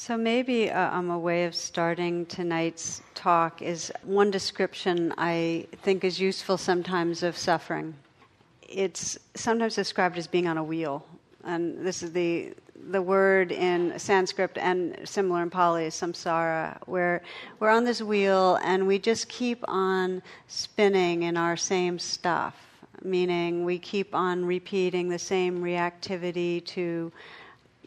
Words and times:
So, 0.00 0.16
maybe 0.16 0.70
uh, 0.70 0.96
um, 0.96 1.10
a 1.10 1.18
way 1.18 1.44
of 1.44 1.56
starting 1.56 2.24
tonight's 2.26 3.02
talk 3.16 3.60
is 3.60 3.92
one 4.04 4.30
description 4.30 5.12
I 5.18 5.66
think 5.82 6.04
is 6.04 6.20
useful 6.20 6.56
sometimes 6.56 7.24
of 7.24 7.36
suffering. 7.36 7.94
It's 8.62 9.18
sometimes 9.34 9.74
described 9.74 10.16
as 10.16 10.28
being 10.28 10.46
on 10.46 10.56
a 10.56 10.62
wheel. 10.62 11.04
And 11.42 11.84
this 11.84 12.04
is 12.04 12.12
the, 12.12 12.54
the 12.90 13.02
word 13.02 13.50
in 13.50 13.98
Sanskrit 13.98 14.56
and 14.56 14.96
similar 15.04 15.42
in 15.42 15.50
Pali 15.50 15.88
samsara, 15.88 16.78
where 16.86 17.20
we're 17.58 17.70
on 17.70 17.84
this 17.84 18.00
wheel 18.00 18.60
and 18.62 18.86
we 18.86 19.00
just 19.00 19.28
keep 19.28 19.64
on 19.66 20.22
spinning 20.46 21.24
in 21.24 21.36
our 21.36 21.56
same 21.56 21.98
stuff, 21.98 22.54
meaning 23.02 23.64
we 23.64 23.80
keep 23.80 24.14
on 24.14 24.44
repeating 24.44 25.08
the 25.08 25.18
same 25.18 25.60
reactivity 25.60 26.64
to 26.66 27.10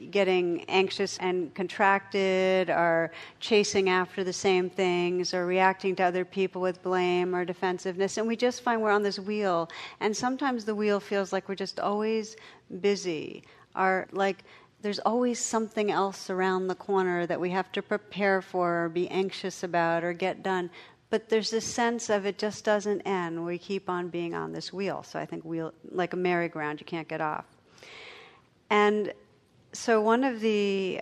getting 0.09 0.63
anxious 0.69 1.17
and 1.19 1.53
contracted, 1.53 2.69
or 2.69 3.11
chasing 3.39 3.89
after 3.89 4.23
the 4.23 4.33
same 4.33 4.69
things, 4.69 5.33
or 5.33 5.45
reacting 5.45 5.95
to 5.97 6.03
other 6.03 6.25
people 6.25 6.61
with 6.61 6.81
blame 6.81 7.35
or 7.35 7.45
defensiveness. 7.45 8.17
And 8.17 8.27
we 8.27 8.35
just 8.35 8.61
find 8.63 8.81
we're 8.81 8.91
on 8.91 9.03
this 9.03 9.19
wheel. 9.19 9.69
And 9.99 10.15
sometimes 10.15 10.65
the 10.65 10.73
wheel 10.73 10.99
feels 10.99 11.31
like 11.31 11.47
we're 11.47 11.55
just 11.55 11.79
always 11.79 12.35
busy, 12.79 13.43
or 13.75 14.07
like 14.11 14.43
there's 14.81 14.99
always 14.99 15.39
something 15.39 15.91
else 15.91 16.31
around 16.31 16.67
the 16.67 16.75
corner 16.75 17.27
that 17.27 17.39
we 17.39 17.51
have 17.51 17.71
to 17.73 17.81
prepare 17.83 18.41
for, 18.41 18.85
or 18.85 18.89
be 18.89 19.07
anxious 19.09 19.61
about, 19.63 20.03
or 20.03 20.13
get 20.13 20.41
done. 20.41 20.71
But 21.11 21.29
there's 21.29 21.51
this 21.51 21.65
sense 21.65 22.09
of 22.09 22.25
it 22.25 22.37
just 22.39 22.63
doesn't 22.63 23.01
end. 23.01 23.45
We 23.45 23.57
keep 23.57 23.89
on 23.89 24.07
being 24.07 24.33
on 24.33 24.53
this 24.53 24.71
wheel. 24.71 25.03
So 25.03 25.19
I 25.19 25.25
think 25.25 25.43
wheel, 25.43 25.73
like 25.91 26.13
a 26.13 26.17
merry-go-round, 26.17 26.79
you 26.79 26.85
can't 26.85 27.07
get 27.07 27.19
off. 27.19 27.45
And 28.69 29.11
so, 29.73 30.01
one 30.01 30.23
of 30.23 30.41
the 30.41 31.01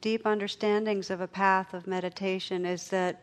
deep 0.00 0.26
understandings 0.26 1.10
of 1.10 1.20
a 1.20 1.28
path 1.28 1.72
of 1.72 1.86
meditation 1.86 2.66
is 2.66 2.88
that 2.88 3.22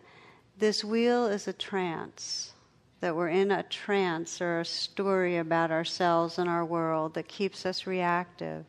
this 0.58 0.84
wheel 0.84 1.26
is 1.26 1.48
a 1.48 1.54
trance, 1.54 2.54
that 3.02 3.16
we're 3.16 3.30
in 3.30 3.52
a 3.52 3.64
trance 3.64 4.40
or 4.40 4.62
a 4.62 4.66
story 4.66 5.38
about 5.38 5.70
ourselves 5.70 6.40
and 6.40 6.50
our 6.50 6.64
world 6.64 7.14
that 7.16 7.28
keeps 7.28 7.66
us 7.66 7.86
reactive, 7.86 8.66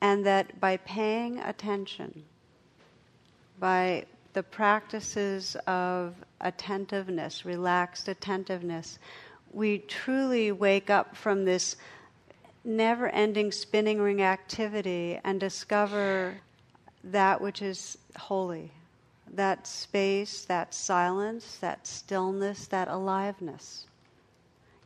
and 0.00 0.24
that 0.24 0.58
by 0.58 0.78
paying 0.78 1.38
attention, 1.40 2.24
by 3.58 4.06
the 4.32 4.42
practices 4.42 5.54
of 5.66 6.14
attentiveness, 6.40 7.44
relaxed 7.44 8.08
attentiveness, 8.08 8.98
we 9.52 9.78
truly 9.80 10.50
wake 10.50 10.88
up 10.88 11.14
from 11.14 11.44
this 11.44 11.76
never 12.64 13.08
ending 13.08 13.52
spinning 13.52 14.00
ring 14.00 14.22
activity 14.22 15.18
and 15.24 15.40
discover 15.40 16.36
that 17.04 17.40
which 17.40 17.62
is 17.62 17.98
holy 18.16 18.70
that 19.32 19.66
space, 19.66 20.44
that 20.44 20.74
silence, 20.74 21.56
that 21.56 21.86
stillness, 21.86 22.66
that 22.66 22.88
aliveness. 22.88 23.86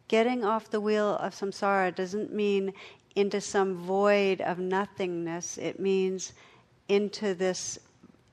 Getting 0.08 0.44
off 0.44 0.70
the 0.70 0.80
wheel 0.80 1.16
of 1.16 1.34
samsara 1.34 1.94
doesn't 1.94 2.32
mean 2.32 2.72
into 3.16 3.40
some 3.40 3.74
void 3.74 4.40
of 4.40 4.58
nothingness, 4.58 5.58
it 5.58 5.80
means 5.80 6.32
into 6.88 7.34
this 7.34 7.78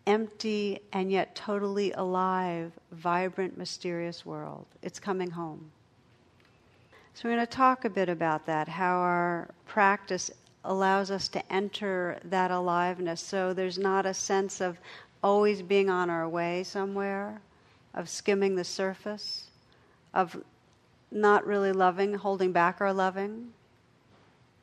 empty 0.06 0.80
and 0.92 1.12
yet 1.12 1.34
totally 1.34 1.92
alive, 1.94 2.72
vibrant, 2.92 3.58
mysterious 3.58 4.26
world. 4.26 4.66
It's 4.84 5.00
coming 5.00 5.32
home. 5.32 5.72
So, 7.16 7.30
we're 7.30 7.36
going 7.36 7.46
to 7.46 7.52
talk 7.52 7.86
a 7.86 7.92
bit 7.92 8.10
about 8.10 8.48
that, 8.48 8.68
how 8.68 8.98
our 8.98 9.50
practice 9.68 10.32
allows 10.66 11.12
us 11.12 11.28
to 11.30 11.54
enter 11.54 12.18
that 12.24 12.50
aliveness. 12.50 13.22
So, 13.22 13.54
there's 13.54 13.78
not 13.78 14.08
a 14.08 14.16
sense 14.16 14.62
of 14.62 14.80
always 15.22 15.62
being 15.62 15.92
on 15.92 16.10
our 16.10 16.28
way 16.28 16.64
somewhere, 16.64 17.40
of 17.94 18.10
skimming 18.10 18.56
the 18.56 18.64
surface, 18.64 19.44
of 20.14 20.36
not 21.12 21.46
really 21.46 21.72
loving, 21.72 22.16
holding 22.16 22.52
back 22.52 22.82
our 22.82 22.92
loving. 22.92 23.54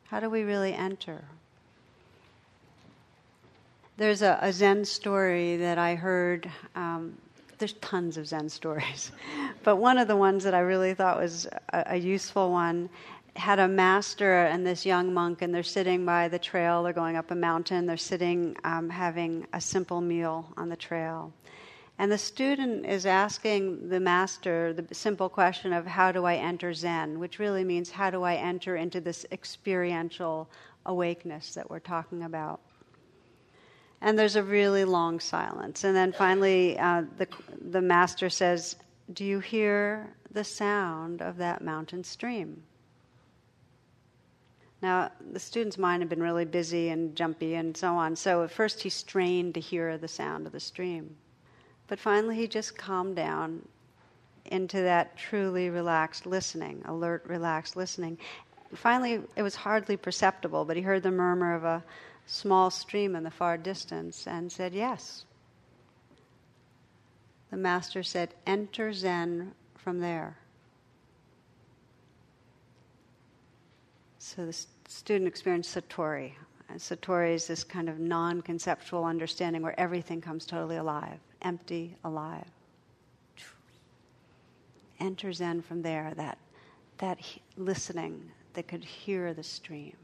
How 0.09 0.19
do 0.19 0.29
we 0.29 0.43
really 0.43 0.73
enter? 0.73 1.23
There's 3.95 4.21
a, 4.21 4.37
a 4.41 4.51
Zen 4.51 4.83
story 4.83 5.55
that 5.55 5.77
I 5.77 5.95
heard 5.95 6.51
um, 6.75 7.17
there's 7.61 7.73
tons 7.73 8.17
of 8.17 8.27
Zen 8.27 8.49
stories, 8.49 9.11
but 9.63 9.77
one 9.77 9.97
of 9.97 10.09
the 10.09 10.17
ones 10.17 10.43
that 10.43 10.53
I 10.53 10.59
really 10.59 10.93
thought 10.93 11.17
was 11.17 11.47
a, 11.71 11.83
a 11.91 11.97
useful 11.97 12.51
one 12.51 12.89
had 13.35 13.59
a 13.59 13.67
master 13.67 14.45
and 14.45 14.65
this 14.65 14.85
young 14.85 15.13
monk, 15.13 15.41
and 15.41 15.55
they're 15.55 15.63
sitting 15.63 16.05
by 16.05 16.27
the 16.27 16.39
trail. 16.39 16.83
They're 16.83 16.91
going 16.91 17.15
up 17.15 17.31
a 17.31 17.35
mountain. 17.35 17.85
They're 17.85 17.95
sitting 17.95 18.57
um, 18.63 18.89
having 18.89 19.47
a 19.53 19.61
simple 19.61 20.01
meal 20.01 20.51
on 20.57 20.67
the 20.67 20.75
trail. 20.75 21.31
And 21.97 22.11
the 22.11 22.17
student 22.17 22.85
is 22.85 23.05
asking 23.05 23.89
the 23.89 23.99
master 23.99 24.73
the 24.73 24.93
simple 24.93 25.29
question 25.29 25.71
of 25.71 25.85
how 25.85 26.11
do 26.11 26.25
I 26.25 26.35
enter 26.35 26.73
Zen, 26.73 27.19
which 27.19 27.37
really 27.39 27.63
means 27.63 27.91
how 27.91 28.09
do 28.09 28.23
I 28.23 28.35
enter 28.35 28.75
into 28.75 28.99
this 28.99 29.25
experiential 29.31 30.49
awakeness 30.85 31.53
that 31.53 31.69
we're 31.69 31.79
talking 31.79 32.23
about. 32.23 32.59
And 34.01 34.17
there's 34.17 34.35
a 34.35 34.43
really 34.43 34.83
long 34.83 35.19
silence. 35.19 35.83
And 35.83 35.95
then 35.95 36.11
finally, 36.11 36.77
uh, 36.79 37.03
the, 37.17 37.27
the 37.69 37.81
master 37.81 38.29
says, 38.29 38.75
Do 39.13 39.23
you 39.23 39.39
hear 39.39 40.09
the 40.31 40.43
sound 40.43 41.21
of 41.21 41.37
that 41.37 41.63
mountain 41.63 42.03
stream? 42.03 42.63
Now, 44.81 45.11
the 45.31 45.39
student's 45.39 45.77
mind 45.77 46.01
had 46.01 46.09
been 46.09 46.23
really 46.23 46.45
busy 46.45 46.89
and 46.89 47.15
jumpy 47.15 47.53
and 47.53 47.77
so 47.77 47.93
on. 47.93 48.15
So 48.15 48.43
at 48.43 48.51
first 48.51 48.81
he 48.81 48.89
strained 48.89 49.53
to 49.53 49.59
hear 49.59 49.97
the 49.97 50.07
sound 50.07 50.47
of 50.47 50.53
the 50.53 50.59
stream. 50.59 51.15
But 51.87 51.99
finally 51.99 52.35
he 52.35 52.47
just 52.47 52.77
calmed 52.77 53.15
down 53.15 53.67
into 54.45 54.81
that 54.81 55.15
truly 55.17 55.69
relaxed 55.69 56.25
listening, 56.25 56.81
alert, 56.85 57.23
relaxed 57.27 57.75
listening. 57.75 58.17
Finally, 58.73 59.21
it 59.35 59.43
was 59.43 59.55
hardly 59.55 59.97
perceptible, 59.97 60.65
but 60.65 60.75
he 60.75 60.81
heard 60.81 61.03
the 61.03 61.11
murmur 61.11 61.53
of 61.53 61.63
a 61.63 61.83
small 62.25 62.69
stream 62.69 63.15
in 63.15 63.23
the 63.23 63.31
far 63.31 63.57
distance 63.57 64.27
and 64.27 64.51
said, 64.51 64.73
Yes. 64.73 65.25
The 67.49 67.57
master 67.57 68.01
said, 68.01 68.33
Enter 68.47 68.93
Zen 68.93 69.51
from 69.75 69.99
there. 69.99 70.37
So 74.19 74.45
the 74.45 74.65
student 74.87 75.27
experienced 75.27 75.75
Satori. 75.75 76.33
And 76.69 76.79
Satori 76.79 77.33
is 77.33 77.47
this 77.47 77.65
kind 77.65 77.89
of 77.89 77.99
non 77.99 78.41
conceptual 78.41 79.03
understanding 79.03 79.61
where 79.61 79.77
everything 79.77 80.21
comes 80.21 80.45
totally 80.45 80.77
alive, 80.77 81.19
empty, 81.41 81.97
alive. 82.05 82.45
Enter 85.01 85.33
Zen 85.33 85.61
from 85.61 85.81
there, 85.81 86.13
that, 86.15 86.37
that 86.99 87.19
listening 87.57 88.31
that 88.53 88.67
could 88.67 88.83
hear 88.85 89.33
the 89.33 89.43
stream. 89.43 89.97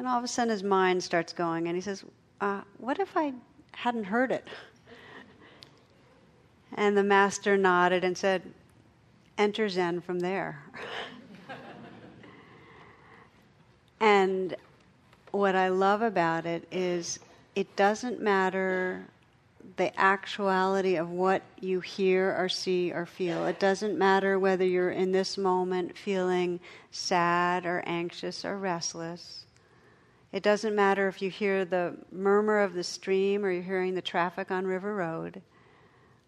Then 0.00 0.06
all 0.06 0.16
of 0.16 0.24
a 0.24 0.28
sudden 0.28 0.50
his 0.50 0.62
mind 0.62 1.02
starts 1.02 1.34
going 1.34 1.66
and 1.66 1.76
he 1.76 1.82
says, 1.82 2.06
uh, 2.40 2.62
What 2.78 2.98
if 2.98 3.18
I 3.18 3.34
hadn't 3.72 4.04
heard 4.04 4.32
it? 4.32 4.48
And 6.72 6.96
the 6.96 7.02
master 7.02 7.58
nodded 7.58 8.02
and 8.02 8.16
said, 8.16 8.40
Enter 9.36 9.68
Zen 9.68 10.00
from 10.00 10.20
there. 10.20 10.62
and 14.00 14.56
what 15.32 15.54
I 15.54 15.68
love 15.68 16.00
about 16.00 16.46
it 16.46 16.66
is 16.72 17.18
it 17.54 17.76
doesn't 17.76 18.22
matter 18.22 19.04
the 19.76 19.94
actuality 20.00 20.96
of 20.96 21.10
what 21.10 21.42
you 21.60 21.80
hear 21.80 22.34
or 22.38 22.48
see 22.48 22.90
or 22.90 23.04
feel. 23.04 23.44
It 23.44 23.60
doesn't 23.60 23.98
matter 23.98 24.38
whether 24.38 24.64
you're 24.64 24.92
in 24.92 25.12
this 25.12 25.36
moment 25.36 25.98
feeling 25.98 26.58
sad 26.90 27.66
or 27.66 27.82
anxious 27.84 28.46
or 28.46 28.56
restless. 28.56 29.44
It 30.32 30.42
doesn't 30.44 30.76
matter 30.76 31.08
if 31.08 31.20
you 31.20 31.28
hear 31.30 31.64
the 31.64 31.96
murmur 32.12 32.60
of 32.60 32.74
the 32.74 32.84
stream 32.84 33.44
or 33.44 33.50
you're 33.50 33.62
hearing 33.62 33.94
the 33.94 34.02
traffic 34.02 34.50
on 34.50 34.66
River 34.66 34.94
Road. 34.94 35.42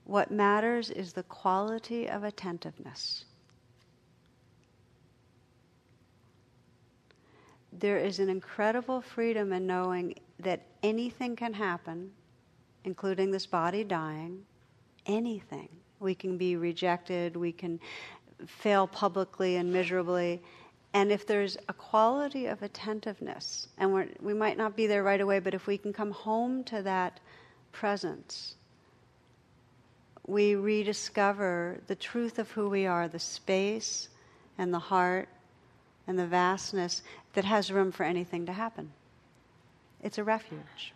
What 0.04 0.32
matters 0.32 0.90
is 0.90 1.12
the 1.12 1.22
quality 1.22 2.08
of 2.08 2.24
attentiveness. 2.24 3.24
There 7.72 7.98
is 7.98 8.18
an 8.18 8.28
incredible 8.28 9.00
freedom 9.00 9.52
in 9.52 9.66
knowing 9.66 10.14
that 10.40 10.66
anything 10.82 11.36
can 11.36 11.54
happen, 11.54 12.10
including 12.84 13.30
this 13.30 13.46
body 13.46 13.84
dying, 13.84 14.44
anything. 15.06 15.68
We 16.00 16.14
can 16.16 16.36
be 16.36 16.56
rejected, 16.56 17.36
we 17.36 17.52
can 17.52 17.78
fail 18.46 18.88
publicly 18.88 19.56
and 19.56 19.72
miserably 19.72 20.42
and 20.94 21.10
if 21.10 21.26
there's 21.26 21.56
a 21.68 21.72
quality 21.72 22.46
of 22.46 22.62
attentiveness, 22.62 23.68
and 23.78 23.92
we're, 23.92 24.08
we 24.20 24.34
might 24.34 24.58
not 24.58 24.76
be 24.76 24.86
there 24.86 25.02
right 25.02 25.20
away, 25.20 25.38
but 25.38 25.54
if 25.54 25.66
we 25.66 25.78
can 25.78 25.92
come 25.92 26.10
home 26.10 26.64
to 26.64 26.82
that 26.82 27.18
presence, 27.72 28.56
we 30.26 30.54
rediscover 30.54 31.80
the 31.86 31.94
truth 31.94 32.38
of 32.38 32.50
who 32.50 32.68
we 32.68 32.86
are, 32.86 33.08
the 33.08 33.18
space 33.18 34.08
and 34.58 34.72
the 34.72 34.78
heart 34.78 35.28
and 36.06 36.18
the 36.18 36.26
vastness 36.26 37.02
that 37.32 37.44
has 37.44 37.72
room 37.72 37.90
for 37.90 38.04
anything 38.04 38.44
to 38.46 38.52
happen. 38.52 38.92
It's 40.02 40.18
a 40.18 40.24
refuge. 40.24 40.92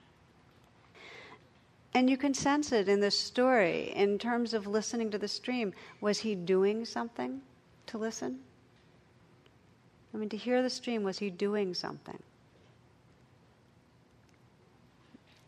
And 1.94 2.10
you 2.10 2.19
can 2.19 2.34
sense 2.34 2.72
it 2.72 2.88
in 2.88 3.00
this 3.00 3.19
story 3.19 3.93
in 3.96 4.19
terms 4.19 4.52
of 4.52 4.66
listening 4.66 5.10
to 5.12 5.19
the 5.19 5.28
stream. 5.28 5.72
Was 6.02 6.19
he 6.19 6.34
doing 6.34 6.84
something 6.84 7.40
to 7.87 7.96
listen? 7.96 8.40
I 10.14 10.17
mean, 10.17 10.29
to 10.31 10.37
hear 10.37 10.62
the 10.62 10.70
stream, 10.70 11.03
was 11.03 11.19
he 11.19 11.31
doing 11.31 11.75
something? 11.75 12.23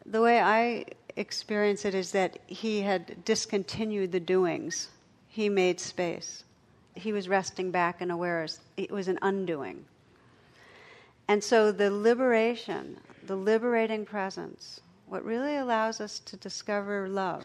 The 0.05 0.23
way 0.23 0.41
I 0.41 0.87
experience 1.17 1.85
it 1.85 1.95
is 1.95 2.13
that 2.13 2.39
he 2.47 2.83
had 2.83 3.25
discontinued 3.25 4.13
the 4.13 4.21
doings, 4.21 4.89
he 5.29 5.49
made 5.49 5.81
space. 5.81 6.45
He 6.95 7.13
was 7.13 7.29
resting 7.29 7.71
back 7.71 8.01
and 8.01 8.11
aware. 8.11 8.47
It 8.77 8.91
was 8.91 9.09
an 9.09 9.19
undoing. 9.23 9.85
And 11.29 11.45
so 11.45 11.71
the 11.71 11.91
liberation, 11.91 12.99
the 13.27 13.37
liberating 13.37 14.07
presence, 14.07 14.81
what 15.07 15.25
really 15.25 15.57
allows 15.57 16.01
us 16.01 16.19
to 16.21 16.37
discover 16.37 17.09
love 17.09 17.45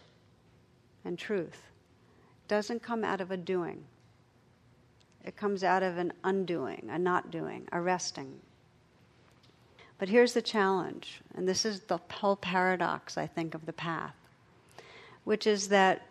and 1.04 1.18
truth, 1.18 1.62
doesn't 2.48 2.82
come 2.82 3.04
out 3.04 3.20
of 3.20 3.30
a 3.30 3.36
doing. 3.36 3.84
It 5.24 5.36
comes 5.36 5.64
out 5.64 5.82
of 5.82 5.96
an 5.96 6.12
undoing, 6.22 6.88
a 6.90 6.98
not 6.98 7.30
doing, 7.30 7.66
a 7.72 7.80
resting. 7.80 8.40
But 9.98 10.08
here's 10.08 10.34
the 10.34 10.42
challenge, 10.42 11.20
and 11.34 11.48
this 11.48 11.64
is 11.64 11.80
the 11.80 11.98
whole 12.10 12.36
paradox, 12.36 13.16
I 13.16 13.26
think, 13.26 13.54
of 13.54 13.64
the 13.64 13.72
path, 13.72 14.14
which 15.24 15.46
is 15.46 15.68
that 15.68 16.02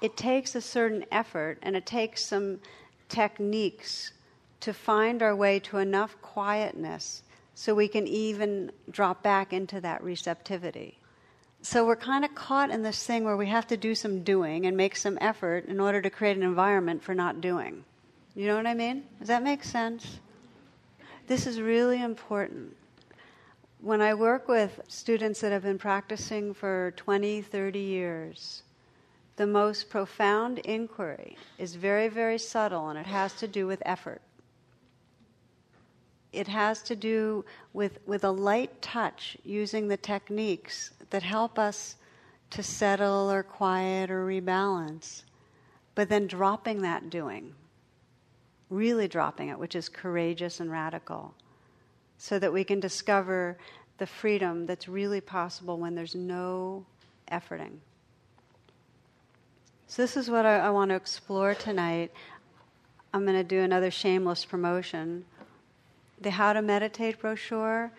it 0.00 0.16
takes 0.16 0.54
a 0.54 0.60
certain 0.60 1.04
effort 1.10 1.58
and 1.62 1.76
it 1.76 1.86
takes 1.86 2.24
some 2.24 2.60
techniques 3.08 4.12
to 4.60 4.72
find 4.72 5.22
our 5.22 5.36
way 5.36 5.58
to 5.60 5.78
enough 5.78 6.16
quietness 6.22 7.22
so 7.54 7.74
we 7.74 7.88
can 7.88 8.06
even 8.06 8.72
drop 8.90 9.22
back 9.22 9.52
into 9.52 9.80
that 9.80 10.02
receptivity. 10.02 10.98
So 11.64 11.86
we're 11.86 11.96
kind 11.96 12.26
of 12.26 12.34
caught 12.34 12.70
in 12.70 12.82
this 12.82 13.06
thing 13.06 13.24
where 13.24 13.38
we 13.38 13.46
have 13.46 13.66
to 13.68 13.78
do 13.78 13.94
some 13.94 14.22
doing 14.22 14.66
and 14.66 14.76
make 14.76 14.96
some 14.96 15.16
effort 15.18 15.64
in 15.64 15.80
order 15.80 16.02
to 16.02 16.10
create 16.10 16.36
an 16.36 16.42
environment 16.42 17.02
for 17.02 17.14
not 17.14 17.40
doing. 17.40 17.84
You 18.34 18.48
know 18.48 18.56
what 18.56 18.66
I 18.66 18.74
mean? 18.74 19.04
Does 19.18 19.28
that 19.28 19.42
make 19.42 19.64
sense? 19.64 20.20
This 21.26 21.46
is 21.46 21.62
really 21.62 22.02
important. 22.02 22.76
When 23.80 24.02
I 24.02 24.12
work 24.12 24.46
with 24.46 24.78
students 24.88 25.40
that 25.40 25.52
have 25.52 25.62
been 25.62 25.78
practicing 25.78 26.52
for 26.52 26.92
20, 26.98 27.40
30 27.40 27.78
years, 27.78 28.62
the 29.36 29.46
most 29.46 29.88
profound 29.88 30.58
inquiry 30.58 31.38
is 31.56 31.76
very, 31.76 32.08
very 32.08 32.36
subtle 32.36 32.90
and 32.90 32.98
it 32.98 33.06
has 33.06 33.32
to 33.36 33.48
do 33.48 33.66
with 33.66 33.82
effort 33.86 34.20
it 36.34 36.48
has 36.48 36.82
to 36.82 36.96
do 36.96 37.44
with, 37.72 37.98
with 38.06 38.24
a 38.24 38.30
light 38.30 38.82
touch 38.82 39.36
using 39.44 39.88
the 39.88 39.96
techniques 39.96 40.90
that 41.14 41.22
help 41.22 41.60
us 41.60 41.94
to 42.50 42.60
settle 42.60 43.30
or 43.30 43.44
quiet 43.44 44.10
or 44.10 44.26
rebalance, 44.26 45.22
but 45.94 46.08
then 46.08 46.26
dropping 46.26 46.82
that 46.82 47.08
doing, 47.08 47.54
really 48.68 49.06
dropping 49.06 49.48
it, 49.48 49.56
which 49.56 49.76
is 49.76 49.88
courageous 49.88 50.58
and 50.58 50.72
radical, 50.72 51.32
so 52.18 52.36
that 52.40 52.52
we 52.52 52.64
can 52.64 52.80
discover 52.80 53.56
the 53.98 54.06
freedom 54.08 54.66
that's 54.66 54.88
really 54.88 55.20
possible 55.20 55.78
when 55.78 55.94
there's 55.94 56.16
no 56.16 56.84
efforting. 57.30 57.76
So, 59.86 60.02
this 60.02 60.16
is 60.16 60.28
what 60.28 60.44
I, 60.44 60.58
I 60.58 60.70
want 60.70 60.88
to 60.88 60.96
explore 60.96 61.54
tonight. 61.54 62.10
I'm 63.12 63.24
going 63.24 63.38
to 63.38 63.44
do 63.44 63.60
another 63.60 63.92
shameless 63.92 64.44
promotion 64.44 65.24
the 66.20 66.32
How 66.32 66.52
to 66.52 66.60
Meditate 66.60 67.20
brochure. 67.20 67.92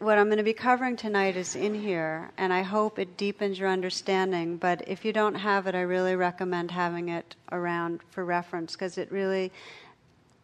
What 0.00 0.16
I'm 0.16 0.26
going 0.26 0.38
to 0.38 0.44
be 0.44 0.52
covering 0.52 0.94
tonight 0.94 1.36
is 1.36 1.56
in 1.56 1.74
here, 1.74 2.30
and 2.38 2.52
I 2.52 2.62
hope 2.62 3.00
it 3.00 3.16
deepens 3.16 3.58
your 3.58 3.68
understanding. 3.68 4.56
But 4.56 4.86
if 4.86 5.04
you 5.04 5.12
don't 5.12 5.34
have 5.34 5.66
it, 5.66 5.74
I 5.74 5.80
really 5.80 6.14
recommend 6.14 6.70
having 6.70 7.08
it 7.08 7.34
around 7.50 8.00
for 8.10 8.24
reference 8.24 8.74
because 8.74 8.96
it 8.96 9.10
really 9.10 9.50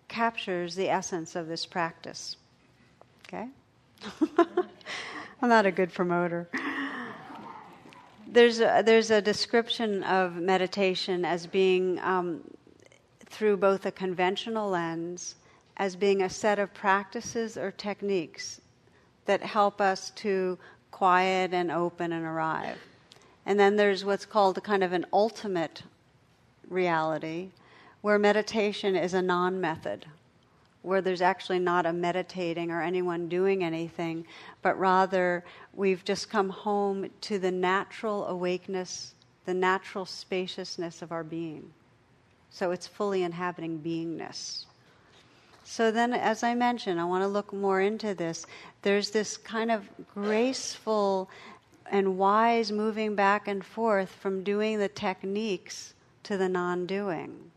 captures 0.09 0.75
the 0.75 0.89
essence 0.89 1.37
of 1.37 1.47
this 1.47 1.67
practice. 1.67 2.37
Okay? 3.29 3.47
I'm 5.41 5.49
not 5.49 5.67
a 5.67 5.71
good 5.71 5.93
promoter. 5.93 6.49
There's 8.27 8.59
a, 8.59 8.83
there's 8.85 9.13
a 9.13 9.23
description 9.23 10.03
of 10.03 10.35
meditation 10.35 11.25
as 11.25 11.47
being 11.47 12.01
um, 12.01 12.41
through 13.27 13.59
both 13.59 13.87
a 13.87 13.93
conventional 13.93 14.71
lens 14.71 15.37
as 15.77 15.95
being 15.95 16.23
a 16.23 16.29
set 16.29 16.59
of 16.59 16.75
practices 16.75 17.57
or 17.57 17.71
techniques 17.71 18.61
that 19.27 19.43
help 19.43 19.81
us 19.81 20.11
to 20.11 20.59
quiet 20.91 21.53
and 21.53 21.71
open 21.71 22.13
and 22.13 22.25
arrive. 22.25 22.79
And 23.47 23.59
then 23.59 23.77
there's 23.77 24.05
what's 24.05 24.25
called 24.25 24.63
kind 24.63 24.83
of 24.83 24.93
an 24.93 25.07
ultimate 25.13 25.83
reality, 26.69 27.51
where 28.01 28.19
meditation 28.19 28.97
is 28.97 29.15
a 29.15 29.23
non 29.23 29.61
method, 29.61 30.07
where 30.83 31.01
there's 31.01 31.23
actually 31.23 31.59
not 31.59 31.87
a 31.87 31.93
meditating 31.93 32.71
or 32.71 32.83
anyone 32.83 33.29
doing 33.29 33.65
anything, 33.65 34.27
but 34.63 34.79
rather 34.79 35.45
we've 35.75 36.05
just 36.05 36.31
come 36.31 36.49
home 36.49 37.11
to 37.23 37.39
the 37.39 37.51
natural 37.51 38.27
awakeness, 38.27 39.15
the 39.47 39.55
natural 39.55 40.07
spaciousness 40.07 41.03
of 41.03 41.13
our 41.13 41.25
being. 41.25 41.71
So 42.51 42.71
it's 42.71 42.87
fully 42.87 43.25
inhabiting 43.25 43.81
beingness. 43.81 44.67
So 45.65 45.91
then, 45.91 46.13
as 46.13 46.43
I 46.43 46.55
mentioned, 46.55 47.01
I 47.01 47.05
want 47.05 47.23
to 47.23 47.29
look 47.29 47.53
more 47.53 47.81
into 47.81 48.15
this. 48.15 48.47
There's 48.83 49.11
this 49.11 49.37
kind 49.39 49.71
of 49.71 49.89
graceful 50.15 51.31
and 51.91 52.19
wise 52.19 52.71
moving 52.71 53.15
back 53.15 53.49
and 53.49 53.65
forth 53.65 54.11
from 54.11 54.45
doing 54.45 54.79
the 54.79 54.89
techniques 54.89 55.95
to 56.25 56.37
the 56.37 56.49
non 56.49 56.87
doing. 56.87 57.51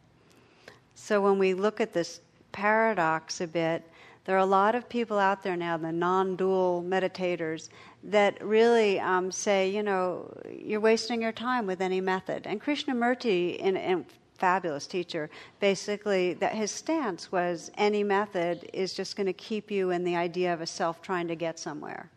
So 0.95 1.21
when 1.21 1.38
we 1.38 1.54
look 1.54 1.80
at 1.80 1.94
this 1.94 2.21
paradox 2.51 3.42
a 3.42 3.48
bit, 3.48 3.83
there 4.25 4.36
are 4.36 4.39
a 4.39 4.45
lot 4.45 4.75
of 4.75 4.89
people 4.89 5.19
out 5.19 5.44
there 5.44 5.56
now, 5.56 5.77
the 5.77 5.92
non 5.92 6.36
dual 6.36 6.83
meditators, 6.86 7.69
that 8.04 8.44
really 8.44 9.00
um, 9.00 9.31
say, 9.31 9.69
you 9.69 9.83
know, 9.83 10.31
you're 10.50 10.80
wasting 10.80 11.21
your 11.21 11.31
time 11.31 11.65
with 11.65 11.81
any 11.81 12.01
method. 12.01 12.45
And 12.45 12.62
Krishnamurti, 12.62 13.57
in, 13.57 13.77
in 13.77 14.06
fabulous 14.38 14.88
teacher, 14.88 15.30
basically 15.60 16.34
that 16.36 16.54
his 16.54 16.72
stance 16.72 17.31
was 17.31 17.72
any 17.78 18.04
method 18.04 18.69
is 18.74 18.94
just 18.94 19.16
going 19.16 19.28
to 19.28 19.34
keep 19.34 19.72
you 19.72 19.92
in 19.92 20.04
the 20.04 20.16
idea 20.16 20.54
of 20.54 20.62
a 20.62 20.68
self 20.68 21.01
trying 21.01 21.28
to 21.28 21.36
get 21.36 21.60
somewhere, 21.60 22.10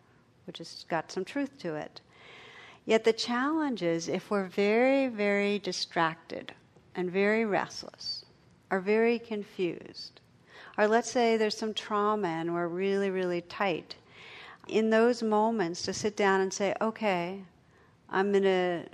which 0.47 0.59
has 0.59 0.85
got 0.89 1.11
some 1.11 1.25
truth 1.25 1.59
to 1.59 1.75
it. 1.75 2.01
Yet 2.87 3.05
the 3.05 3.13
challenge 3.13 3.83
is 3.83 4.09
if 4.09 4.31
we're 4.31 4.49
very, 4.49 5.09
very 5.09 5.59
distracted 5.59 6.53
and 6.95 7.11
very 7.11 7.45
restless, 7.45 8.25
or 8.71 8.81
very 8.81 9.19
confused, 9.19 10.21
or 10.79 10.87
let's 10.89 11.11
say 11.11 11.37
there's 11.37 11.57
some 11.57 11.75
trauma 11.75 12.29
and 12.29 12.55
we're 12.55 12.69
really, 12.69 13.11
really 13.11 13.43
tight, 13.43 13.97
in 14.69 14.91
those 14.91 15.23
moments 15.23 15.83
to 15.83 15.93
sit 15.93 16.17
down 16.17 16.41
and 16.41 16.53
say, 16.53 16.75
okay, 16.81 17.43
I'm 18.09 18.31
going 18.33 18.45
to 18.45 18.85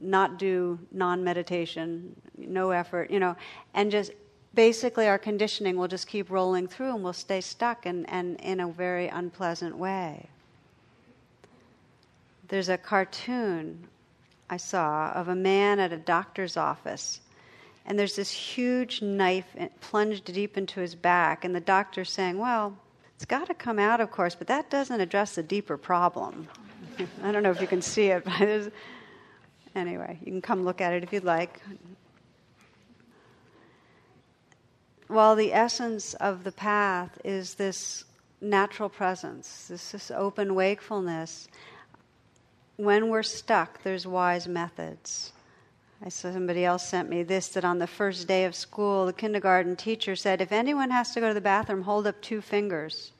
not 0.00 0.38
do 0.38 0.78
non 0.92 1.22
meditation, 1.22 2.14
no 2.36 2.70
effort, 2.70 3.10
you 3.10 3.20
know, 3.20 3.36
and 3.74 3.90
just 3.90 4.12
basically 4.54 5.06
our 5.06 5.18
conditioning 5.18 5.76
will 5.76 5.88
just 5.88 6.06
keep 6.06 6.30
rolling 6.30 6.66
through 6.66 6.94
and 6.94 7.04
we'll 7.04 7.12
stay 7.12 7.40
stuck 7.40 7.86
and, 7.86 8.08
and 8.10 8.40
in 8.40 8.60
a 8.60 8.68
very 8.68 9.08
unpleasant 9.08 9.76
way. 9.76 10.26
There's 12.48 12.68
a 12.68 12.78
cartoon 12.78 13.86
I 14.48 14.56
saw 14.56 15.12
of 15.12 15.28
a 15.28 15.34
man 15.34 15.78
at 15.78 15.92
a 15.92 15.96
doctor's 15.96 16.56
office, 16.56 17.20
and 17.86 17.96
there's 17.96 18.16
this 18.16 18.30
huge 18.30 19.00
knife 19.00 19.46
plunged 19.80 20.24
deep 20.24 20.56
into 20.58 20.80
his 20.80 20.96
back, 20.96 21.44
and 21.44 21.54
the 21.54 21.60
doctor's 21.60 22.10
saying, 22.10 22.38
Well, 22.38 22.76
it's 23.14 23.24
got 23.24 23.46
to 23.46 23.54
come 23.54 23.78
out, 23.78 24.00
of 24.00 24.10
course, 24.10 24.34
but 24.34 24.48
that 24.48 24.68
doesn't 24.70 25.00
address 25.00 25.36
the 25.36 25.42
deeper 25.44 25.76
problem. 25.76 26.48
I 27.22 27.30
don't 27.30 27.44
know 27.44 27.52
if 27.52 27.60
you 27.60 27.68
can 27.68 27.82
see 27.82 28.06
it, 28.06 28.24
but 28.24 28.72
anyway, 29.74 30.18
you 30.20 30.32
can 30.32 30.42
come 30.42 30.64
look 30.64 30.80
at 30.80 30.92
it 30.92 31.02
if 31.02 31.12
you'd 31.12 31.24
like. 31.24 31.60
While 35.08 35.34
the 35.34 35.52
essence 35.52 36.14
of 36.14 36.44
the 36.44 36.52
path 36.52 37.18
is 37.24 37.54
this 37.54 38.04
natural 38.40 38.88
presence, 38.88 39.66
this, 39.68 39.90
this 39.90 40.10
open 40.10 40.54
wakefulness, 40.54 41.48
when 42.76 43.08
we're 43.08 43.22
stuck, 43.22 43.82
there's 43.82 44.06
wise 44.06 44.48
methods. 44.48 45.32
I 46.02 46.08
saw 46.08 46.32
somebody 46.32 46.64
else 46.64 46.88
sent 46.88 47.10
me 47.10 47.22
this 47.22 47.48
that 47.48 47.64
on 47.64 47.78
the 47.78 47.86
first 47.86 48.26
day 48.26 48.46
of 48.46 48.54
school, 48.54 49.04
the 49.04 49.12
kindergarten 49.12 49.76
teacher 49.76 50.16
said, 50.16 50.40
If 50.40 50.50
anyone 50.50 50.90
has 50.90 51.12
to 51.12 51.20
go 51.20 51.28
to 51.28 51.34
the 51.34 51.42
bathroom, 51.42 51.82
hold 51.82 52.06
up 52.06 52.20
two 52.22 52.40
fingers. 52.40 53.12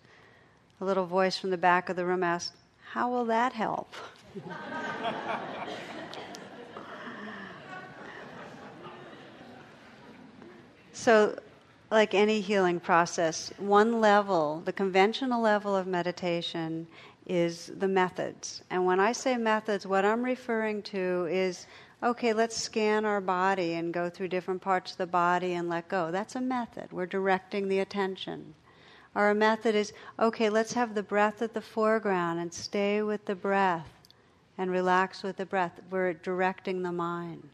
A 0.80 0.84
little 0.84 1.04
voice 1.04 1.36
from 1.36 1.50
the 1.50 1.58
back 1.58 1.90
of 1.90 1.96
the 1.96 2.06
room 2.06 2.22
asked, 2.22 2.54
How 2.92 3.10
will 3.10 3.26
that 3.26 3.52
help? 3.52 3.92
So 11.00 11.34
like 11.90 12.12
any 12.12 12.42
healing 12.42 12.78
process, 12.78 13.50
one 13.56 14.02
level, 14.02 14.60
the 14.66 14.72
conventional 14.74 15.40
level 15.40 15.74
of 15.74 15.86
meditation, 15.86 16.86
is 17.26 17.72
the 17.78 17.88
methods. 17.88 18.62
And 18.68 18.84
when 18.84 19.00
I 19.00 19.12
say 19.12 19.38
methods, 19.38 19.86
what 19.86 20.04
I'm 20.04 20.22
referring 20.22 20.82
to 20.82 21.26
is 21.30 21.66
okay, 22.02 22.34
let's 22.34 22.54
scan 22.54 23.06
our 23.06 23.22
body 23.22 23.72
and 23.74 23.94
go 23.94 24.10
through 24.10 24.28
different 24.28 24.60
parts 24.60 24.92
of 24.92 24.98
the 24.98 25.06
body 25.06 25.54
and 25.54 25.70
let 25.70 25.88
go. 25.88 26.10
That's 26.10 26.36
a 26.36 26.40
method. 26.42 26.92
We're 26.92 27.06
directing 27.06 27.68
the 27.68 27.78
attention. 27.78 28.52
Or 29.14 29.30
a 29.30 29.34
method 29.34 29.74
is 29.74 29.94
okay, 30.18 30.50
let's 30.50 30.74
have 30.74 30.94
the 30.94 31.02
breath 31.02 31.40
at 31.40 31.54
the 31.54 31.62
foreground 31.62 32.40
and 32.40 32.52
stay 32.52 33.00
with 33.00 33.24
the 33.24 33.34
breath 33.34 33.88
and 34.58 34.70
relax 34.70 35.22
with 35.22 35.38
the 35.38 35.46
breath. 35.46 35.80
We're 35.90 36.12
directing 36.12 36.82
the 36.82 36.92
mind. 36.92 37.48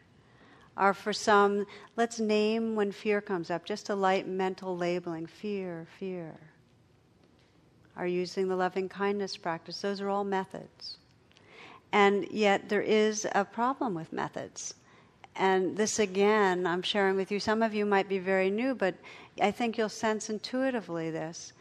Or 0.76 0.92
for 0.92 1.12
some, 1.12 1.66
let's 1.96 2.20
name 2.20 2.74
when 2.74 2.92
fear 2.92 3.20
comes 3.20 3.50
up, 3.50 3.64
just 3.64 3.88
a 3.88 3.94
light 3.94 4.28
mental 4.28 4.76
labeling 4.76 5.26
fear, 5.26 5.86
fear. 5.98 6.34
Are 7.96 8.06
using 8.06 8.48
the 8.48 8.56
loving 8.56 8.88
kindness 8.88 9.38
practice. 9.38 9.80
Those 9.80 10.02
are 10.02 10.10
all 10.10 10.24
methods. 10.24 10.98
And 11.92 12.28
yet, 12.30 12.68
there 12.68 12.82
is 12.82 13.26
a 13.32 13.44
problem 13.44 13.94
with 13.94 14.12
methods. 14.12 14.74
And 15.34 15.76
this 15.76 15.98
again, 15.98 16.66
I'm 16.66 16.82
sharing 16.82 17.16
with 17.16 17.30
you. 17.30 17.40
Some 17.40 17.62
of 17.62 17.74
you 17.74 17.86
might 17.86 18.08
be 18.08 18.18
very 18.18 18.50
new, 18.50 18.74
but 18.74 18.94
I 19.40 19.50
think 19.50 19.78
you'll 19.78 19.88
sense 19.88 20.28
intuitively 20.28 21.10
this. 21.10 21.52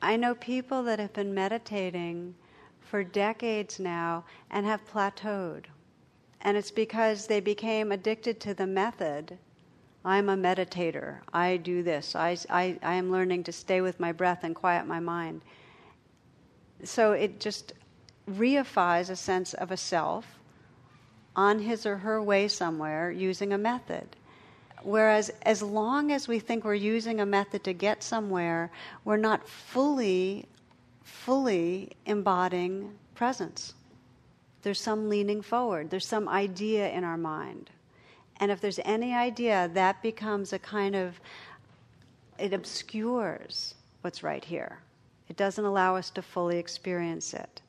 I 0.00 0.16
know 0.16 0.34
people 0.34 0.82
that 0.84 0.98
have 0.98 1.12
been 1.12 1.34
meditating 1.34 2.34
for 2.80 3.04
decades 3.04 3.78
now 3.78 4.24
and 4.50 4.64
have 4.66 4.88
plateaued. 4.88 5.64
And 6.40 6.56
it's 6.56 6.70
because 6.70 7.26
they 7.26 7.40
became 7.40 7.92
addicted 7.92 8.40
to 8.40 8.54
the 8.54 8.66
method. 8.66 9.38
I'm 10.04 10.28
a 10.28 10.36
meditator. 10.36 11.18
I 11.32 11.56
do 11.56 11.82
this. 11.82 12.14
I, 12.14 12.38
I, 12.48 12.78
I 12.82 12.94
am 12.94 13.10
learning 13.10 13.44
to 13.44 13.52
stay 13.52 13.80
with 13.80 13.98
my 13.98 14.12
breath 14.12 14.44
and 14.44 14.54
quiet 14.54 14.86
my 14.86 15.00
mind. 15.00 15.42
So 16.84 17.12
it 17.12 17.40
just 17.40 17.72
reifies 18.30 19.10
a 19.10 19.16
sense 19.16 19.54
of 19.54 19.70
a 19.70 19.76
self 19.76 20.38
on 21.34 21.60
his 21.60 21.86
or 21.86 21.98
her 21.98 22.22
way 22.22 22.48
somewhere 22.48 23.10
using 23.10 23.52
a 23.52 23.58
method. 23.58 24.16
Whereas, 24.82 25.30
as 25.42 25.60
long 25.60 26.12
as 26.12 26.28
we 26.28 26.38
think 26.38 26.64
we're 26.64 26.74
using 26.74 27.20
a 27.20 27.26
method 27.26 27.64
to 27.64 27.72
get 27.72 28.02
somewhere, 28.02 28.70
we're 29.04 29.16
not 29.16 29.46
fully, 29.48 30.46
fully 31.02 31.90
embodying 32.06 32.96
presence. 33.14 33.74
There's 34.62 34.80
some 34.80 35.08
leaning 35.08 35.42
forward, 35.42 35.90
there's 35.90 36.06
some 36.06 36.28
idea 36.28 36.90
in 36.90 37.04
our 37.04 37.16
mind. 37.16 37.70
And 38.40 38.50
if 38.50 38.60
there's 38.60 38.78
any 38.84 39.14
idea, 39.14 39.70
that 39.74 40.02
becomes 40.02 40.52
a 40.52 40.58
kind 40.58 40.94
of, 40.94 41.20
it 42.38 42.52
obscures 42.52 43.74
what's 44.02 44.22
right 44.22 44.44
here. 44.44 44.78
It 45.28 45.36
doesn't 45.36 45.64
allow 45.64 45.96
us 45.96 46.10
to 46.10 46.22
fully 46.22 46.58
experience 46.58 47.34
it. 47.34 47.60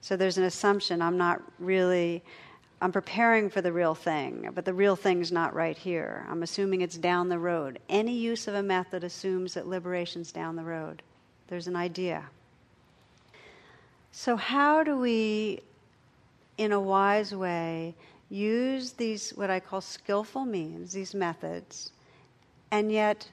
So 0.00 0.16
there's 0.16 0.36
an 0.36 0.44
assumption 0.44 1.00
I'm 1.00 1.16
not 1.16 1.40
really, 1.58 2.22
I'm 2.82 2.92
preparing 2.92 3.48
for 3.48 3.62
the 3.62 3.72
real 3.72 3.94
thing, 3.94 4.50
but 4.54 4.64
the 4.64 4.74
real 4.74 4.96
thing's 4.96 5.32
not 5.32 5.54
right 5.54 5.78
here. 5.78 6.26
I'm 6.28 6.42
assuming 6.42 6.82
it's 6.82 6.98
down 6.98 7.28
the 7.28 7.38
road. 7.38 7.78
Any 7.88 8.12
use 8.12 8.46
of 8.46 8.54
a 8.54 8.62
method 8.62 9.04
assumes 9.04 9.54
that 9.54 9.66
liberation's 9.66 10.32
down 10.32 10.56
the 10.56 10.64
road. 10.64 11.02
There's 11.48 11.68
an 11.68 11.76
idea. 11.76 12.24
So, 14.12 14.36
how 14.36 14.84
do 14.84 14.96
we 14.96 15.60
in 16.58 16.72
a 16.72 16.80
wise 16.80 17.34
way, 17.34 17.94
use 18.28 18.92
these, 18.92 19.30
what 19.30 19.50
I 19.50 19.60
call 19.60 19.80
skillful 19.80 20.44
means, 20.44 20.92
these 20.92 21.14
methods, 21.14 21.92
and 22.70 22.90
yet 22.90 23.28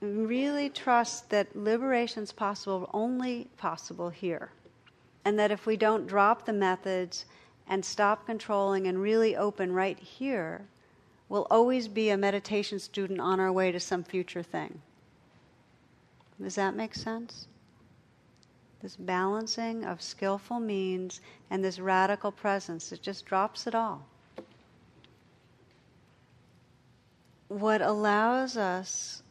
really 0.00 0.70
trust 0.70 1.30
that 1.30 1.54
liberation 1.54 2.22
is 2.22 2.32
possible, 2.32 2.88
only 2.92 3.48
possible 3.56 4.10
here. 4.10 4.50
And 5.24 5.38
that 5.38 5.50
if 5.50 5.66
we 5.66 5.76
don't 5.76 6.06
drop 6.06 6.46
the 6.46 6.52
methods 6.52 7.26
and 7.68 7.84
stop 7.84 8.26
controlling 8.26 8.86
and 8.86 9.00
really 9.00 9.36
open 9.36 9.72
right 9.72 9.98
here, 9.98 10.62
we'll 11.28 11.46
always 11.50 11.88
be 11.88 12.08
a 12.10 12.16
meditation 12.16 12.78
student 12.78 13.20
on 13.20 13.38
our 13.38 13.52
way 13.52 13.70
to 13.70 13.80
some 13.80 14.02
future 14.02 14.42
thing. 14.42 14.80
Does 16.40 16.54
that 16.54 16.74
make 16.74 16.94
sense? 16.94 17.46
This 18.82 18.96
balancing 18.96 19.84
of 19.84 20.00
skillful 20.00 20.58
means 20.58 21.20
and 21.50 21.62
this 21.62 21.78
radical 21.78 22.32
presence. 22.32 22.92
It 22.92 23.02
just 23.02 23.26
drops 23.26 23.66
it 23.66 23.74
all. 23.74 24.06
What 27.48 27.82
allows 27.82 28.56
us 28.56 29.22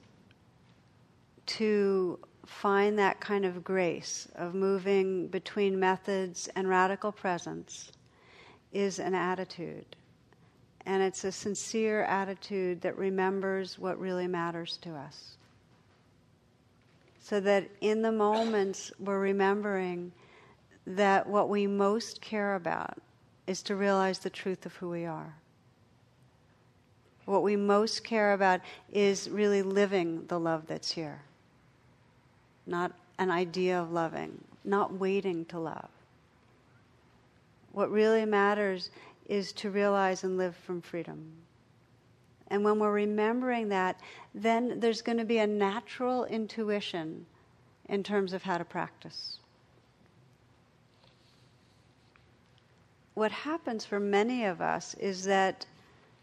to 1.47 2.19
find 2.45 2.99
that 2.99 3.19
kind 3.19 3.45
of 3.45 3.63
grace 3.63 4.27
of 4.35 4.53
moving 4.53 5.27
between 5.27 5.79
methods 5.79 6.49
and 6.55 6.67
radical 6.67 7.11
presence 7.11 7.91
is 8.71 8.99
an 8.99 9.15
attitude. 9.15 9.95
And 10.85 11.01
it's 11.01 11.23
a 11.23 11.31
sincere 11.31 12.03
attitude 12.03 12.81
that 12.81 12.97
remembers 12.97 13.79
what 13.79 13.99
really 13.99 14.27
matters 14.27 14.77
to 14.81 14.91
us 14.95 15.37
so 17.29 17.39
that 17.39 17.69
in 17.81 18.01
the 18.01 18.11
moments 18.11 18.91
we're 18.99 19.19
remembering 19.19 20.11
that 20.87 21.27
what 21.27 21.47
we 21.47 21.67
most 21.67 22.21
care 22.21 22.55
about 22.55 22.97
is 23.45 23.61
to 23.61 23.75
realize 23.75 24.17
the 24.17 24.31
truth 24.31 24.65
of 24.65 24.75
who 24.77 24.89
we 24.89 25.05
are. 25.05 25.35
What 27.25 27.43
we 27.43 27.55
most 27.55 28.03
care 28.03 28.33
about 28.33 28.61
is 28.91 29.29
really 29.29 29.61
living 29.61 30.25
the 30.25 30.39
love 30.39 30.65
that's 30.65 30.91
here, 30.91 31.21
not 32.65 32.93
an 33.19 33.29
idea 33.29 33.79
of 33.79 33.91
loving, 33.91 34.43
not 34.65 34.93
waiting 34.93 35.45
to 35.45 35.59
love. 35.59 35.89
What 37.73 37.91
really 37.91 38.25
matters 38.25 38.89
is 39.27 39.51
to 39.53 39.69
realize 39.69 40.23
and 40.23 40.35
live 40.35 40.55
from 40.55 40.81
freedom. 40.81 41.31
And 42.49 42.63
when 42.63 42.79
we're 42.79 42.91
remembering 42.91 43.69
that, 43.69 43.99
then 44.33 44.79
there's 44.79 45.01
going 45.01 45.17
to 45.17 45.25
be 45.25 45.37
a 45.37 45.47
natural 45.47 46.25
intuition 46.25 47.25
in 47.87 48.03
terms 48.03 48.33
of 48.33 48.43
how 48.43 48.57
to 48.57 48.65
practice. 48.65 49.37
What 53.13 53.31
happens 53.31 53.85
for 53.85 53.99
many 53.99 54.45
of 54.45 54.61
us 54.61 54.93
is 54.95 55.25
that 55.25 55.65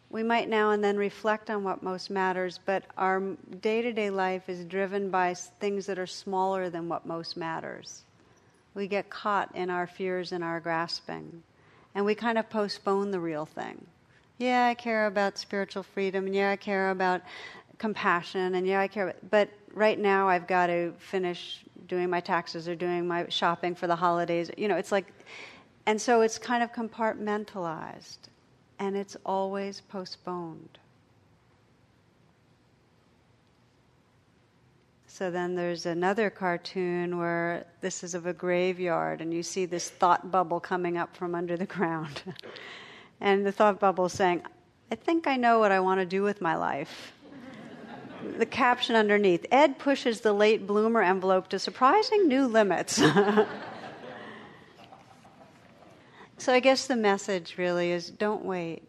we 0.09 0.23
might 0.23 0.49
now 0.49 0.71
and 0.71 0.83
then 0.83 0.97
reflect 0.97 1.51
on 1.51 1.63
what 1.65 1.83
most 1.83 2.11
matters, 2.11 2.59
but 2.65 2.85
our 2.97 3.21
day 3.61 3.83
to 3.83 3.93
day 3.93 4.09
life 4.09 4.49
is 4.49 4.65
driven 4.65 5.11
by 5.11 5.35
things 5.35 5.87
that 5.87 5.99
are 5.99 6.07
smaller 6.07 6.71
than 6.71 6.89
what 6.89 7.05
most 7.05 7.37
matters. 7.37 8.05
We 8.75 8.87
get 8.87 9.11
caught 9.11 9.55
in 9.55 9.69
our 9.69 9.87
fears 9.87 10.33
and 10.33 10.45
our 10.45 10.61
grasping, 10.61 11.43
and 11.95 12.05
we 12.05 12.15
kind 12.15 12.39
of 12.39 12.49
postpone 12.49 13.11
the 13.11 13.21
real 13.21 13.47
thing 13.47 13.85
yeah, 14.39 14.67
I 14.67 14.75
care 14.75 15.07
about 15.07 15.39
spiritual 15.39 15.83
freedom, 15.83 16.27
and 16.27 16.35
yeah, 16.35 16.51
I 16.51 16.57
care 16.57 16.91
about 16.91 17.23
compassion, 17.79 18.55
and 18.57 18.67
yeah, 18.67 18.81
I 18.81 18.89
care. 18.89 19.09
About, 19.09 19.31
but 19.31 19.49
right 19.73 19.99
now, 19.99 20.29
I've 20.29 20.47
got 20.47 20.67
to 20.67 20.93
finish 20.99 21.65
doing 21.89 22.11
my 22.11 22.21
taxes 22.21 22.69
or 22.69 22.75
doing 22.75 23.07
my 23.07 23.27
shopping 23.29 23.75
for 23.75 23.87
the 23.87 23.97
holidays. 23.97 24.51
You 24.57 24.69
know, 24.69 24.77
it's 24.77 24.93
like, 24.93 25.07
and 25.87 26.01
so 26.01 26.21
it's 26.21 26.39
kind 26.39 26.63
of 26.63 26.73
compartmentalized, 26.73 28.19
and 28.79 28.97
it's 28.97 29.17
always 29.25 29.81
postponed. 29.81 30.79
So 35.07 35.31
then 35.31 35.55
there's 35.55 35.87
another 35.87 36.29
cartoon 36.29 37.17
where 37.17 37.67
this 37.81 38.05
is 38.05 38.15
of 38.15 38.27
a 38.27 38.35
graveyard, 38.35 39.23
and 39.23 39.33
you 39.33 39.43
see 39.43 39.65
this 39.65 39.89
thought 39.89 40.31
bubble 40.31 40.61
coming 40.61 40.99
up 40.99 41.17
from 41.17 41.35
under 41.35 41.57
the 41.57 41.65
ground. 41.65 42.23
And 43.21 43.47
the 43.47 43.53
thought 43.53 43.81
bubble 43.81 44.09
saying, 44.09 44.43
I 44.91 44.95
think 44.95 45.27
I 45.27 45.37
know 45.37 45.59
what 45.59 45.73
I 45.73 45.81
want 45.81 46.01
to 46.01 46.07
do 46.07 46.23
with 46.23 46.41
my 46.41 46.57
life. 46.57 47.13
the 48.39 48.47
caption 48.47 48.95
underneath 48.97 49.45
Ed 49.51 49.79
pushes 49.79 50.21
the 50.21 50.33
late 50.33 50.67
bloomer 50.67 51.03
envelope 51.03 51.49
to 51.49 51.59
surprising 51.59 52.29
new 52.29 52.47
limits. 52.47 52.97
so 56.39 56.53
I 56.53 56.61
guess 56.61 56.87
the 56.87 56.97
message 56.97 57.57
really 57.59 57.91
is 57.91 58.11
don't 58.11 58.45
wait. 58.45 58.83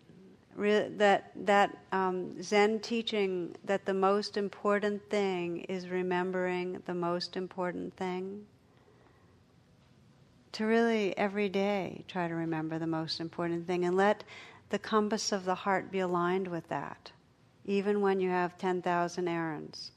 Re- 0.56 0.90
that 0.98 1.32
that 1.46 1.78
um, 1.92 2.42
Zen 2.42 2.80
teaching 2.80 3.56
that 3.64 3.86
the 3.86 3.94
most 3.94 4.38
important 4.38 5.08
thing 5.10 5.62
is 5.62 5.88
remembering 5.88 6.82
the 6.86 6.96
most 6.96 7.38
important 7.38 7.96
thing 7.96 8.46
to 10.58 10.66
really 10.66 11.16
every 11.20 11.48
day 11.50 12.04
try 12.08 12.28
to 12.28 12.34
remember 12.34 12.80
the 12.80 12.88
most 12.88 13.20
important 13.20 13.68
thing 13.68 13.86
and 13.86 13.96
let 13.96 14.24
the 14.72 14.80
compass 14.80 15.32
of 15.32 15.46
the 15.46 15.54
heart 15.54 15.92
be 15.92 16.00
aligned 16.00 16.48
with 16.48 16.68
that, 16.68 17.12
even 17.66 18.02
when 18.02 18.20
you 18.20 18.32
have 18.32 18.58
10,000 18.58 19.28
errands. 19.28 19.92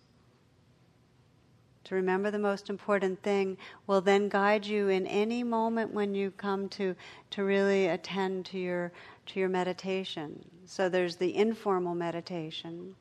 To 1.85 1.95
remember 1.95 2.31
the 2.31 2.39
most 2.39 2.69
important 2.69 3.23
thing 3.23 3.57
will 3.87 4.03
then 4.03 4.29
guide 4.29 4.67
you 4.67 4.89
in 4.89 5.07
any 5.07 5.43
moment 5.43 5.95
when 5.95 6.15
you 6.15 6.31
come 6.33 6.69
to, 6.71 6.95
to 7.31 7.43
really 7.43 7.87
attend 7.87 8.45
to 8.47 8.59
your, 8.59 8.93
to 9.29 9.41
your 9.41 9.49
meditation. 9.49 10.45
So 10.67 10.91
there's 10.91 11.17
the 11.17 11.35
informal 11.35 11.95
meditation, 11.95 12.97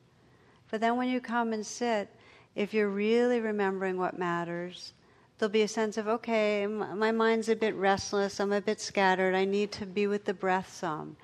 But 0.70 0.80
then 0.80 0.96
when 0.96 1.10
you 1.10 1.20
come 1.20 1.52
and 1.52 1.66
sit, 1.66 2.08
if 2.54 2.72
you're 2.72 2.88
really 2.88 3.40
remembering 3.40 3.98
what 3.98 4.18
matters, 4.18 4.94
there'll 5.40 5.50
be 5.50 5.62
a 5.62 5.68
sense 5.68 5.96
of, 5.96 6.06
okay, 6.06 6.66
my 6.66 7.10
mind's 7.10 7.48
a 7.48 7.56
bit 7.56 7.74
restless, 7.74 8.40
I'm 8.40 8.52
a 8.52 8.60
bit 8.60 8.78
scattered, 8.78 9.34
I 9.34 9.46
need 9.46 9.72
to 9.72 9.86
be 9.86 10.06
with 10.06 10.26
the 10.26 10.34
breath 10.34 10.70
some. 10.70 11.16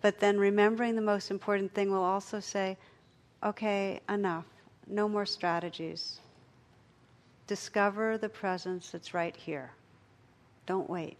But 0.00 0.20
then 0.20 0.38
remembering 0.38 0.94
the 0.94 1.02
most 1.02 1.32
important 1.32 1.74
thing 1.74 1.90
will 1.90 2.04
also 2.04 2.38
say, 2.38 2.76
okay, 3.42 4.00
enough, 4.08 4.44
no 4.86 5.08
more 5.08 5.26
strategies. 5.26 6.20
Discover 7.48 8.18
the 8.18 8.28
presence 8.28 8.90
that's 8.90 9.12
right 9.12 9.34
here. 9.34 9.72
Don't 10.66 10.88
wait. 10.88 11.16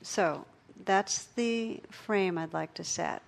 So, 0.00 0.46
that's 0.86 1.24
the 1.36 1.82
frame 1.90 2.38
I'd 2.38 2.54
like 2.54 2.72
to 2.74 2.84
set. 2.84 3.20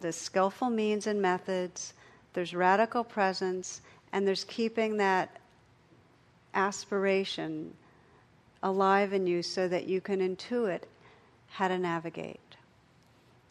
The 0.00 0.12
skillful 0.12 0.70
means 0.70 1.08
and 1.08 1.20
methods, 1.20 1.94
there's 2.34 2.54
radical 2.54 3.02
presence, 3.02 3.80
and 4.12 4.24
there's 4.24 4.44
keeping 4.44 4.98
that 4.98 5.37
aspiration 6.54 7.74
alive 8.62 9.12
in 9.12 9.26
you 9.26 9.42
so 9.42 9.68
that 9.68 9.86
you 9.86 10.00
can 10.00 10.20
intuit 10.20 10.82
how 11.50 11.68
to 11.68 11.78
navigate. 11.78 12.40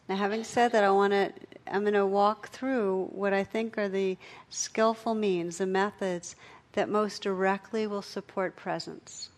Now, 0.08 0.16
having 0.16 0.44
said 0.44 0.72
that, 0.72 0.84
I 0.84 0.90
want 0.90 1.12
to, 1.12 1.32
I'm 1.66 1.82
going 1.82 1.92
to 1.94 2.06
walk 2.06 2.48
through 2.48 3.10
what 3.12 3.34
I 3.34 3.44
think 3.44 3.76
are 3.76 3.88
the 3.88 4.16
skillful 4.48 5.14
means, 5.14 5.58
the 5.58 5.66
methods 5.66 6.34
that 6.72 6.88
most 6.88 7.22
directly 7.22 7.86
will 7.86 8.02
support 8.02 8.56
presence. 8.56 9.28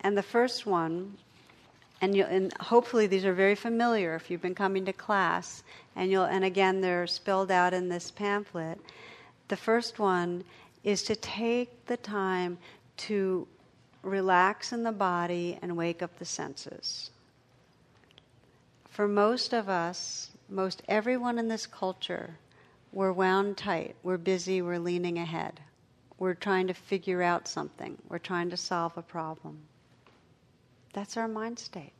And 0.00 0.18
the 0.18 0.22
first 0.22 0.66
one, 0.66 1.16
and, 2.00 2.16
you, 2.16 2.24
and 2.24 2.52
hopefully 2.54 3.06
these 3.06 3.24
are 3.24 3.32
very 3.32 3.54
familiar 3.54 4.16
if 4.16 4.30
you've 4.30 4.42
been 4.42 4.54
coming 4.54 4.84
to 4.86 4.92
class, 4.92 5.62
and 5.94 6.10
you'll, 6.10 6.24
and 6.24 6.44
again 6.44 6.80
they're 6.80 7.06
spelled 7.06 7.50
out 7.50 7.72
in 7.72 7.88
this 7.88 8.10
pamphlet. 8.10 8.80
The 9.46 9.56
first 9.56 10.00
one 10.00 10.42
is 10.84 11.02
to 11.04 11.16
take 11.16 11.86
the 11.86 11.96
time 11.96 12.58
to 12.96 13.46
relax 14.02 14.72
in 14.72 14.82
the 14.82 14.92
body 14.92 15.58
and 15.62 15.76
wake 15.76 16.02
up 16.02 16.18
the 16.18 16.24
senses. 16.24 17.10
For 18.90 19.08
most 19.08 19.52
of 19.52 19.68
us, 19.68 20.30
most 20.48 20.82
everyone 20.88 21.38
in 21.38 21.48
this 21.48 21.66
culture, 21.66 22.36
we're 22.92 23.12
wound 23.12 23.56
tight, 23.56 23.96
we're 24.02 24.18
busy, 24.18 24.60
we're 24.60 24.78
leaning 24.78 25.18
ahead. 25.18 25.60
We're 26.18 26.34
trying 26.34 26.66
to 26.66 26.74
figure 26.74 27.22
out 27.22 27.48
something, 27.48 27.98
we're 28.08 28.18
trying 28.18 28.50
to 28.50 28.56
solve 28.56 28.96
a 28.96 29.02
problem. 29.02 29.58
That's 30.92 31.16
our 31.16 31.26
mind 31.26 31.58
state, 31.58 31.94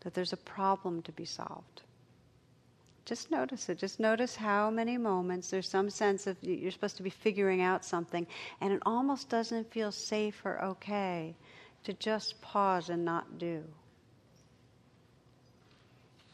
that 0.00 0.12
there's 0.12 0.32
a 0.32 0.38
problem 0.38 1.02
to 1.02 1.12
be 1.12 1.24
solved. 1.24 1.82
Just 3.04 3.30
notice 3.30 3.68
it. 3.68 3.78
Just 3.78 4.00
notice 4.00 4.34
how 4.34 4.70
many 4.70 4.96
moments 4.96 5.50
there's 5.50 5.68
some 5.68 5.90
sense 5.90 6.26
of 6.26 6.36
you're 6.42 6.70
supposed 6.70 6.96
to 6.96 7.02
be 7.02 7.10
figuring 7.10 7.60
out 7.60 7.84
something, 7.84 8.26
and 8.60 8.72
it 8.72 8.82
almost 8.86 9.28
doesn't 9.28 9.70
feel 9.70 9.92
safe 9.92 10.40
or 10.44 10.62
okay 10.64 11.34
to 11.84 11.92
just 11.92 12.40
pause 12.40 12.88
and 12.88 13.04
not 13.04 13.38
do. 13.38 13.62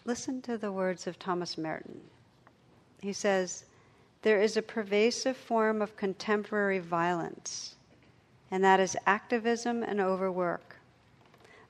Listen 0.04 0.40
to 0.42 0.56
the 0.56 0.72
words 0.72 1.06
of 1.06 1.18
Thomas 1.18 1.58
Merton. 1.58 2.00
He 3.00 3.12
says, 3.12 3.64
There 4.22 4.40
is 4.40 4.56
a 4.56 4.62
pervasive 4.62 5.36
form 5.36 5.82
of 5.82 5.96
contemporary 5.96 6.78
violence, 6.78 7.74
and 8.50 8.62
that 8.62 8.80
is 8.80 8.96
activism 9.06 9.82
and 9.82 10.00
overwork. 10.00 10.79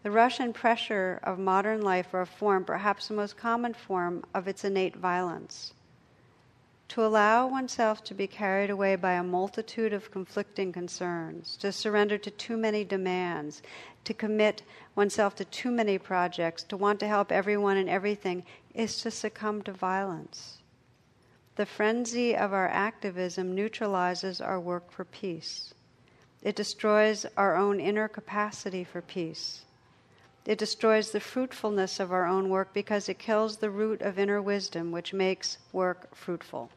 The 0.03 0.11
rush 0.11 0.41
and 0.41 0.55
pressure 0.55 1.21
of 1.23 1.39
modern 1.39 1.83
life 1.83 2.15
are 2.15 2.23
a 2.23 2.27
form, 2.27 2.65
perhaps 2.65 3.09
the 3.09 3.15
most 3.15 3.37
common 3.37 3.75
form, 3.75 4.25
of 4.33 4.49
its 4.49 4.65
innate 4.65 4.97
violence. 4.97 5.75
To 6.89 7.05
allow 7.05 7.47
oneself 7.47 8.03
to 8.05 8.15
be 8.15 8.27
carried 8.27 8.71
away 8.71 8.97
by 8.97 9.13
a 9.13 9.23
multitude 9.23 9.93
of 9.93 10.11
conflicting 10.11 10.73
concerns, 10.73 11.55
to 11.59 11.71
surrender 11.71 12.17
to 12.17 12.31
too 12.31 12.57
many 12.57 12.83
demands, 12.83 13.63
to 14.05 14.15
commit 14.15 14.63
oneself 14.97 15.37
to 15.37 15.45
too 15.45 15.71
many 15.71 15.99
projects, 15.99 16.63
to 16.65 16.79
want 16.79 16.99
to 17.01 17.07
help 17.07 17.31
everyone 17.31 17.77
and 17.77 17.89
everything, 17.91 18.45
is 18.75 19.03
to 19.03 19.11
succumb 19.11 19.61
to 19.63 19.73
violence. 19.73 20.63
The 21.57 21.67
frenzy 21.67 22.35
of 22.35 22.55
our 22.55 22.69
activism 22.69 23.55
neutralizes 23.55 24.41
our 24.41 24.59
work 24.59 24.91
for 24.91 25.05
peace. 25.05 25.75
It 26.43 26.57
destroys 26.57 27.27
our 27.37 27.55
own 27.55 27.81
inner 27.81 28.09
capacity 28.09 28.83
for 28.83 29.03
peace. 29.03 29.67
It 30.47 30.59
destroys 30.59 31.11
the 31.11 31.21
fruitfulness 31.21 32.01
of 32.01 32.13
our 32.13 32.27
own 32.27 32.49
work 32.49 32.73
because 32.73 33.09
it 33.09 33.19
kills 33.19 33.59
the 33.59 33.71
root 33.71 34.01
of 34.01 34.19
inner 34.19 34.41
wisdom, 34.41 34.91
which 34.91 35.13
makes 35.13 35.59
work 35.73 36.15
fruitful. 36.15 36.71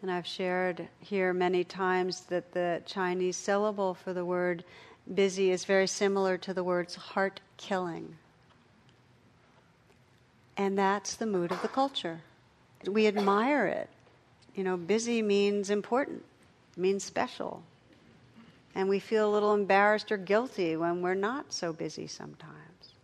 And 0.00 0.12
I've 0.12 0.26
shared 0.26 0.88
here 1.00 1.32
many 1.32 1.64
times 1.64 2.20
that 2.26 2.52
the 2.52 2.82
Chinese 2.86 3.36
syllable 3.36 3.94
for 3.94 4.12
the 4.12 4.24
word 4.24 4.64
busy 5.12 5.50
is 5.50 5.64
very 5.64 5.88
similar 5.88 6.38
to 6.38 6.54
the 6.54 6.62
words 6.62 6.94
heart 6.94 7.40
killing. 7.56 8.16
And 10.56 10.78
that's 10.78 11.16
the 11.16 11.26
mood 11.26 11.50
of 11.50 11.62
the 11.62 11.68
culture. 11.68 12.20
We 12.86 13.08
admire 13.08 13.66
it. 13.66 13.88
You 14.54 14.64
know, 14.64 14.76
busy 14.76 15.20
means 15.22 15.70
important, 15.70 16.24
means 16.76 17.04
special, 17.04 17.62
and 18.78 18.88
we 18.88 19.00
feel 19.00 19.28
a 19.28 19.34
little 19.34 19.54
embarrassed 19.54 20.12
or 20.12 20.16
guilty 20.16 20.76
when 20.76 21.02
we're 21.02 21.12
not 21.12 21.52
so 21.52 21.72
busy 21.72 22.06
sometimes. 22.06 22.94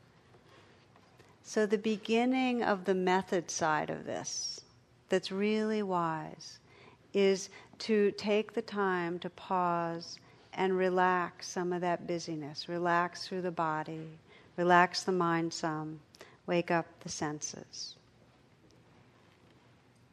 So, 1.42 1.66
the 1.66 1.76
beginning 1.76 2.62
of 2.62 2.84
the 2.84 2.94
method 2.94 3.50
side 3.50 3.90
of 3.90 4.06
this, 4.06 4.60
that's 5.08 5.32
really 5.32 5.82
wise, 5.82 6.60
is 7.12 7.50
to 7.80 8.12
take 8.12 8.52
the 8.52 8.62
time 8.62 9.18
to 9.18 9.30
pause 9.30 10.20
and 10.52 10.78
relax 10.78 11.48
some 11.48 11.72
of 11.72 11.80
that 11.80 12.06
busyness. 12.06 12.68
Relax 12.68 13.26
through 13.26 13.42
the 13.42 13.50
body, 13.50 14.06
relax 14.56 15.02
the 15.02 15.10
mind 15.10 15.52
some, 15.52 15.98
wake 16.46 16.70
up 16.70 16.87
the 17.00 17.08
senses. 17.08 17.96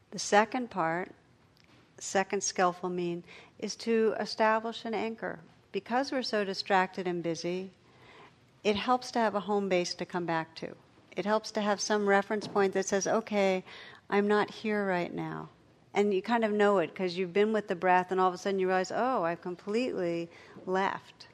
The 0.09 0.17
second 0.17 0.71
part, 0.71 1.11
second 1.99 2.41
skillful 2.41 2.89
mean, 2.89 3.23
is 3.59 3.75
to 3.75 4.15
establish 4.19 4.85
an 4.85 4.95
anchor. 4.95 5.39
Because 5.71 6.11
we're 6.11 6.21
so 6.21 6.43
distracted 6.43 7.07
and 7.07 7.23
busy, 7.23 7.71
it 8.63 8.75
helps 8.75 9.11
to 9.11 9.19
have 9.19 9.35
a 9.35 9.39
home 9.39 9.69
base 9.69 9.93
to 9.95 10.05
come 10.05 10.25
back 10.25 10.53
to. 10.55 10.75
It 11.15 11.25
helps 11.25 11.51
to 11.51 11.61
have 11.61 11.81
some 11.81 12.07
reference 12.07 12.47
point 12.47 12.73
that 12.73 12.85
says, 12.85 13.07
okay, 13.07 13.63
I'm 14.09 14.27
not 14.27 14.51
here 14.51 14.85
right 14.85 15.13
now. 15.13 15.49
And 15.93 16.13
you 16.13 16.21
kind 16.21 16.45
of 16.45 16.51
know 16.51 16.79
it 16.79 16.93
because 16.93 17.17
you've 17.17 17.33
been 17.33 17.51
with 17.51 17.67
the 17.67 17.75
breath, 17.75 18.11
and 18.11 18.19
all 18.19 18.29
of 18.29 18.33
a 18.33 18.37
sudden 18.37 18.59
you 18.59 18.67
realize, 18.67 18.91
oh, 18.93 19.23
I've 19.23 19.41
completely 19.41 20.29
left. 20.65 21.27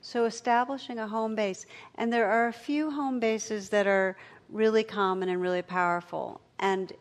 So, 0.00 0.24
establishing 0.24 1.00
a 1.00 1.08
home 1.08 1.34
base. 1.34 1.66
And 1.96 2.12
there 2.12 2.30
are 2.30 2.46
a 2.46 2.52
few 2.52 2.90
home 2.90 3.18
bases 3.18 3.68
that 3.70 3.88
are 3.88 4.16
really 4.50 4.84
common 4.84 5.28
and 5.28 5.42
really 5.42 5.62
powerful. 5.62 6.40
And 6.60 6.92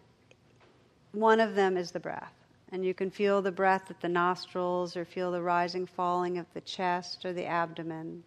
one 1.12 1.40
of 1.40 1.54
them 1.54 1.78
is 1.78 1.92
the 1.92 2.00
breath. 2.00 2.37
And 2.71 2.84
you 2.84 2.93
can 2.93 3.10
feel 3.10 3.41
the 3.41 3.51
breath 3.51 3.89
at 3.89 4.01
the 4.01 4.10
nostrils 4.10 4.97
or 4.97 5.06
feel 5.06 5.32
the 5.32 5.41
rising, 5.41 5.86
falling 5.86 6.38
of 6.38 6.45
the 6.53 6.62
chest 6.62 7.25
or 7.25 7.32
the 7.32 7.45
abdomen. 7.45 8.23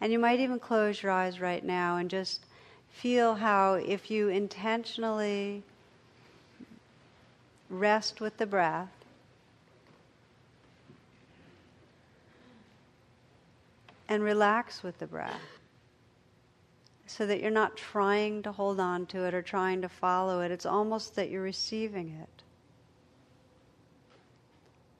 And 0.00 0.12
you 0.12 0.18
might 0.18 0.40
even 0.40 0.58
close 0.58 1.02
your 1.02 1.12
eyes 1.12 1.40
right 1.40 1.64
now 1.64 1.96
and 1.96 2.10
just 2.10 2.44
feel 2.90 3.34
how, 3.34 3.74
if 3.74 4.10
you 4.10 4.28
intentionally 4.28 5.62
rest 7.70 8.20
with 8.20 8.36
the 8.38 8.46
breath, 8.46 8.88
and 14.08 14.22
relax 14.22 14.82
with 14.82 14.98
the 14.98 15.06
breath 15.06 15.58
so 17.06 17.26
that 17.26 17.40
you're 17.40 17.50
not 17.50 17.76
trying 17.76 18.42
to 18.42 18.52
hold 18.52 18.80
on 18.80 19.06
to 19.06 19.24
it 19.24 19.34
or 19.34 19.42
trying 19.42 19.82
to 19.82 19.88
follow 19.88 20.40
it. 20.40 20.50
It's 20.50 20.66
almost 20.66 21.14
that 21.16 21.30
you're 21.30 21.42
receiving 21.42 22.10
it 22.22 22.42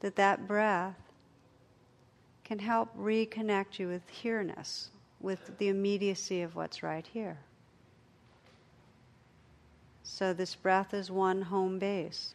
that 0.00 0.16
that 0.16 0.46
breath 0.46 0.96
can 2.44 2.58
help 2.58 2.96
reconnect 2.96 3.78
you 3.78 3.88
with 3.88 4.08
here-ness, 4.08 4.88
with 5.20 5.58
the 5.58 5.68
immediacy 5.68 6.42
of 6.42 6.56
what's 6.56 6.82
right 6.82 7.06
here. 7.12 7.38
So 10.02 10.32
this 10.32 10.54
breath 10.54 10.94
is 10.94 11.10
one 11.10 11.42
home 11.42 11.78
base. 11.78 12.34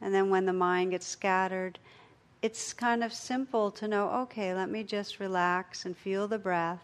And 0.00 0.12
then 0.12 0.30
when 0.30 0.46
the 0.46 0.52
mind 0.52 0.90
gets 0.90 1.06
scattered, 1.06 1.78
it's 2.42 2.72
kind 2.72 3.04
of 3.04 3.12
simple 3.12 3.70
to 3.70 3.86
know 3.86 4.10
okay, 4.22 4.52
let 4.52 4.68
me 4.68 4.82
just 4.82 5.20
relax 5.20 5.86
and 5.86 5.96
feel 5.96 6.26
the 6.26 6.38
breath. 6.38 6.82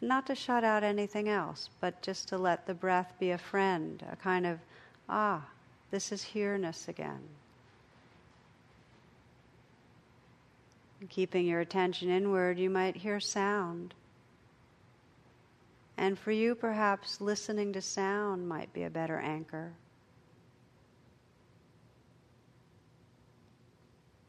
Not 0.00 0.28
to 0.28 0.36
shut 0.36 0.62
out 0.62 0.84
anything 0.84 1.28
else, 1.28 1.70
but 1.80 2.00
just 2.02 2.28
to 2.28 2.38
let 2.38 2.66
the 2.66 2.74
breath 2.74 3.12
be 3.18 3.32
a 3.32 3.38
friend, 3.38 4.04
a 4.12 4.14
kind 4.14 4.46
of, 4.46 4.60
ah, 5.08 5.44
this 5.90 6.12
is 6.12 6.22
here-ness 6.22 6.86
again. 6.86 7.18
Keeping 11.08 11.46
your 11.46 11.60
attention 11.60 12.10
inward, 12.10 12.58
you 12.58 12.70
might 12.70 12.96
hear 12.96 13.20
sound. 13.20 13.94
And 15.96 16.18
for 16.18 16.32
you, 16.32 16.54
perhaps 16.54 17.20
listening 17.20 17.72
to 17.72 17.80
sound 17.80 18.48
might 18.48 18.72
be 18.72 18.82
a 18.82 18.90
better 18.90 19.18
anchor. 19.18 19.72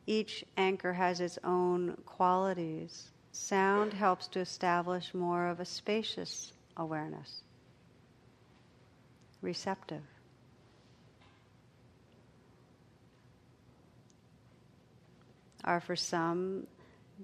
Each 0.05 0.43
anchor 0.57 0.93
has 0.93 1.21
its 1.21 1.37
own 1.43 1.95
qualities. 2.05 3.11
Sound 3.31 3.93
helps 3.93 4.27
to 4.29 4.39
establish 4.39 5.13
more 5.13 5.47
of 5.47 5.59
a 5.59 5.65
spacious 5.65 6.53
awareness, 6.77 7.43
receptive. 9.41 10.01
Are 15.63 15.79
for 15.79 15.95
some 15.95 16.67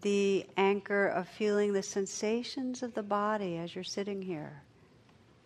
the 0.02 0.46
anchor 0.58 1.08
of 1.08 1.28
feeling 1.28 1.72
the 1.74 1.82
sensations 1.82 2.84
of 2.84 2.94
the 2.94 3.04
body 3.04 3.58
as 3.58 3.74
you're 3.74 3.84
sitting 3.84 4.22
here. 4.22 4.62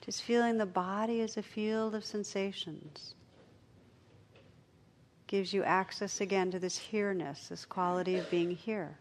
Just 0.01 0.23
feeling 0.23 0.57
the 0.57 0.65
body 0.65 1.21
as 1.21 1.37
a 1.37 1.43
field 1.43 1.93
of 1.93 2.03
sensations 2.03 3.13
gives 5.27 5.53
you 5.53 5.63
access 5.63 6.21
again 6.21 6.49
to 6.49 6.57
this 6.57 6.75
here-ness, 6.75 7.49
this 7.49 7.63
quality 7.63 8.15
of 8.15 8.27
being 8.31 8.49
here. 8.49 8.97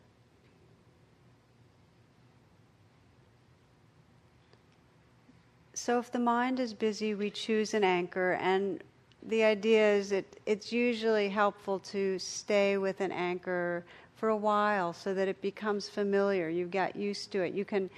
So 5.73 5.99
if 5.99 6.13
the 6.13 6.19
mind 6.19 6.61
is 6.61 6.75
busy, 6.75 7.15
we 7.15 7.31
choose 7.31 7.73
an 7.73 7.85
anchor, 7.85 8.33
and 8.33 8.83
the 9.29 9.45
idea 9.45 9.95
is 9.95 10.11
that 10.11 10.25
it's 10.47 10.73
usually 10.73 11.29
helpful 11.29 11.79
to 11.81 12.19
stay 12.19 12.79
with 12.79 13.01
an 13.01 13.13
anchor 13.13 13.85
for 14.17 14.31
a 14.31 14.37
while 14.37 14.93
so 14.93 15.15
that 15.15 15.29
it 15.29 15.41
becomes 15.43 15.89
familiar. 15.89 16.49
You've 16.49 16.71
got 16.71 16.97
used 16.97 17.31
to 17.33 17.43
it. 17.43 17.55
You 17.55 17.65
can 17.65 17.91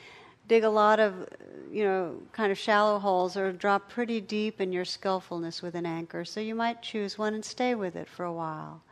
dig 0.48 0.64
a 0.64 0.68
lot 0.68 0.98
of, 0.98 1.28
you 1.70 1.84
know, 1.84 2.16
kind 2.32 2.50
of 2.50 2.58
shallow 2.58 2.98
holes 2.98 3.36
or 3.36 3.52
drop 3.52 3.88
pretty 3.88 4.20
deep 4.20 4.60
in 4.60 4.72
your 4.72 4.84
skillfulness 4.84 5.62
with 5.62 5.76
an 5.76 5.86
anchor. 5.86 6.24
So 6.24 6.40
you 6.40 6.56
might 6.56 6.82
choose 6.82 7.16
one 7.16 7.34
and 7.34 7.44
stay 7.44 7.76
with 7.76 7.94
it 7.94 8.08
for 8.08 8.24
a 8.24 8.32
while. 8.32 8.82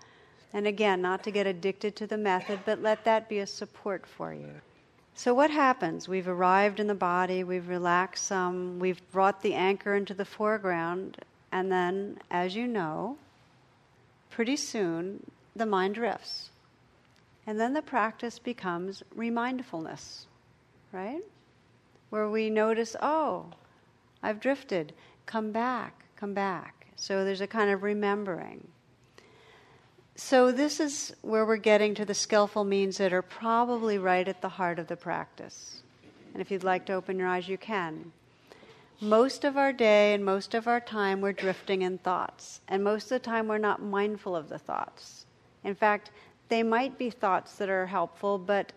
And 0.52 0.66
again, 0.66 1.02
not 1.02 1.24
to 1.24 1.30
get 1.32 1.46
addicted 1.46 1.96
to 1.96 2.06
the 2.06 2.16
method, 2.16 2.60
but 2.64 2.80
let 2.80 3.04
that 3.04 3.28
be 3.28 3.40
a 3.40 3.46
support 3.46 4.06
for 4.06 4.32
you. 4.32 4.52
So, 5.14 5.34
what 5.34 5.50
happens? 5.50 6.08
We've 6.08 6.28
arrived 6.28 6.78
in 6.78 6.86
the 6.86 6.94
body, 6.94 7.42
we've 7.42 7.68
relaxed 7.68 8.24
some, 8.24 8.78
we've 8.78 9.02
brought 9.10 9.42
the 9.42 9.52
anchor 9.52 9.96
into 9.96 10.14
the 10.14 10.24
foreground, 10.24 11.18
and 11.50 11.72
then, 11.72 12.18
as 12.30 12.54
you 12.54 12.66
know, 12.66 13.16
pretty 14.30 14.56
soon 14.56 15.30
the 15.56 15.66
mind 15.66 15.94
drifts. 15.94 16.50
And 17.46 17.58
then 17.58 17.72
the 17.72 17.82
practice 17.82 18.38
becomes 18.38 19.02
remindfulness, 19.14 20.26
right? 20.92 21.22
Where 22.10 22.28
we 22.28 22.50
notice, 22.50 22.94
oh, 23.00 23.46
I've 24.22 24.40
drifted, 24.40 24.92
come 25.26 25.50
back, 25.50 26.04
come 26.16 26.34
back. 26.34 26.86
So 26.96 27.24
there's 27.24 27.40
a 27.40 27.46
kind 27.46 27.70
of 27.70 27.82
remembering. 27.82 28.68
So, 30.20 30.50
this 30.50 30.80
is 30.80 31.14
where 31.22 31.46
we're 31.46 31.58
getting 31.58 31.94
to 31.94 32.04
the 32.04 32.12
skillful 32.12 32.64
means 32.64 32.98
that 32.98 33.12
are 33.12 33.22
probably 33.22 33.98
right 33.98 34.26
at 34.26 34.42
the 34.42 34.48
heart 34.48 34.80
of 34.80 34.88
the 34.88 34.96
practice. 34.96 35.82
And 36.32 36.42
if 36.42 36.50
you'd 36.50 36.64
like 36.64 36.86
to 36.86 36.94
open 36.94 37.20
your 37.20 37.28
eyes, 37.28 37.48
you 37.48 37.56
can. 37.56 38.10
Most 39.00 39.44
of 39.44 39.56
our 39.56 39.72
day 39.72 40.12
and 40.12 40.24
most 40.24 40.54
of 40.54 40.66
our 40.66 40.80
time, 40.80 41.20
we're 41.20 41.32
drifting 41.32 41.82
in 41.82 41.98
thoughts. 41.98 42.60
And 42.66 42.82
most 42.82 43.04
of 43.04 43.10
the 43.10 43.18
time, 43.20 43.46
we're 43.46 43.58
not 43.58 43.80
mindful 43.80 44.34
of 44.34 44.48
the 44.48 44.58
thoughts. 44.58 45.24
In 45.62 45.76
fact, 45.76 46.10
they 46.48 46.64
might 46.64 46.98
be 46.98 47.08
thoughts 47.08 47.54
that 47.56 47.68
are 47.68 47.86
helpful, 47.86 48.38
but 48.38 48.72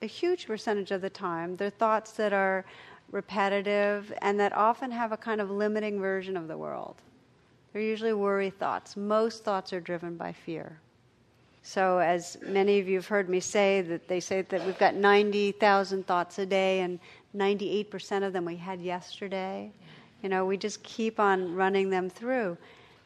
a 0.00 0.06
huge 0.06 0.48
percentage 0.48 0.90
of 0.90 1.00
the 1.00 1.10
time, 1.10 1.54
they're 1.54 1.70
thoughts 1.70 2.10
that 2.12 2.32
are 2.32 2.64
repetitive 3.12 4.12
and 4.20 4.40
that 4.40 4.52
often 4.52 4.90
have 4.90 5.12
a 5.12 5.16
kind 5.16 5.40
of 5.40 5.48
limiting 5.48 6.00
version 6.00 6.36
of 6.36 6.48
the 6.48 6.58
world. 6.58 6.96
They're 7.72 7.82
usually 7.82 8.14
worry 8.14 8.50
thoughts. 8.50 8.96
Most 8.96 9.44
thoughts 9.44 9.72
are 9.72 9.80
driven 9.80 10.16
by 10.16 10.32
fear. 10.32 10.80
So, 11.62 11.98
as 11.98 12.36
many 12.42 12.80
of 12.80 12.88
you 12.88 12.96
have 12.96 13.06
heard 13.06 13.28
me 13.28 13.38
say, 13.38 13.82
that 13.82 14.08
they 14.08 14.18
say 14.18 14.42
that 14.42 14.66
we've 14.66 14.78
got 14.78 14.96
90,000 14.96 16.04
thoughts 16.04 16.40
a 16.40 16.46
day, 16.46 16.80
and 16.80 16.98
98% 17.36 18.24
of 18.24 18.32
them 18.32 18.44
we 18.44 18.56
had 18.56 18.80
yesterday. 18.80 19.72
You 20.22 20.28
know, 20.28 20.44
we 20.44 20.56
just 20.56 20.82
keep 20.82 21.18
on 21.18 21.54
running 21.54 21.90
them 21.90 22.08
through. 22.08 22.56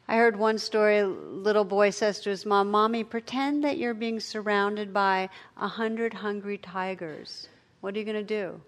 I 0.08 0.16
heard 0.16 0.36
one 0.36 0.58
story 0.58 1.02
little 1.02 1.64
boy 1.64 1.90
says 1.90 2.20
to 2.20 2.30
his 2.30 2.46
mom, 2.46 2.70
Mommy, 2.70 3.02
pretend 3.02 3.64
that 3.64 3.76
you're 3.76 3.94
being 3.94 4.20
surrounded 4.20 4.92
by 4.92 5.28
a 5.56 5.66
hundred 5.66 6.14
hungry 6.14 6.58
tigers. 6.58 7.48
What 7.80 7.94
are 7.94 7.98
you 7.98 8.04
going 8.04 8.16
to 8.16 8.22
do? 8.22 8.60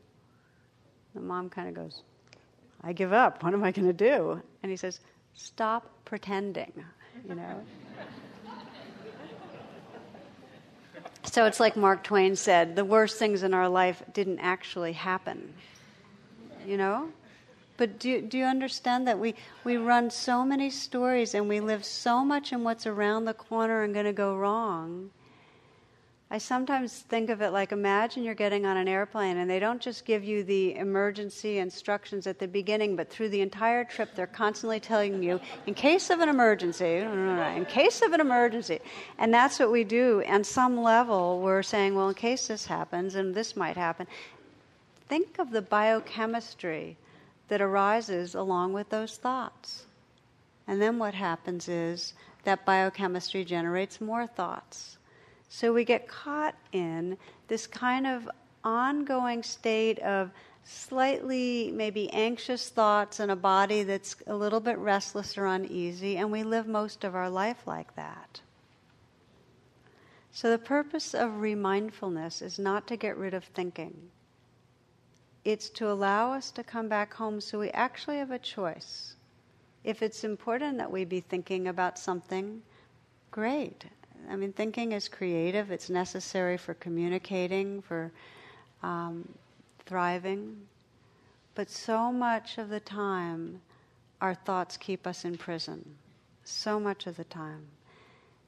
The 1.15 1.21
mom 1.21 1.49
kind 1.49 1.69
of 1.69 1.75
goes, 1.75 2.03
I 2.83 2.93
give 2.93 3.13
up. 3.13 3.43
What 3.43 3.55
am 3.55 3.63
I 3.63 3.71
going 3.71 3.87
to 3.87 3.93
do? 3.93 4.43
And 4.63 4.71
he 4.71 4.77
says, 4.77 5.01
Stop 5.35 5.89
pretending, 6.05 6.73
you 7.29 7.37
know? 7.37 7.63
So 11.31 11.45
it's 11.47 11.61
like 11.61 11.77
Mark 11.77 12.03
Twain 12.05 12.37
said 12.37 12.75
the 12.75 12.85
worst 12.85 13.19
things 13.19 13.43
in 13.43 13.55
our 13.55 13.69
life 13.69 14.03
didn't 14.13 14.39
actually 14.39 14.93
happen, 14.93 15.53
you 16.67 16.77
know? 16.77 17.09
But 17.77 18.01
do, 18.01 18.21
do 18.21 18.39
you 18.39 18.45
understand 18.45 19.07
that 19.07 19.19
we, 19.19 19.35
we 19.63 19.77
run 19.77 20.11
so 20.11 20.45
many 20.45 20.69
stories 20.69 21.35
and 21.35 21.49
we 21.49 21.61
live 21.61 21.85
so 21.85 22.25
much 22.25 22.53
in 22.53 22.65
what's 22.65 22.87
around 22.87 23.25
the 23.25 23.35
corner 23.35 23.83
and 23.83 23.95
going 23.95 24.07
to 24.07 24.13
go 24.13 24.35
wrong? 24.35 25.11
I 26.31 26.37
sometimes 26.37 26.93
think 26.93 27.31
of 27.31 27.41
it 27.41 27.53
like 27.53 27.73
imagine 27.73 28.23
you're 28.23 28.35
getting 28.35 28.67
on 28.67 28.77
an 28.77 28.87
airplane 28.87 29.39
and 29.39 29.49
they 29.49 29.59
don't 29.59 29.81
just 29.81 30.05
give 30.05 30.23
you 30.23 30.45
the 30.45 30.75
emergency 30.75 31.57
instructions 31.57 32.27
at 32.27 32.39
the 32.39 32.47
beginning, 32.47 32.97
but 32.97 33.09
through 33.09 33.31
the 33.31 33.41
entire 33.41 33.83
trip 33.83 34.15
they're 34.15 34.27
constantly 34.27 34.79
telling 34.79 35.23
you, 35.23 35.41
in 35.67 35.73
case 35.73 36.11
of 36.11 36.21
an 36.21 36.29
emergency, 36.29 36.97
in 36.97 37.65
case 37.67 38.03
of 38.03 38.13
an 38.13 38.21
emergency. 38.21 38.79
And 39.17 39.33
that's 39.33 39.59
what 39.59 39.73
we 39.73 39.85
do. 39.85 40.23
On 40.29 40.45
some 40.45 40.83
level, 40.83 41.41
we're 41.41 41.63
saying, 41.63 41.95
well, 41.95 42.11
in 42.11 42.15
case 42.15 42.49
this 42.49 42.67
happens 42.67 43.15
and 43.15 43.35
this 43.35 43.57
might 43.57 43.79
happen. 43.79 44.07
Think 45.09 45.39
of 45.39 45.51
the 45.51 45.63
biochemistry 45.63 46.99
that 47.49 47.63
arises 47.63 48.35
along 48.35 48.75
with 48.75 48.91
those 48.91 49.17
thoughts. 49.17 49.87
And 50.67 50.83
then 50.83 50.99
what 50.99 51.15
happens 51.15 51.69
is 51.69 52.13
that 52.45 52.67
biochemistry 52.67 53.47
generates 53.47 53.99
more 54.03 54.27
thoughts. 54.27 54.98
So 55.49 55.73
we 55.73 55.85
get 55.85 56.09
caught 56.09 56.55
in 56.73 57.17
this 57.49 57.67
kind 57.67 58.07
of 58.07 58.29
ongoing 58.65 59.43
state 59.43 59.99
of 60.01 60.31
slightly 60.65 61.73
maybe 61.73 62.13
anxious 62.13 62.69
thoughts 62.69 63.21
and 63.21 63.31
a 63.31 63.37
body 63.37 63.83
that's 63.83 64.17
a 64.27 64.37
little 64.37 64.61
bit 64.61 64.77
restless 64.79 65.39
or 65.39 65.47
uneasy, 65.47 66.19
and 66.19 66.31
we 66.31 66.43
live 66.43 66.67
most 66.67 67.05
of 67.05 67.15
our 67.15 67.31
life 67.31 67.67
like 67.67 67.95
that. 67.97 68.41
So, 70.31 70.51
the 70.51 70.59
purpose 70.59 71.15
of 71.15 71.41
remindfulness 71.41 72.43
is 72.43 72.59
not 72.59 72.87
to 72.89 72.97
get 72.97 73.17
rid 73.17 73.33
of 73.35 73.45
thinking 73.45 74.11
it's 75.49 75.71
to 75.71 75.91
allow 75.91 76.33
us 76.33 76.51
to 76.51 76.63
come 76.63 76.89
back 76.89 77.15
home 77.15 77.41
so 77.41 77.59
we 77.59 77.71
actually 77.71 78.19
have 78.19 78.31
a 78.31 78.39
choice. 78.39 79.17
If 79.83 80.03
it's 80.03 80.23
important 80.23 80.77
that 80.77 80.91
we 80.91 81.07
be 81.07 81.21
thinking 81.21 81.69
about 81.69 81.99
something, 81.99 82.61
great. 83.31 83.87
I 84.31 84.37
mean, 84.37 84.53
thinking 84.53 84.93
is 84.93 85.09
creative, 85.09 85.71
it's 85.71 85.91
necessary 85.91 86.57
for 86.57 86.75
communicating, 86.75 87.83
for 87.83 88.13
um, 88.83 89.29
thriving. 89.87 90.57
But 91.55 91.71
so 91.71 92.13
much 92.13 92.59
of 92.59 92.69
the 92.69 92.81
time, 92.81 93.61
our 94.21 94.35
thoughts 94.35 94.77
keep 94.77 95.07
us 95.07 95.25
in 95.25 95.37
prison. 95.37 95.85
So 96.45 96.79
much 96.79 97.07
of 97.07 97.17
the 97.17 97.25
time. 97.25 97.67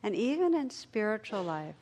And 0.02 0.14
even 0.14 0.54
in 0.54 0.70
spiritual 0.70 1.42
life, 1.42 1.74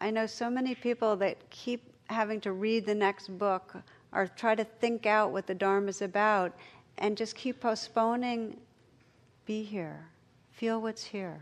I 0.00 0.10
know 0.10 0.26
so 0.26 0.50
many 0.50 0.74
people 0.74 1.16
that 1.16 1.38
keep 1.50 1.92
having 2.06 2.40
to 2.42 2.52
read 2.52 2.86
the 2.86 2.94
next 2.94 3.28
book 3.38 3.76
or 4.12 4.26
try 4.26 4.54
to 4.54 4.64
think 4.64 5.06
out 5.06 5.32
what 5.32 5.46
the 5.46 5.54
Dharma 5.54 5.88
is 5.88 6.02
about 6.02 6.52
and 6.98 7.16
just 7.16 7.34
keep 7.34 7.60
postponing 7.60 8.56
be 9.46 9.62
here, 9.62 10.06
feel 10.52 10.80
what's 10.80 11.04
here. 11.04 11.40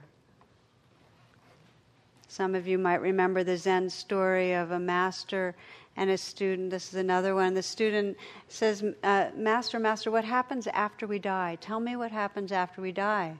Some 2.31 2.55
of 2.55 2.69
you 2.69 2.79
might 2.79 3.01
remember 3.01 3.43
the 3.43 3.57
Zen 3.57 3.90
story 3.90 4.53
of 4.53 4.71
a 4.71 4.79
master 4.79 5.57
and 5.97 6.11
a 6.11 6.16
student. 6.16 6.71
This 6.71 6.90
is 6.90 6.95
another 6.95 7.35
one. 7.35 7.55
The 7.55 7.62
student 7.62 8.16
says, 8.47 8.85
uh, 9.03 9.31
Master, 9.35 9.81
Master, 9.81 10.12
what 10.12 10.25
happens 10.25 10.69
after 10.69 11.09
we 11.09 11.19
die? 11.19 11.59
Tell 11.61 11.81
me 11.81 11.97
what 11.97 12.12
happens 12.12 12.53
after 12.53 12.81
we 12.81 12.93
die. 12.93 13.35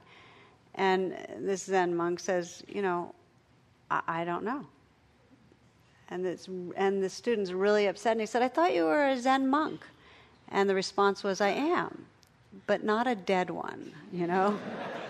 And 0.75 1.15
this 1.39 1.63
Zen 1.63 1.95
monk 1.95 2.19
says, 2.19 2.63
You 2.67 2.81
know, 2.81 3.15
I, 3.89 4.01
I 4.09 4.25
don't 4.25 4.43
know. 4.43 4.65
And, 6.09 6.25
and 6.75 7.01
the 7.01 7.09
student's 7.09 7.53
really 7.53 7.87
upset. 7.87 8.11
And 8.11 8.19
he 8.19 8.27
said, 8.27 8.41
I 8.41 8.49
thought 8.49 8.73
you 8.73 8.83
were 8.83 9.07
a 9.07 9.17
Zen 9.17 9.47
monk. 9.47 9.87
And 10.49 10.69
the 10.69 10.75
response 10.75 11.23
was, 11.23 11.39
I 11.39 11.51
am, 11.51 12.07
but 12.67 12.83
not 12.83 13.07
a 13.07 13.15
dead 13.15 13.51
one, 13.51 13.93
you 14.11 14.27
know? 14.27 14.59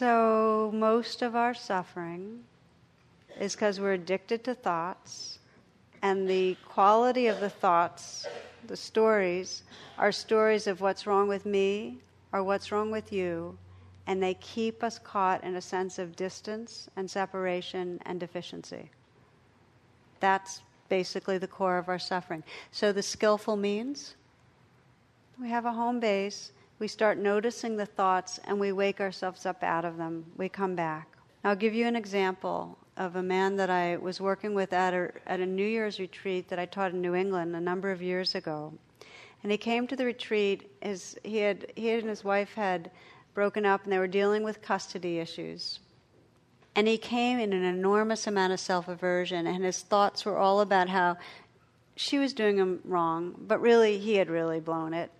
so 0.00 0.70
most 0.74 1.20
of 1.20 1.36
our 1.36 1.52
suffering 1.52 2.42
is 3.38 3.54
because 3.54 3.78
we're 3.78 3.92
addicted 3.92 4.42
to 4.44 4.54
thoughts 4.54 5.38
And 6.02 6.28
the 6.28 6.56
quality 6.66 7.26
of 7.26 7.40
the 7.40 7.50
thoughts, 7.50 8.26
the 8.66 8.76
stories, 8.76 9.62
are 9.98 10.12
stories 10.12 10.66
of 10.66 10.80
what's 10.80 11.06
wrong 11.06 11.28
with 11.28 11.44
me 11.44 11.98
or 12.32 12.42
what's 12.42 12.72
wrong 12.72 12.90
with 12.90 13.12
you, 13.12 13.58
and 14.06 14.22
they 14.22 14.34
keep 14.34 14.82
us 14.82 14.98
caught 14.98 15.44
in 15.44 15.56
a 15.56 15.60
sense 15.60 15.98
of 15.98 16.16
distance 16.16 16.88
and 16.96 17.10
separation 17.10 18.00
and 18.06 18.18
deficiency. 18.18 18.90
That's 20.20 20.62
basically 20.88 21.38
the 21.38 21.46
core 21.46 21.76
of 21.78 21.88
our 21.88 21.98
suffering. 21.98 22.42
So 22.72 22.92
the 22.92 23.02
skillful 23.02 23.56
means 23.56 24.14
we 25.38 25.50
have 25.50 25.66
a 25.66 25.72
home 25.72 26.00
base, 26.00 26.52
we 26.80 26.88
start 26.88 27.18
noticing 27.18 27.76
the 27.76 27.84
thoughts, 27.84 28.40
and 28.44 28.58
we 28.58 28.72
wake 28.72 29.00
ourselves 29.00 29.44
up 29.44 29.62
out 29.62 29.84
of 29.84 29.98
them. 29.98 30.24
We 30.38 30.48
come 30.48 30.74
back. 30.74 31.18
I'll 31.44 31.54
give 31.54 31.74
you 31.74 31.86
an 31.86 31.94
example 31.94 32.78
of 32.96 33.16
a 33.16 33.22
man 33.22 33.56
that 33.56 33.68
I 33.68 33.98
was 33.98 34.18
working 34.18 34.54
with 34.54 34.72
at 34.72 34.94
a, 34.94 35.12
at 35.26 35.40
a 35.40 35.46
New 35.46 35.66
Year's 35.66 36.00
retreat 36.00 36.48
that 36.48 36.58
I 36.58 36.64
taught 36.64 36.92
in 36.92 37.02
New 37.02 37.14
England 37.14 37.54
a 37.54 37.60
number 37.60 37.90
of 37.90 38.00
years 38.00 38.34
ago. 38.34 38.72
And 39.42 39.52
he 39.52 39.58
came 39.58 39.86
to 39.88 39.96
the 39.96 40.06
retreat. 40.06 40.70
His, 40.80 41.18
he, 41.22 41.36
had, 41.36 41.70
he 41.76 41.90
and 41.90 42.08
his 42.08 42.24
wife 42.24 42.54
had 42.54 42.90
broken 43.34 43.66
up 43.66 43.84
and 43.84 43.92
they 43.92 43.98
were 43.98 44.06
dealing 44.06 44.42
with 44.42 44.62
custody 44.62 45.18
issues. 45.18 45.80
And 46.74 46.88
he 46.88 46.96
came 46.96 47.38
in 47.38 47.52
an 47.52 47.64
enormous 47.64 48.26
amount 48.26 48.54
of 48.54 48.60
self 48.60 48.88
aversion, 48.88 49.46
and 49.46 49.64
his 49.64 49.82
thoughts 49.82 50.24
were 50.24 50.38
all 50.38 50.60
about 50.60 50.88
how 50.88 51.18
she 51.96 52.18
was 52.18 52.32
doing 52.32 52.56
him 52.56 52.80
wrong, 52.84 53.34
but 53.38 53.60
really 53.60 53.98
he 53.98 54.14
had 54.14 54.30
really 54.30 54.60
blown 54.60 54.94
it. 54.94 55.10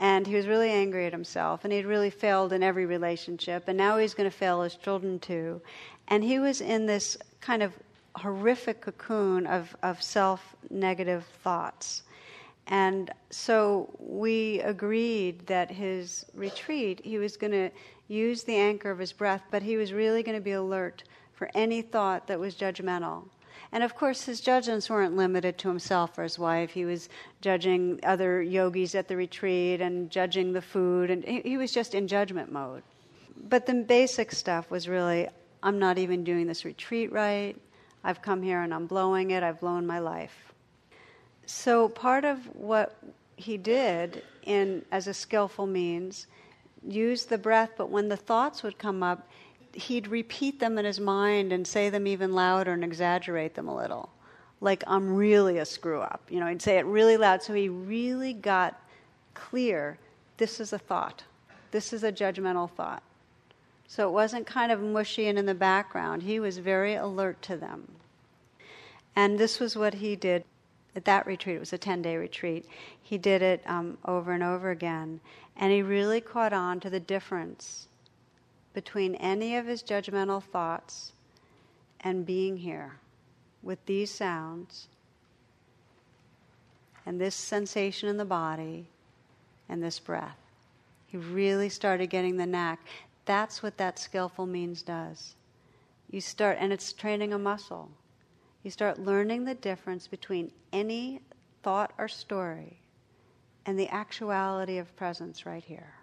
And 0.00 0.26
he 0.26 0.34
was 0.34 0.46
really 0.46 0.70
angry 0.70 1.04
at 1.04 1.12
himself, 1.12 1.62
and 1.62 1.72
he 1.72 1.76
had 1.76 1.86
really 1.86 2.08
failed 2.08 2.54
in 2.54 2.62
every 2.62 2.86
relationship, 2.86 3.68
and 3.68 3.76
now 3.76 3.98
he's 3.98 4.14
going 4.14 4.28
to 4.30 4.36
fail 4.36 4.62
his 4.62 4.74
children 4.74 5.18
too. 5.18 5.60
And 6.08 6.24
he 6.24 6.38
was 6.38 6.62
in 6.62 6.86
this 6.86 7.18
kind 7.42 7.62
of 7.62 7.74
horrific 8.16 8.80
cocoon 8.80 9.46
of, 9.46 9.76
of 9.82 10.02
self 10.02 10.56
negative 10.70 11.26
thoughts. 11.44 12.02
And 12.66 13.10
so 13.30 13.94
we 13.98 14.60
agreed 14.60 15.46
that 15.48 15.70
his 15.70 16.24
retreat, 16.34 17.00
he 17.04 17.18
was 17.18 17.36
going 17.36 17.52
to 17.52 17.70
use 18.08 18.42
the 18.42 18.56
anchor 18.56 18.90
of 18.90 18.98
his 18.98 19.12
breath, 19.12 19.42
but 19.50 19.62
he 19.62 19.76
was 19.76 19.92
really 19.92 20.22
going 20.22 20.36
to 20.36 20.42
be 20.42 20.52
alert 20.52 21.04
for 21.34 21.50
any 21.54 21.82
thought 21.82 22.26
that 22.26 22.40
was 22.40 22.54
judgmental. 22.54 23.24
And 23.72 23.82
of 23.82 23.94
course, 23.94 24.24
his 24.24 24.40
judgments 24.40 24.90
weren't 24.90 25.16
limited 25.16 25.58
to 25.58 25.68
himself 25.68 26.18
or 26.18 26.22
his 26.22 26.38
wife. 26.38 26.70
He 26.70 26.84
was 26.84 27.08
judging 27.40 28.00
other 28.02 28.42
yogis 28.42 28.94
at 28.94 29.08
the 29.08 29.16
retreat 29.16 29.80
and 29.80 30.10
judging 30.10 30.52
the 30.52 30.62
food, 30.62 31.10
and 31.10 31.24
he, 31.24 31.40
he 31.40 31.56
was 31.56 31.72
just 31.72 31.94
in 31.94 32.08
judgment 32.08 32.50
mode. 32.50 32.82
But 33.48 33.66
the 33.66 33.74
basic 33.74 34.32
stuff 34.32 34.70
was 34.70 34.88
really 34.88 35.28
I'm 35.62 35.78
not 35.78 35.98
even 35.98 36.24
doing 36.24 36.46
this 36.46 36.64
retreat 36.64 37.12
right. 37.12 37.54
I've 38.02 38.22
come 38.22 38.42
here 38.42 38.62
and 38.62 38.72
I'm 38.72 38.86
blowing 38.86 39.30
it. 39.30 39.42
I've 39.42 39.60
blown 39.60 39.86
my 39.86 39.98
life. 39.98 40.52
So 41.46 41.88
part 41.88 42.24
of 42.24 42.38
what 42.54 42.96
he 43.36 43.56
did 43.56 44.22
in 44.44 44.84
as 44.90 45.06
a 45.06 45.14
skillful 45.14 45.66
means 45.66 46.26
use 46.82 47.26
the 47.26 47.38
breath, 47.38 47.72
but 47.76 47.90
when 47.90 48.08
the 48.08 48.16
thoughts 48.16 48.62
would 48.62 48.78
come 48.78 49.02
up, 49.02 49.28
he'd 49.72 50.08
repeat 50.08 50.60
them 50.60 50.78
in 50.78 50.84
his 50.84 51.00
mind 51.00 51.52
and 51.52 51.66
say 51.66 51.90
them 51.90 52.06
even 52.06 52.34
louder 52.34 52.72
and 52.72 52.84
exaggerate 52.84 53.54
them 53.54 53.68
a 53.68 53.76
little. 53.76 54.10
Like, 54.60 54.84
I'm 54.86 55.14
really 55.14 55.58
a 55.58 55.64
screw 55.64 56.00
up. 56.00 56.22
You 56.28 56.40
know, 56.40 56.46
he'd 56.46 56.62
say 56.62 56.78
it 56.78 56.84
really 56.84 57.16
loud. 57.16 57.42
So 57.42 57.54
he 57.54 57.68
really 57.68 58.32
got 58.32 58.80
clear 59.34 59.98
this 60.36 60.60
is 60.60 60.72
a 60.72 60.78
thought, 60.78 61.24
this 61.70 61.92
is 61.92 62.02
a 62.02 62.12
judgmental 62.12 62.70
thought. 62.70 63.02
So 63.86 64.08
it 64.08 64.12
wasn't 64.12 64.46
kind 64.46 64.70
of 64.70 64.80
mushy 64.80 65.26
and 65.26 65.38
in 65.38 65.46
the 65.46 65.54
background. 65.54 66.22
He 66.22 66.38
was 66.38 66.58
very 66.58 66.94
alert 66.94 67.42
to 67.42 67.56
them. 67.56 67.88
And 69.16 69.38
this 69.38 69.58
was 69.58 69.76
what 69.76 69.94
he 69.94 70.14
did 70.16 70.44
at 70.96 71.04
that 71.04 71.26
retreat, 71.26 71.56
it 71.56 71.60
was 71.60 71.72
a 71.72 71.78
10 71.78 72.02
day 72.02 72.16
retreat, 72.16 72.66
he 73.02 73.16
did 73.16 73.42
it 73.42 73.62
um, 73.66 73.98
over 74.04 74.32
and 74.32 74.42
over 74.42 74.70
again. 74.70 75.20
And 75.56 75.72
he 75.72 75.82
really 75.82 76.20
caught 76.20 76.52
on 76.52 76.80
to 76.80 76.90
the 76.90 77.00
difference 77.00 77.86
between 78.72 79.14
any 79.16 79.56
of 79.56 79.66
his 79.66 79.82
judgmental 79.82 80.42
thoughts 80.42 81.12
and 82.00 82.26
being 82.26 82.56
here 82.56 82.96
with 83.62 83.84
these 83.86 84.10
sounds 84.10 84.88
and 87.04 87.20
this 87.20 87.34
sensation 87.34 88.08
in 88.08 88.16
the 88.16 88.24
body 88.24 88.86
and 89.68 89.82
this 89.82 89.98
breath. 89.98 90.38
He 91.06 91.16
really 91.16 91.68
started 91.68 92.06
getting 92.08 92.36
the 92.36 92.46
knack. 92.46 92.80
That's 93.24 93.62
what 93.62 93.76
that 93.78 93.98
skillful 93.98 94.46
means 94.46 94.82
does. 94.82 95.34
You 96.10 96.20
start, 96.20 96.58
and 96.60 96.72
it's 96.72 96.92
training 96.92 97.32
a 97.32 97.38
muscle. 97.38 97.90
You 98.62 98.70
start 98.70 98.98
learning 98.98 99.44
the 99.44 99.54
difference 99.54 100.06
between 100.06 100.52
any 100.72 101.20
thought 101.62 101.92
or 101.98 102.08
story 102.08 102.78
and 103.66 103.78
the 103.78 103.88
actuality 103.88 104.78
of 104.78 104.94
presence 104.96 105.46
right 105.46 105.64
here. 105.64 105.94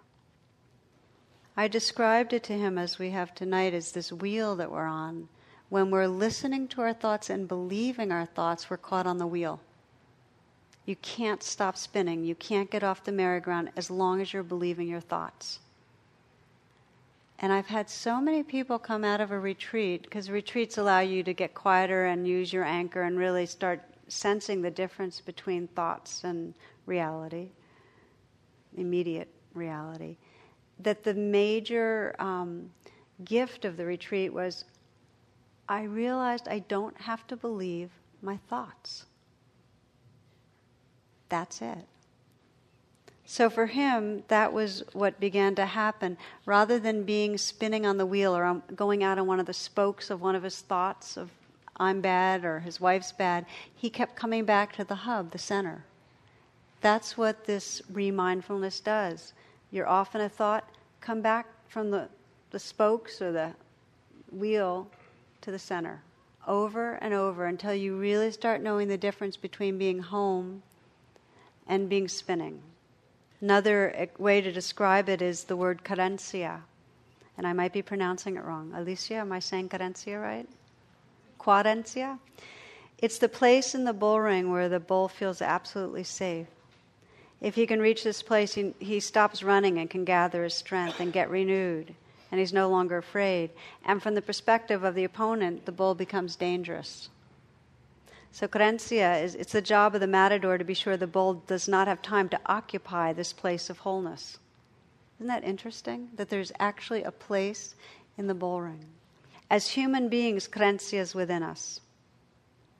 I 1.58 1.66
described 1.66 2.32
it 2.32 2.44
to 2.44 2.52
him 2.52 2.78
as 2.78 3.00
we 3.00 3.10
have 3.10 3.34
tonight 3.34 3.74
as 3.74 3.90
this 3.90 4.12
wheel 4.12 4.54
that 4.54 4.70
we're 4.70 4.86
on. 4.86 5.28
When 5.70 5.90
we're 5.90 6.06
listening 6.06 6.68
to 6.68 6.82
our 6.82 6.92
thoughts 6.92 7.30
and 7.30 7.48
believing 7.48 8.12
our 8.12 8.26
thoughts, 8.26 8.70
we're 8.70 8.76
caught 8.76 9.08
on 9.08 9.18
the 9.18 9.26
wheel. 9.26 9.60
You 10.86 10.94
can't 10.94 11.42
stop 11.42 11.76
spinning. 11.76 12.22
You 12.22 12.36
can't 12.36 12.70
get 12.70 12.84
off 12.84 13.02
the 13.02 13.10
merry-go-round 13.10 13.70
as 13.76 13.90
long 13.90 14.20
as 14.20 14.32
you're 14.32 14.44
believing 14.44 14.86
your 14.86 15.00
thoughts. 15.00 15.58
And 17.40 17.52
I've 17.52 17.66
had 17.66 17.90
so 17.90 18.20
many 18.20 18.44
people 18.44 18.78
come 18.78 19.02
out 19.02 19.20
of 19.20 19.32
a 19.32 19.38
retreat 19.40 20.04
because 20.04 20.30
retreats 20.30 20.78
allow 20.78 21.00
you 21.00 21.24
to 21.24 21.34
get 21.34 21.54
quieter 21.54 22.06
and 22.06 22.24
use 22.24 22.52
your 22.52 22.64
anchor 22.64 23.02
and 23.02 23.18
really 23.18 23.46
start 23.46 23.82
sensing 24.06 24.62
the 24.62 24.70
difference 24.70 25.20
between 25.20 25.66
thoughts 25.66 26.22
and 26.22 26.54
reality, 26.86 27.48
immediate 28.76 29.28
reality. 29.54 30.18
That 30.80 31.04
the 31.04 31.14
major 31.14 32.14
um, 32.18 32.70
gift 33.24 33.64
of 33.64 33.76
the 33.76 33.84
retreat 33.84 34.32
was 34.32 34.64
I 35.68 35.82
realized 35.82 36.48
I 36.48 36.60
don't 36.60 36.98
have 37.00 37.26
to 37.26 37.36
believe 37.36 37.90
my 38.22 38.38
thoughts. 38.48 39.04
That's 41.28 41.60
it. 41.60 41.86
So 43.26 43.50
for 43.50 43.66
him, 43.66 44.24
that 44.28 44.54
was 44.54 44.82
what 44.94 45.20
began 45.20 45.54
to 45.56 45.66
happen. 45.66 46.16
Rather 46.46 46.78
than 46.78 47.04
being 47.04 47.36
spinning 47.36 47.84
on 47.84 47.98
the 47.98 48.06
wheel 48.06 48.34
or 48.34 48.62
going 48.74 49.04
out 49.04 49.18
on 49.18 49.26
one 49.26 49.38
of 49.38 49.44
the 49.44 49.52
spokes 49.52 50.08
of 50.08 50.22
one 50.22 50.34
of 50.34 50.42
his 50.42 50.60
thoughts 50.62 51.18
of 51.18 51.30
I'm 51.76 52.00
bad 52.00 52.44
or 52.44 52.60
his 52.60 52.80
wife's 52.80 53.12
bad, 53.12 53.44
he 53.74 53.90
kept 53.90 54.16
coming 54.16 54.44
back 54.44 54.74
to 54.76 54.84
the 54.84 54.94
hub, 54.94 55.30
the 55.32 55.38
center. 55.38 55.84
That's 56.80 57.18
what 57.18 57.44
this 57.44 57.82
remindfulness 57.92 58.80
does. 58.80 59.34
You're 59.70 59.88
off 59.88 60.14
in 60.14 60.20
a 60.20 60.28
thought, 60.28 60.68
come 61.00 61.20
back 61.20 61.46
from 61.68 61.90
the, 61.90 62.08
the 62.50 62.58
spokes 62.58 63.20
or 63.20 63.32
the 63.32 63.52
wheel 64.30 64.88
to 65.42 65.50
the 65.50 65.58
center 65.58 66.02
over 66.46 66.94
and 66.94 67.12
over 67.12 67.46
until 67.46 67.74
you 67.74 67.96
really 67.96 68.32
start 68.32 68.62
knowing 68.62 68.88
the 68.88 68.96
difference 68.96 69.36
between 69.36 69.78
being 69.78 70.00
home 70.00 70.62
and 71.66 71.88
being 71.88 72.08
spinning. 72.08 72.60
Another 73.40 74.08
way 74.18 74.40
to 74.40 74.50
describe 74.50 75.08
it 75.08 75.22
is 75.22 75.44
the 75.44 75.56
word 75.56 75.84
carencia. 75.84 76.60
And 77.36 77.46
I 77.46 77.52
might 77.52 77.72
be 77.72 77.82
pronouncing 77.82 78.36
it 78.36 78.44
wrong. 78.44 78.72
Alicia, 78.74 79.16
am 79.16 79.30
I 79.30 79.38
saying 79.38 79.68
carencia 79.68 80.20
right? 80.20 80.48
Quarencia? 81.38 82.18
It's 82.96 83.18
the 83.18 83.28
place 83.28 83.76
in 83.76 83.84
the 83.84 83.92
bull 83.92 84.20
ring 84.20 84.50
where 84.50 84.68
the 84.68 84.80
bull 84.80 85.06
feels 85.06 85.40
absolutely 85.40 86.02
safe. 86.02 86.48
If 87.40 87.54
he 87.54 87.66
can 87.66 87.80
reach 87.80 88.02
this 88.02 88.22
place, 88.22 88.54
he, 88.54 88.74
he 88.80 88.98
stops 89.00 89.42
running 89.42 89.78
and 89.78 89.88
can 89.88 90.04
gather 90.04 90.42
his 90.42 90.54
strength 90.54 90.98
and 90.98 91.12
get 91.12 91.30
renewed, 91.30 91.94
and 92.30 92.40
he's 92.40 92.52
no 92.52 92.68
longer 92.68 92.98
afraid. 92.98 93.50
And 93.84 94.02
from 94.02 94.14
the 94.14 94.22
perspective 94.22 94.82
of 94.82 94.94
the 94.94 95.04
opponent, 95.04 95.64
the 95.64 95.72
bull 95.72 95.94
becomes 95.94 96.34
dangerous. 96.34 97.08
So 98.32 98.48
querencia 98.48 99.22
is 99.22 99.34
it's 99.34 99.52
the 99.52 99.62
job 99.62 99.94
of 99.94 100.00
the 100.00 100.06
matador 100.06 100.58
to 100.58 100.64
be 100.64 100.74
sure 100.74 100.96
the 100.96 101.06
bull 101.06 101.42
does 101.46 101.68
not 101.68 101.88
have 101.88 102.02
time 102.02 102.28
to 102.30 102.40
occupy 102.46 103.12
this 103.12 103.32
place 103.32 103.70
of 103.70 103.78
wholeness. 103.78 104.38
Isn't 105.18 105.28
that 105.28 105.44
interesting? 105.44 106.08
That 106.16 106.28
there's 106.28 106.52
actually 106.58 107.04
a 107.04 107.10
place 107.10 107.74
in 108.16 108.26
the 108.26 108.34
bull 108.34 108.60
ring. 108.60 108.84
As 109.50 109.68
human 109.68 110.08
beings, 110.08 110.46
querencia 110.46 110.98
is 110.98 111.14
within 111.14 111.42
us. 111.42 111.80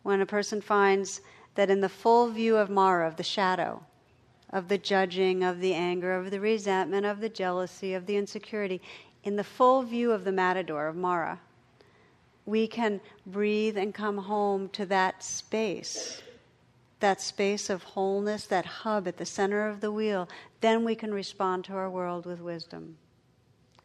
When 0.03 0.21
a 0.21 0.27
person 0.27 0.61
finds 0.61 1.21
that 1.55 1.71
in 1.71 1.81
the 1.81 1.89
full 1.89 2.29
view 2.29 2.57
of 2.57 2.71
Mara, 2.71 3.09
of 3.09 3.17
the 3.17 3.23
shadow, 3.23 3.83
of 4.51 4.69
the 4.69 4.79
judging, 4.79 5.45
of 5.45 5.61
the 5.61 5.75
anger, 5.75 6.15
of 6.15 6.31
the 6.31 6.41
resentment, 6.41 7.05
of 7.05 7.21
the 7.21 7.29
jealousy, 7.29 7.95
of 7.95 8.07
the 8.07 8.17
insecurity, 8.17 8.81
in 9.25 9.37
the 9.37 9.45
full 9.45 9.83
view 9.83 10.13
of 10.13 10.25
the 10.25 10.33
matador, 10.33 10.87
of 10.87 10.97
Mara, 10.97 11.41
we 12.47 12.67
can 12.67 13.01
breathe 13.27 13.77
and 13.77 13.93
come 13.93 14.17
home 14.17 14.71
to 14.71 14.87
that 14.87 15.23
space, 15.23 16.23
that 17.01 17.21
space 17.21 17.69
of 17.69 17.83
wholeness, 17.83 18.47
that 18.47 18.65
hub 18.65 19.07
at 19.07 19.19
the 19.19 19.27
center 19.27 19.69
of 19.69 19.81
the 19.81 19.93
wheel, 19.93 20.29
then 20.63 20.85
we 20.85 20.95
can 20.95 21.13
respond 21.13 21.65
to 21.65 21.75
our 21.75 21.91
world 21.91 22.25
with 22.25 22.41
wisdom. 22.41 22.97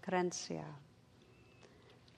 Querencia. 0.08 0.63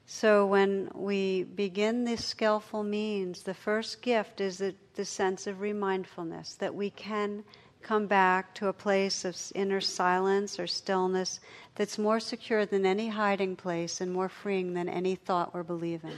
So 0.05 0.45
when 0.45 0.91
we 0.93 1.43
begin 1.43 2.03
this 2.03 2.23
skillful 2.23 2.83
means, 2.83 3.41
the 3.41 3.55
first 3.55 4.03
gift 4.03 4.39
is 4.39 4.59
the, 4.59 4.75
the 4.93 5.05
sense 5.05 5.47
of 5.47 5.61
remindfulness 5.61 6.53
that 6.55 6.75
we 6.75 6.91
can 6.91 7.43
come 7.85 8.07
back 8.07 8.51
to 8.55 8.67
a 8.67 8.73
place 8.73 9.23
of 9.23 9.37
inner 9.53 9.79
silence 9.79 10.59
or 10.59 10.65
stillness 10.65 11.39
that's 11.75 11.99
more 11.99 12.19
secure 12.19 12.65
than 12.65 12.83
any 12.83 13.09
hiding 13.09 13.55
place 13.55 14.01
and 14.01 14.11
more 14.11 14.27
freeing 14.27 14.73
than 14.73 14.89
any 14.89 15.13
thought 15.13 15.53
we're 15.53 15.61
believing. 15.61 16.17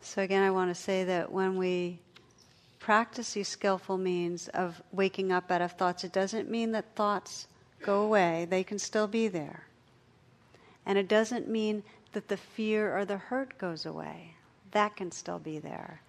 So, 0.00 0.22
again, 0.22 0.42
I 0.42 0.50
want 0.50 0.70
to 0.70 0.74
say 0.74 1.04
that 1.04 1.30
when 1.30 1.58
we 1.58 1.98
practice 2.78 3.34
these 3.34 3.48
skillful 3.48 3.98
means 3.98 4.48
of 4.48 4.82
waking 4.90 5.30
up 5.30 5.50
out 5.50 5.60
of 5.60 5.72
thoughts, 5.72 6.04
it 6.04 6.12
doesn't 6.12 6.50
mean 6.50 6.72
that 6.72 6.94
thoughts 6.94 7.46
go 7.82 8.00
away, 8.00 8.46
they 8.48 8.64
can 8.64 8.78
still 8.78 9.06
be 9.06 9.28
there. 9.28 9.64
And 10.86 10.96
it 10.96 11.08
doesn't 11.08 11.48
mean 11.48 11.82
that 12.12 12.28
the 12.28 12.36
fear 12.38 12.96
or 12.96 13.04
the 13.04 13.18
hurt 13.18 13.58
goes 13.58 13.84
away, 13.84 14.36
that 14.70 14.96
can 14.96 15.12
still 15.12 15.38
be 15.38 15.58
there. 15.58 16.00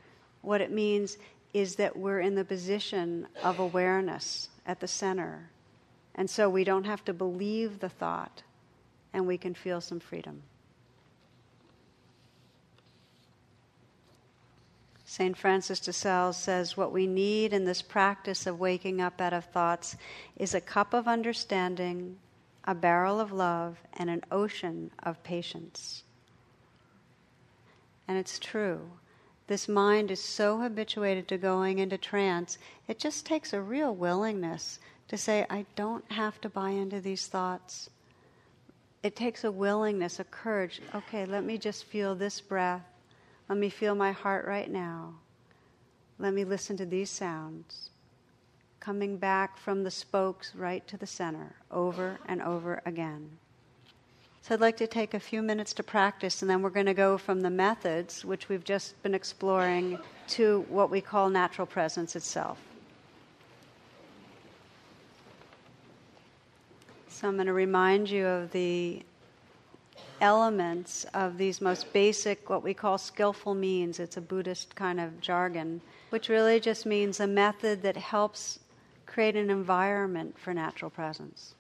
What 0.42 0.62
it 0.62 0.72
means 0.72 1.18
is 1.56 1.78
that 1.78 1.96
we're 1.96 2.20
in 2.20 2.36
the 2.36 2.44
position 2.44 3.26
of 3.42 3.60
awareness 3.60 4.50
at 4.66 4.82
the 4.82 4.88
center. 4.90 5.50
And 6.14 6.30
so 6.30 6.50
we 6.50 6.66
don't 6.66 6.84
have 6.84 7.06
to 7.06 7.14
believe 7.14 7.80
the 7.80 7.88
thought, 7.88 8.44
and 9.14 9.26
we 9.26 9.38
can 9.38 9.54
feel 9.54 9.80
some 9.80 10.02
freedom. 10.02 10.44
St. 15.06 15.38
Francis 15.38 15.80
de 15.80 15.94
Sales 15.94 16.36
says 16.36 16.76
what 16.76 16.92
we 16.92 17.08
need 17.08 17.54
in 17.54 17.64
this 17.64 17.82
practice 17.82 18.46
of 18.46 18.60
waking 18.60 19.00
up 19.00 19.22
out 19.22 19.32
of 19.32 19.46
thoughts 19.46 19.96
is 20.36 20.54
a 20.54 20.60
cup 20.60 20.94
of 20.94 21.08
understanding, 21.08 22.18
a 22.66 22.76
barrel 22.76 23.22
of 23.22 23.32
love, 23.32 23.78
and 23.94 24.10
an 24.10 24.24
ocean 24.30 24.92
of 25.04 25.24
patience. 25.24 26.04
And 28.10 28.18
it's 28.18 28.40
true. 28.40 28.92
This 29.48 29.68
mind 29.68 30.10
is 30.10 30.22
so 30.22 30.58
habituated 30.58 31.28
to 31.28 31.38
going 31.38 31.80
into 31.80 31.98
trance, 31.98 32.58
it 32.88 32.98
just 32.98 33.26
takes 33.26 33.54
a 33.54 33.62
real 33.62 33.94
willingness 33.94 34.80
to 35.08 35.18
say, 35.18 35.46
I 35.50 35.66
don't 35.76 36.10
have 36.12 36.42
to 36.42 36.50
buy 36.50 36.72
into 36.72 37.00
these 37.00 37.28
thoughts. 37.28 37.90
It 39.04 39.16
takes 39.16 39.44
a 39.44 39.52
willingness, 39.52 40.20
a 40.20 40.24
courage. 40.24 40.82
Okay, 40.96 41.26
let 41.26 41.44
me 41.44 41.60
just 41.60 41.86
feel 41.86 42.16
this 42.16 42.42
breath. 42.42 42.82
Let 43.48 43.60
me 43.60 43.70
feel 43.70 43.94
my 43.94 44.12
heart 44.12 44.48
right 44.48 44.72
now. 44.72 45.14
Let 46.18 46.34
me 46.34 46.44
listen 46.44 46.76
to 46.78 46.86
these 46.86 47.12
sounds. 47.12 47.92
Coming 48.80 49.18
back 49.18 49.58
from 49.58 49.84
the 49.84 49.92
spokes 49.92 50.56
right 50.56 50.88
to 50.88 50.98
the 50.98 51.06
center, 51.06 51.56
over 51.70 52.20
and 52.26 52.42
over 52.42 52.82
again. 52.86 53.38
So 54.46 54.54
I'd 54.54 54.62
like 54.62 54.78
to 54.78 54.86
take 54.86 55.16
a 55.16 55.20
few 55.20 55.42
minutes 55.42 55.74
to 55.74 55.82
practice, 55.82 56.44
and 56.44 56.52
then 56.52 56.62
we're 56.62 56.70
going 56.70 56.86
to 56.86 56.94
go 56.94 57.18
from 57.18 57.42
the 57.42 57.50
methods, 57.50 58.24
which 58.24 58.48
we've 58.48 58.64
just 58.64 59.02
been 59.02 59.16
exploring, 59.16 59.98
to 60.28 60.64
what 60.70 60.92
we 60.92 61.02
call 61.02 61.32
natural 61.32 61.66
presence 61.66 62.16
itself. 62.16 62.60
So 67.10 67.28
I'm 67.28 67.38
going 67.38 67.48
to 67.48 67.54
remind 67.54 68.08
you 68.08 68.28
of 68.28 68.52
the 68.52 69.02
elements 70.22 71.08
of 71.16 71.40
these 71.40 71.60
most 71.60 71.92
basic, 71.92 72.48
what 72.48 72.62
we 72.62 72.76
call 72.76 73.00
skillful 73.00 73.56
means. 73.56 74.00
It's 74.00 74.18
a 74.18 74.22
Buddhist 74.22 74.76
kind 74.76 75.00
of 75.00 75.20
jargon, 75.22 75.82
which 76.12 76.30
really 76.30 76.60
just 76.60 76.86
means 76.86 77.20
a 77.20 77.26
method 77.26 77.82
that 77.82 77.98
helps 77.98 78.60
create 79.08 79.36
an 79.36 79.50
environment 79.50 80.38
for 80.38 80.54
natural 80.54 80.92
presence. 80.92 81.56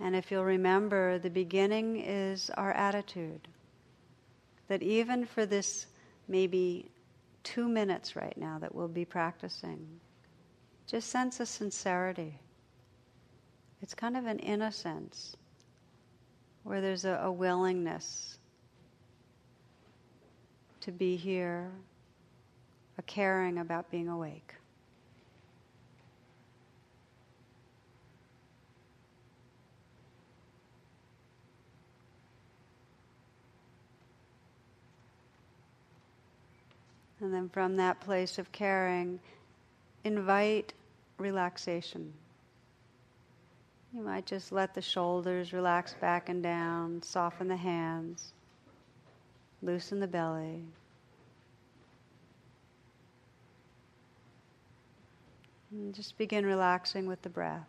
And 0.00 0.14
if 0.14 0.30
you'll 0.30 0.44
remember, 0.44 1.18
the 1.18 1.30
beginning 1.30 1.96
is 1.96 2.50
our 2.50 2.72
attitude. 2.72 3.48
That 4.68 4.82
even 4.82 5.24
for 5.24 5.46
this 5.46 5.86
maybe 6.28 6.90
two 7.42 7.68
minutes 7.68 8.16
right 8.16 8.36
now 8.36 8.58
that 8.58 8.74
we'll 8.74 8.88
be 8.88 9.04
practicing, 9.04 9.86
just 10.86 11.08
sense 11.08 11.40
a 11.40 11.46
sincerity. 11.46 12.38
It's 13.80 13.94
kind 13.94 14.16
of 14.16 14.26
an 14.26 14.38
innocence 14.40 15.36
where 16.64 16.80
there's 16.80 17.04
a, 17.04 17.20
a 17.22 17.30
willingness 17.30 18.38
to 20.80 20.90
be 20.90 21.16
here, 21.16 21.70
a 22.98 23.02
caring 23.02 23.58
about 23.58 23.90
being 23.90 24.08
awake. 24.08 24.55
And 37.26 37.34
then 37.34 37.48
from 37.48 37.74
that 37.78 37.98
place 37.98 38.38
of 38.38 38.52
caring, 38.52 39.18
invite 40.04 40.72
relaxation. 41.18 42.12
You 43.92 44.00
might 44.00 44.26
just 44.26 44.52
let 44.52 44.74
the 44.74 44.80
shoulders 44.80 45.52
relax 45.52 45.92
back 45.94 46.28
and 46.28 46.40
down, 46.40 47.02
soften 47.02 47.48
the 47.48 47.56
hands, 47.56 48.32
loosen 49.60 49.98
the 49.98 50.06
belly. 50.06 50.62
And 55.72 55.92
just 55.92 56.16
begin 56.16 56.46
relaxing 56.46 57.08
with 57.08 57.22
the 57.22 57.28
breath. 57.28 57.66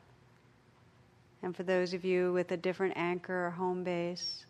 And 1.42 1.56
for 1.56 1.64
those 1.64 1.96
of 1.96 2.06
you 2.06 2.32
with 2.32 2.52
a 2.52 2.58
different 2.58 2.96
anchor 2.96 3.48
or 3.48 3.50
home 3.50 3.84
base, 3.84 4.46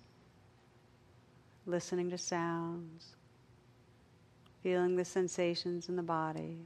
listening 1.65 2.09
to 2.09 2.17
sounds, 2.17 3.15
feeling 4.67 4.97
the 4.97 5.05
sensations 5.05 5.87
in 5.87 5.95
the 5.95 6.03
body. 6.03 6.57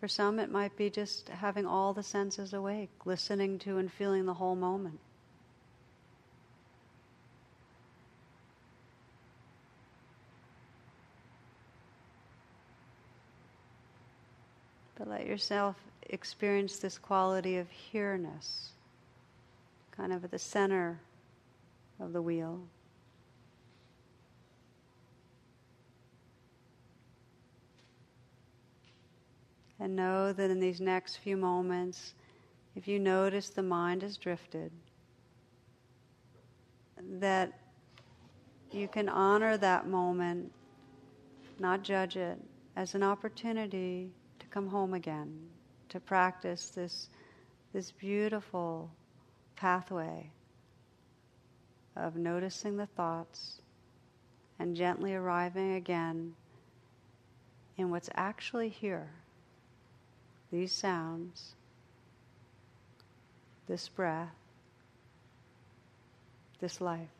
For 0.00 0.06
some, 0.06 0.38
it 0.38 0.50
might 0.50 0.76
be 0.76 0.90
just 0.90 1.30
having 1.30 1.64
all 1.64 1.94
the 1.94 2.02
senses 2.02 2.52
awake, 2.52 2.90
listening 3.06 3.58
to 3.60 3.78
and 3.78 3.90
feeling 3.90 4.26
the 4.26 4.34
whole 4.34 4.54
moment. 4.54 5.00
But 14.98 15.08
let 15.08 15.26
yourself 15.26 15.76
experience 16.02 16.76
this 16.76 16.98
quality 16.98 17.56
of 17.56 17.70
here-ness, 17.70 18.72
kind 19.90 20.12
of 20.12 20.22
at 20.22 20.30
the 20.30 20.38
center 20.38 21.00
of 21.98 22.12
the 22.12 22.20
wheel. 22.20 22.60
And 29.80 29.96
know 29.96 30.32
that 30.34 30.50
in 30.50 30.60
these 30.60 30.78
next 30.80 31.16
few 31.16 31.38
moments, 31.38 32.12
if 32.76 32.86
you 32.86 32.98
notice 32.98 33.48
the 33.48 33.62
mind 33.62 34.02
has 34.02 34.18
drifted, 34.18 34.70
that 37.18 37.52
you 38.70 38.86
can 38.88 39.08
honor 39.08 39.56
that 39.56 39.88
moment, 39.88 40.52
not 41.58 41.82
judge 41.82 42.16
it, 42.16 42.38
as 42.76 42.94
an 42.94 43.02
opportunity 43.02 44.10
to 44.38 44.46
come 44.46 44.68
home 44.68 44.92
again, 44.92 45.48
to 45.88 45.98
practice 45.98 46.68
this, 46.68 47.08
this 47.72 47.90
beautiful 47.90 48.90
pathway 49.56 50.30
of 51.96 52.16
noticing 52.16 52.76
the 52.76 52.86
thoughts 52.86 53.62
and 54.58 54.76
gently 54.76 55.14
arriving 55.14 55.74
again 55.74 56.34
in 57.78 57.90
what's 57.90 58.10
actually 58.14 58.68
here 58.68 59.08
these 60.50 60.72
sounds, 60.72 61.54
this 63.68 63.88
breath, 63.88 64.34
this 66.60 66.80
life. 66.80 67.19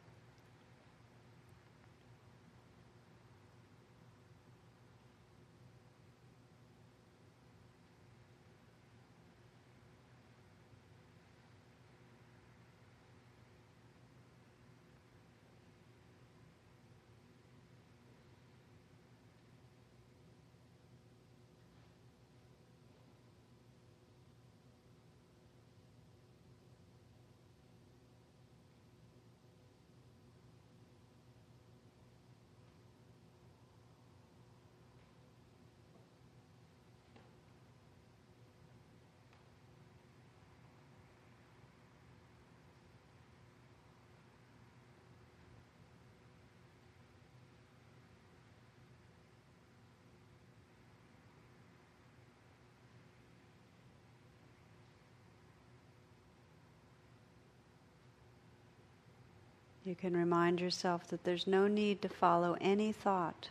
You 59.85 59.95
can 59.95 60.17
remind 60.17 60.61
yourself 60.61 61.09
that 61.09 61.25
there's 61.25 61.47
no 61.47 61.67
need 61.67 62.03
to 62.03 62.09
follow 62.09 62.57
any 62.61 62.93
thought, 62.93 63.49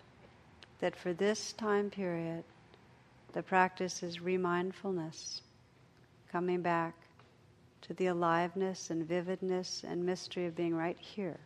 that 0.79 0.95
for 0.95 1.11
this 1.11 1.53
time 1.53 1.89
period, 1.89 2.43
the 3.33 3.43
practice 3.43 4.03
is 4.03 4.21
remindfulness, 4.21 5.41
coming 6.31 6.61
back 6.61 6.93
to 7.81 7.93
the 7.93 8.07
aliveness 8.07 8.89
and 8.89 9.07
vividness 9.07 9.83
and 9.83 10.05
mystery 10.05 10.45
of 10.45 10.55
being 10.55 10.75
right 10.75 10.97
here. 10.99 11.39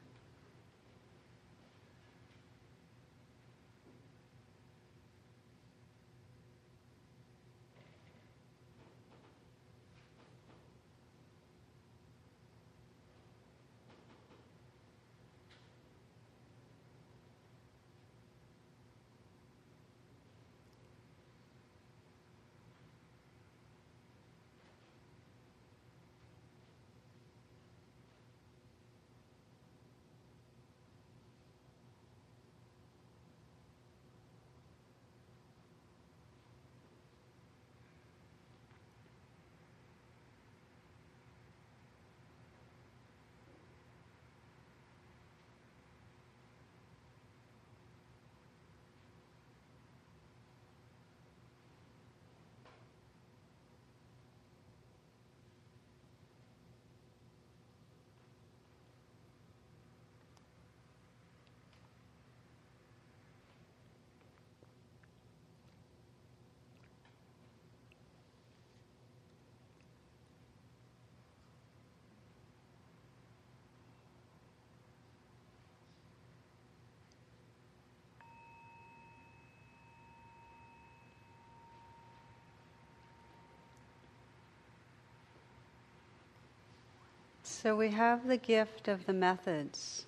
So 87.64 87.78
we 87.78 87.91
have 87.91 88.28
the 88.28 88.36
gift 88.36 88.89
of 88.89 89.05
the 89.05 89.14
methods 89.14 90.03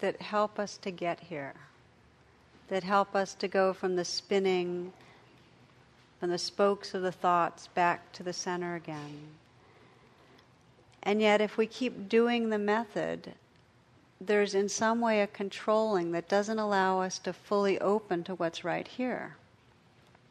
that 0.00 0.20
help 0.20 0.58
us 0.58 0.76
to 0.78 0.90
get 0.90 1.20
here, 1.20 1.54
that 2.68 2.82
help 2.82 3.14
us 3.14 3.32
to 3.34 3.46
go 3.46 3.72
from 3.72 3.94
the 3.94 4.04
spinning, 4.04 4.92
from 6.18 6.30
the 6.30 6.36
spokes 6.38 6.92
of 6.92 7.02
the 7.02 7.12
thoughts 7.12 7.68
back 7.68 8.10
to 8.14 8.24
the 8.24 8.32
center 8.32 8.74
again. 8.74 9.20
And 11.04 11.20
yet, 11.20 11.40
if 11.40 11.56
we 11.56 11.68
keep 11.68 12.08
doing 12.08 12.50
the 12.50 12.58
method, 12.58 13.34
there's 14.20 14.56
in 14.56 14.68
some 14.68 15.00
way 15.00 15.22
a 15.22 15.28
controlling 15.28 16.10
that 16.10 16.28
doesn't 16.28 16.58
allow 16.58 17.00
us 17.00 17.20
to 17.20 17.32
fully 17.32 17.78
open 17.78 18.24
to 18.24 18.34
what's 18.34 18.64
right 18.64 18.88
here. 18.88 19.36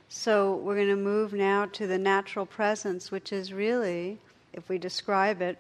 So, 0.10 0.56
we're 0.56 0.76
going 0.76 0.90
to 0.90 0.98
move 0.98 1.32
now 1.32 1.68
to 1.68 1.88
the 1.88 1.98
natural 1.98 2.46
presence, 2.46 3.12
which 3.12 3.32
is 3.32 3.54
really, 3.54 4.18
if 4.52 4.68
we 4.68 4.78
describe 4.78 5.42
it, 5.42 5.58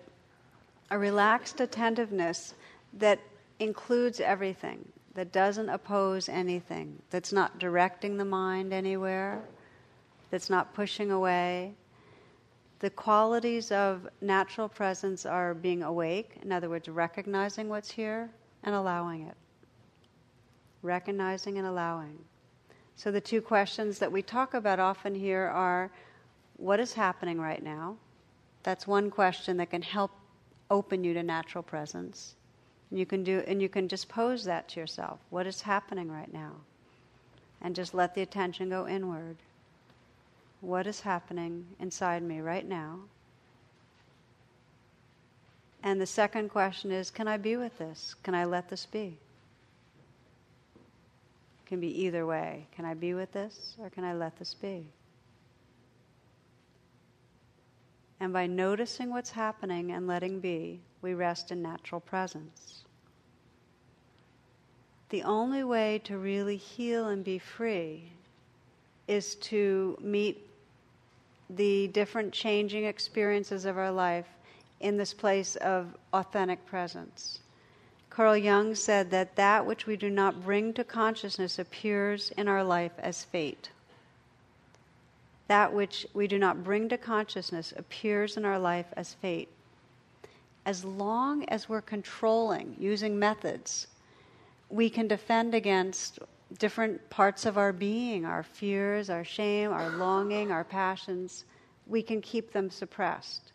a 0.92 0.98
relaxed 0.98 1.60
attentiveness 1.60 2.56
that 2.94 3.20
includes 3.60 4.20
everything, 4.20 4.88
that 5.14 5.32
doesn't 5.32 5.70
oppose 5.70 6.30
anything, 6.30 7.02
that's 7.10 7.32
not 7.34 7.60
directing 7.60 8.18
the 8.18 8.26
mind 8.26 8.74
anywhere, 8.74 9.42
that's 10.32 10.50
not 10.50 10.74
pushing 10.74 11.12
away. 11.12 11.74
The 12.80 12.90
qualities 12.90 13.72
of 13.72 14.08
natural 14.22 14.70
presence 14.70 15.26
are 15.26 15.54
being 15.54 15.84
awake, 15.84 16.38
in 16.42 16.52
other 16.52 16.70
words, 16.70 16.88
recognizing 16.88 17.68
what's 17.68 17.92
here 17.92 18.30
and 18.64 18.74
allowing 18.74 19.24
it. 19.24 19.36
Recognizing 20.82 21.58
and 21.58 21.68
allowing. 21.68 22.18
So, 22.96 23.12
the 23.12 23.22
two 23.22 23.42
questions 23.42 24.00
that 24.00 24.12
we 24.12 24.22
talk 24.22 24.54
about 24.54 24.80
often 24.80 25.14
here 25.14 25.48
are 25.48 25.92
what 26.56 26.80
is 26.80 26.94
happening 26.94 27.40
right 27.40 27.64
now? 27.64 27.98
That's 28.64 28.86
one 28.86 29.10
question 29.10 29.58
that 29.58 29.70
can 29.72 29.82
help 29.82 30.12
open 30.70 31.04
you 31.04 31.14
to 31.14 31.24
natural 31.24 31.64
presence. 31.64 32.36
And 32.90 33.00
you 33.00 33.06
can 33.06 33.24
do 33.24 33.44
and 33.48 33.62
you 33.62 33.70
can 33.70 33.88
just 33.88 34.10
pose 34.10 34.44
that 34.46 34.68
to 34.70 34.80
yourself. 34.80 35.20
What 35.30 35.48
is 35.48 35.62
happening 35.62 36.12
right 36.12 36.32
now? 36.32 36.52
And 37.62 37.76
just 37.76 37.94
let 37.94 38.16
the 38.16 38.22
attention 38.22 38.70
go 38.70 38.88
inward. 38.88 39.38
What 40.62 40.88
is 40.88 41.02
happening 41.02 41.66
inside 41.80 42.24
me 42.24 42.40
right 42.40 42.68
now? 42.68 43.00
And 45.84 46.02
the 46.02 46.06
second 46.06 46.50
question 46.50 46.92
is 46.92 47.10
can 47.10 47.28
I 47.28 47.38
be 47.38 47.56
with 47.56 47.78
this? 47.78 48.16
Can 48.24 48.36
I 48.36 48.46
let 48.46 48.70
this 48.70 48.86
be? 48.86 49.18
It 51.64 51.68
can 51.68 51.80
be 51.80 52.04
either 52.04 52.26
way. 52.26 52.68
Can 52.76 52.86
I 52.86 52.94
be 52.94 53.14
with 53.14 53.32
this 53.32 53.76
or 53.80 53.90
can 53.90 54.04
I 54.04 54.14
let 54.14 54.38
this 54.38 54.54
be? 54.54 54.88
And 58.20 58.34
by 58.34 58.48
noticing 58.48 59.10
what's 59.10 59.32
happening 59.32 59.92
and 59.92 60.08
letting 60.08 60.40
be, 60.40 60.82
we 61.02 61.14
rest 61.14 61.52
in 61.52 61.62
natural 61.62 62.02
presence. 62.02 62.84
The 65.10 65.24
only 65.24 65.64
way 65.64 66.00
to 66.04 66.18
really 66.18 66.58
heal 66.58 67.08
and 67.08 67.24
be 67.24 67.40
free 67.40 68.12
is 69.08 69.36
to 69.36 69.98
meet 70.02 70.46
the 71.50 71.88
different 71.88 72.32
changing 72.32 72.86
experiences 72.86 73.66
of 73.66 73.78
our 73.78 73.92
life 73.92 74.28
in 74.82 74.98
this 74.98 75.14
place 75.14 75.56
of 75.58 75.96
authentic 76.14 76.64
presence. 76.66 77.40
Carl 78.10 78.38
Jung 78.38 78.76
said 78.76 79.10
that 79.12 79.36
that 79.36 79.66
which 79.66 79.88
we 79.88 79.96
do 79.96 80.10
not 80.10 80.44
bring 80.44 80.74
to 80.74 80.84
consciousness 80.84 81.58
appears 81.58 82.32
in 82.38 82.48
our 82.48 82.64
life 82.64 82.92
as 83.00 83.24
fate 83.24 83.70
that 85.50 85.74
which 85.74 86.06
we 86.14 86.28
do 86.28 86.38
not 86.38 86.64
bring 86.64 86.88
to 86.88 86.98
consciousness 86.98 87.74
appears 87.76 88.38
in 88.38 88.46
our 88.46 88.60
life 88.60 88.86
as 88.96 89.16
fate. 89.16 89.50
As 90.64 90.86
long 90.86 91.44
as 91.46 91.68
we're 91.68 91.82
controlling 91.82 92.76
using 92.80 93.18
methods, 93.18 93.88
we 94.70 94.92
can 94.92 95.08
defend 95.08 95.56
against 95.56 96.20
different 96.60 97.10
parts 97.10 97.48
of 97.48 97.58
our 97.58 97.74
being, 97.74 98.26
our 98.26 98.44
fears, 98.44 99.10
our 99.10 99.24
shame, 99.24 99.72
our 99.72 99.90
longing, 99.90 100.52
our 100.52 100.64
passions. 100.64 101.46
We 101.88 102.04
can 102.04 102.22
keep 102.22 102.54
them 102.54 102.70
suppressed. 102.70 103.52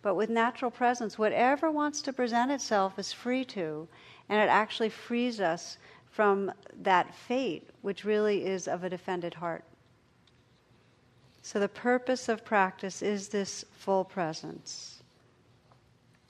But 0.00 0.14
with 0.14 0.30
natural 0.30 0.70
presence, 0.70 1.18
whatever 1.18 1.72
wants 1.72 2.02
to 2.02 2.12
present 2.12 2.52
itself 2.52 3.00
is 3.00 3.12
free 3.12 3.44
to, 3.46 3.88
and 4.28 4.40
it 4.40 4.48
actually 4.48 4.90
frees 4.90 5.40
us 5.40 5.76
from 6.12 6.52
that 6.82 7.12
fate, 7.12 7.68
which 7.80 8.04
really 8.04 8.46
is 8.46 8.68
of 8.68 8.84
a 8.84 8.90
defended 8.90 9.34
heart. 9.34 9.64
So, 11.44 11.58
the 11.58 11.68
purpose 11.68 12.28
of 12.28 12.44
practice 12.44 13.02
is 13.02 13.28
this 13.28 13.64
full 13.72 14.04
presence, 14.04 15.02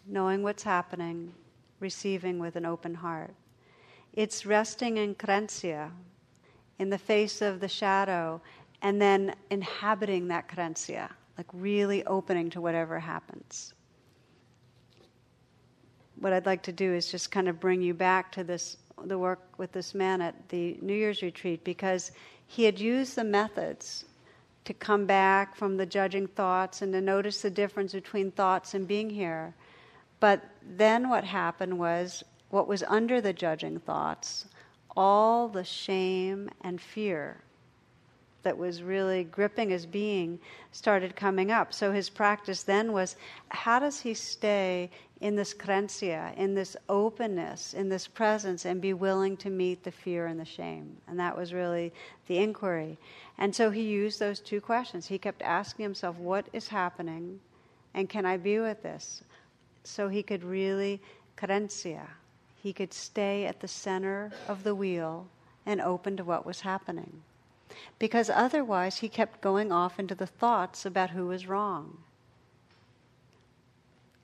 knowing 0.06 0.42
what's 0.42 0.62
happening, 0.62 1.34
receiving 1.80 2.38
with 2.38 2.56
an 2.56 2.64
open 2.64 2.94
heart. 2.94 3.34
It's 4.14 4.46
resting 4.46 4.96
in 4.96 5.14
querencia, 5.14 5.90
in 6.78 6.88
the 6.88 6.98
face 6.98 7.42
of 7.42 7.60
the 7.60 7.68
shadow, 7.68 8.40
and 8.80 9.00
then 9.00 9.34
inhabiting 9.50 10.28
that 10.28 10.48
querencia, 10.48 11.10
like 11.36 11.46
really 11.52 12.04
opening 12.06 12.48
to 12.48 12.62
whatever 12.62 12.98
happens. 12.98 13.74
What 16.20 16.32
I'd 16.32 16.46
like 16.46 16.62
to 16.62 16.72
do 16.72 16.94
is 16.94 17.10
just 17.10 17.30
kind 17.30 17.48
of 17.48 17.60
bring 17.60 17.82
you 17.82 17.92
back 17.92 18.32
to 18.32 18.44
this 18.44 18.78
the 19.04 19.18
work 19.18 19.40
with 19.58 19.72
this 19.72 19.94
man 19.94 20.20
at 20.20 20.48
the 20.48 20.78
New 20.80 20.94
Year's 20.94 21.22
retreat 21.22 21.64
because 21.64 22.12
he 22.46 22.64
had 22.64 22.78
used 22.78 23.16
the 23.16 23.24
methods 23.24 24.04
to 24.64 24.74
come 24.74 25.06
back 25.06 25.56
from 25.56 25.76
the 25.76 25.86
judging 25.86 26.26
thoughts 26.26 26.82
and 26.82 26.92
to 26.92 27.00
notice 27.00 27.42
the 27.42 27.50
difference 27.50 27.92
between 27.92 28.30
thoughts 28.30 28.74
and 28.74 28.86
being 28.86 29.10
here. 29.10 29.54
But 30.20 30.42
then 30.76 31.08
what 31.08 31.24
happened 31.24 31.78
was 31.78 32.22
what 32.50 32.68
was 32.68 32.84
under 32.84 33.20
the 33.20 33.32
judging 33.32 33.80
thoughts, 33.80 34.46
all 34.96 35.48
the 35.48 35.64
shame 35.64 36.50
and 36.60 36.80
fear 36.80 37.38
that 38.42 38.56
was 38.56 38.82
really 38.82 39.24
gripping 39.24 39.70
his 39.70 39.86
being 39.86 40.38
started 40.72 41.16
coming 41.16 41.50
up. 41.50 41.72
So 41.72 41.92
his 41.92 42.10
practice 42.10 42.62
then 42.62 42.92
was 42.92 43.16
how 43.48 43.78
does 43.78 44.00
he 44.00 44.14
stay 44.14 44.90
in 45.22 45.36
this 45.36 45.54
querencia, 45.54 46.36
in 46.36 46.52
this 46.52 46.76
openness, 46.88 47.74
in 47.74 47.88
this 47.88 48.08
presence, 48.08 48.64
and 48.64 48.80
be 48.80 48.92
willing 48.92 49.36
to 49.36 49.50
meet 49.50 49.84
the 49.84 49.90
fear 49.92 50.26
and 50.26 50.38
the 50.38 50.44
shame. 50.44 50.96
And 51.06 51.18
that 51.20 51.36
was 51.36 51.54
really 51.54 51.92
the 52.26 52.38
inquiry. 52.38 52.98
And 53.38 53.54
so 53.54 53.70
he 53.70 53.82
used 53.82 54.18
those 54.18 54.40
two 54.40 54.60
questions. 54.60 55.06
He 55.06 55.18
kept 55.18 55.40
asking 55.42 55.84
himself, 55.84 56.16
What 56.16 56.48
is 56.52 56.66
happening? 56.66 57.38
And 57.94 58.08
can 58.08 58.26
I 58.26 58.36
be 58.36 58.58
with 58.58 58.82
this? 58.82 59.22
So 59.84 60.08
he 60.08 60.24
could 60.24 60.42
really, 60.42 61.00
querencia, 61.36 62.06
he 62.60 62.72
could 62.72 62.92
stay 62.92 63.46
at 63.46 63.60
the 63.60 63.68
center 63.68 64.32
of 64.48 64.64
the 64.64 64.74
wheel 64.74 65.28
and 65.66 65.80
open 65.80 66.16
to 66.16 66.24
what 66.24 66.44
was 66.44 66.60
happening. 66.60 67.22
Because 68.00 68.28
otherwise, 68.28 68.98
he 68.98 69.08
kept 69.08 69.40
going 69.40 69.70
off 69.70 70.00
into 70.00 70.16
the 70.16 70.26
thoughts 70.26 70.84
about 70.84 71.10
who 71.10 71.26
was 71.26 71.46
wrong. 71.46 71.98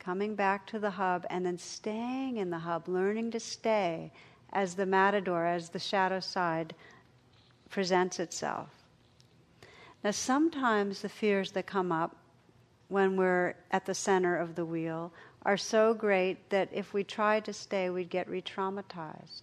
Coming 0.08 0.36
back 0.36 0.66
to 0.68 0.78
the 0.78 0.92
hub 0.92 1.26
and 1.28 1.44
then 1.44 1.58
staying 1.58 2.38
in 2.38 2.48
the 2.48 2.60
hub, 2.60 2.88
learning 2.88 3.30
to 3.32 3.38
stay 3.38 4.10
as 4.54 4.74
the 4.74 4.86
matador, 4.86 5.44
as 5.44 5.68
the 5.68 5.78
shadow 5.78 6.18
side 6.18 6.74
presents 7.68 8.18
itself. 8.18 8.70
Now, 10.02 10.12
sometimes 10.12 11.02
the 11.02 11.10
fears 11.10 11.52
that 11.52 11.66
come 11.66 11.92
up 11.92 12.16
when 12.88 13.18
we're 13.18 13.54
at 13.70 13.84
the 13.84 13.94
center 13.94 14.34
of 14.34 14.54
the 14.54 14.64
wheel 14.64 15.12
are 15.42 15.58
so 15.58 15.92
great 15.92 16.48
that 16.48 16.70
if 16.72 16.94
we 16.94 17.04
tried 17.04 17.44
to 17.44 17.52
stay, 17.52 17.90
we'd 17.90 18.08
get 18.08 18.30
re 18.30 18.40
traumatized. 18.40 19.42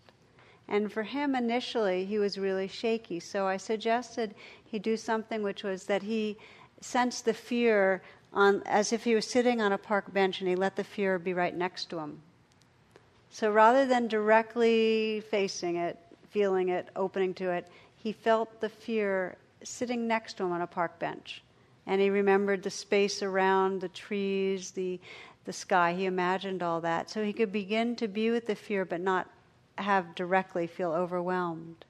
And 0.68 0.92
for 0.92 1.04
him, 1.04 1.36
initially, 1.36 2.06
he 2.06 2.18
was 2.18 2.40
really 2.40 2.68
shaky. 2.68 3.20
So 3.20 3.46
I 3.46 3.58
suggested 3.58 4.34
he 4.66 4.80
do 4.80 4.98
something 4.98 5.44
which 5.44 5.64
was 5.64 5.84
that 5.84 6.02
he 6.02 6.40
sensed 6.82 7.26
the 7.26 7.36
fear 7.36 8.02
on, 8.36 8.62
as 8.66 8.94
if 8.94 9.04
he 9.04 9.16
was 9.16 9.26
sitting 9.26 9.62
on 9.62 9.72
a 9.72 9.78
park 9.78 10.14
bench 10.14 10.42
and 10.42 10.50
he 10.50 10.56
let 10.56 10.76
the 10.76 10.84
fear 10.84 11.18
be 11.18 11.34
right 11.34 11.56
next 11.56 11.90
to 11.90 12.00
him. 12.00 12.22
So 13.32 13.52
rather 13.52 13.86
than 13.86 14.08
directly 14.08 15.24
facing 15.32 15.78
it, 15.78 15.98
feeling 16.30 16.70
it, 16.70 16.90
opening 16.96 17.34
to 17.36 17.50
it, 17.50 17.68
he 17.96 18.12
felt 18.12 18.62
the 18.62 18.70
fear 18.70 19.38
sitting 19.64 20.08
next 20.08 20.38
to 20.38 20.44
him 20.44 20.52
on 20.52 20.62
a 20.62 20.68
park 20.68 21.00
bench. 21.00 21.42
And 21.88 22.02
he 22.02 22.10
remembered 22.10 22.64
the 22.64 22.70
space 22.70 23.24
around 23.24 23.82
the 23.82 23.90
trees, 23.90 24.72
the, 24.72 25.00
the 25.46 25.54
sky. 25.54 25.94
He 25.94 26.06
imagined 26.06 26.62
all 26.62 26.82
that. 26.82 27.10
So 27.10 27.24
he 27.24 27.34
could 27.34 27.52
begin 27.52 27.96
to 27.98 28.08
be 28.08 28.32
with 28.32 28.48
the 28.48 28.56
fear, 28.56 28.86
but 28.86 29.02
not 29.02 29.30
have 29.78 30.16
directly 30.16 30.68
feel 30.68 30.92
overwhelmed. 30.92 31.86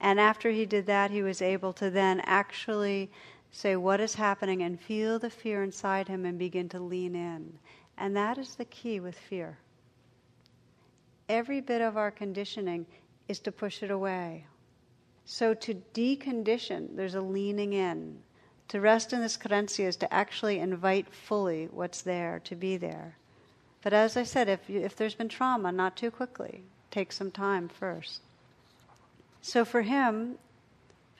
And 0.00 0.18
after 0.18 0.50
he 0.50 0.64
did 0.64 0.86
that, 0.86 1.10
he 1.10 1.22
was 1.22 1.42
able 1.42 1.72
to 1.74 1.90
then 1.90 2.20
actually 2.24 3.10
say 3.52 3.76
what 3.76 4.00
is 4.00 4.14
happening 4.14 4.62
and 4.62 4.80
feel 4.80 5.18
the 5.18 5.30
fear 5.30 5.62
inside 5.62 6.08
him 6.08 6.24
and 6.24 6.38
begin 6.38 6.68
to 6.70 6.80
lean 6.80 7.14
in. 7.14 7.58
And 7.98 8.16
that 8.16 8.38
is 8.38 8.54
the 8.54 8.64
key 8.64 9.00
with 9.00 9.18
fear. 9.18 9.58
Every 11.28 11.60
bit 11.60 11.80
of 11.80 11.96
our 11.96 12.10
conditioning 12.10 12.86
is 13.28 13.38
to 13.40 13.52
push 13.52 13.82
it 13.82 13.90
away. 13.90 14.46
So 15.24 15.54
to 15.54 15.82
decondition, 15.94 16.96
there's 16.96 17.14
a 17.14 17.20
leaning 17.20 17.72
in. 17.72 18.18
To 18.68 18.80
rest 18.80 19.12
in 19.12 19.20
this 19.20 19.36
querencia 19.36 19.86
is 19.86 19.96
to 19.96 20.12
actually 20.12 20.58
invite 20.58 21.12
fully 21.12 21.68
what's 21.70 22.02
there, 22.02 22.40
to 22.44 22.54
be 22.56 22.76
there. 22.76 23.16
But 23.82 23.92
as 23.92 24.16
I 24.16 24.24
said, 24.24 24.48
if, 24.48 24.68
you, 24.68 24.80
if 24.80 24.96
there's 24.96 25.14
been 25.14 25.28
trauma, 25.28 25.72
not 25.72 25.96
too 25.96 26.10
quickly 26.10 26.62
take 26.90 27.12
some 27.12 27.30
time 27.30 27.68
first. 27.68 28.20
So 29.42 29.64
for 29.64 29.82
him, 29.82 30.36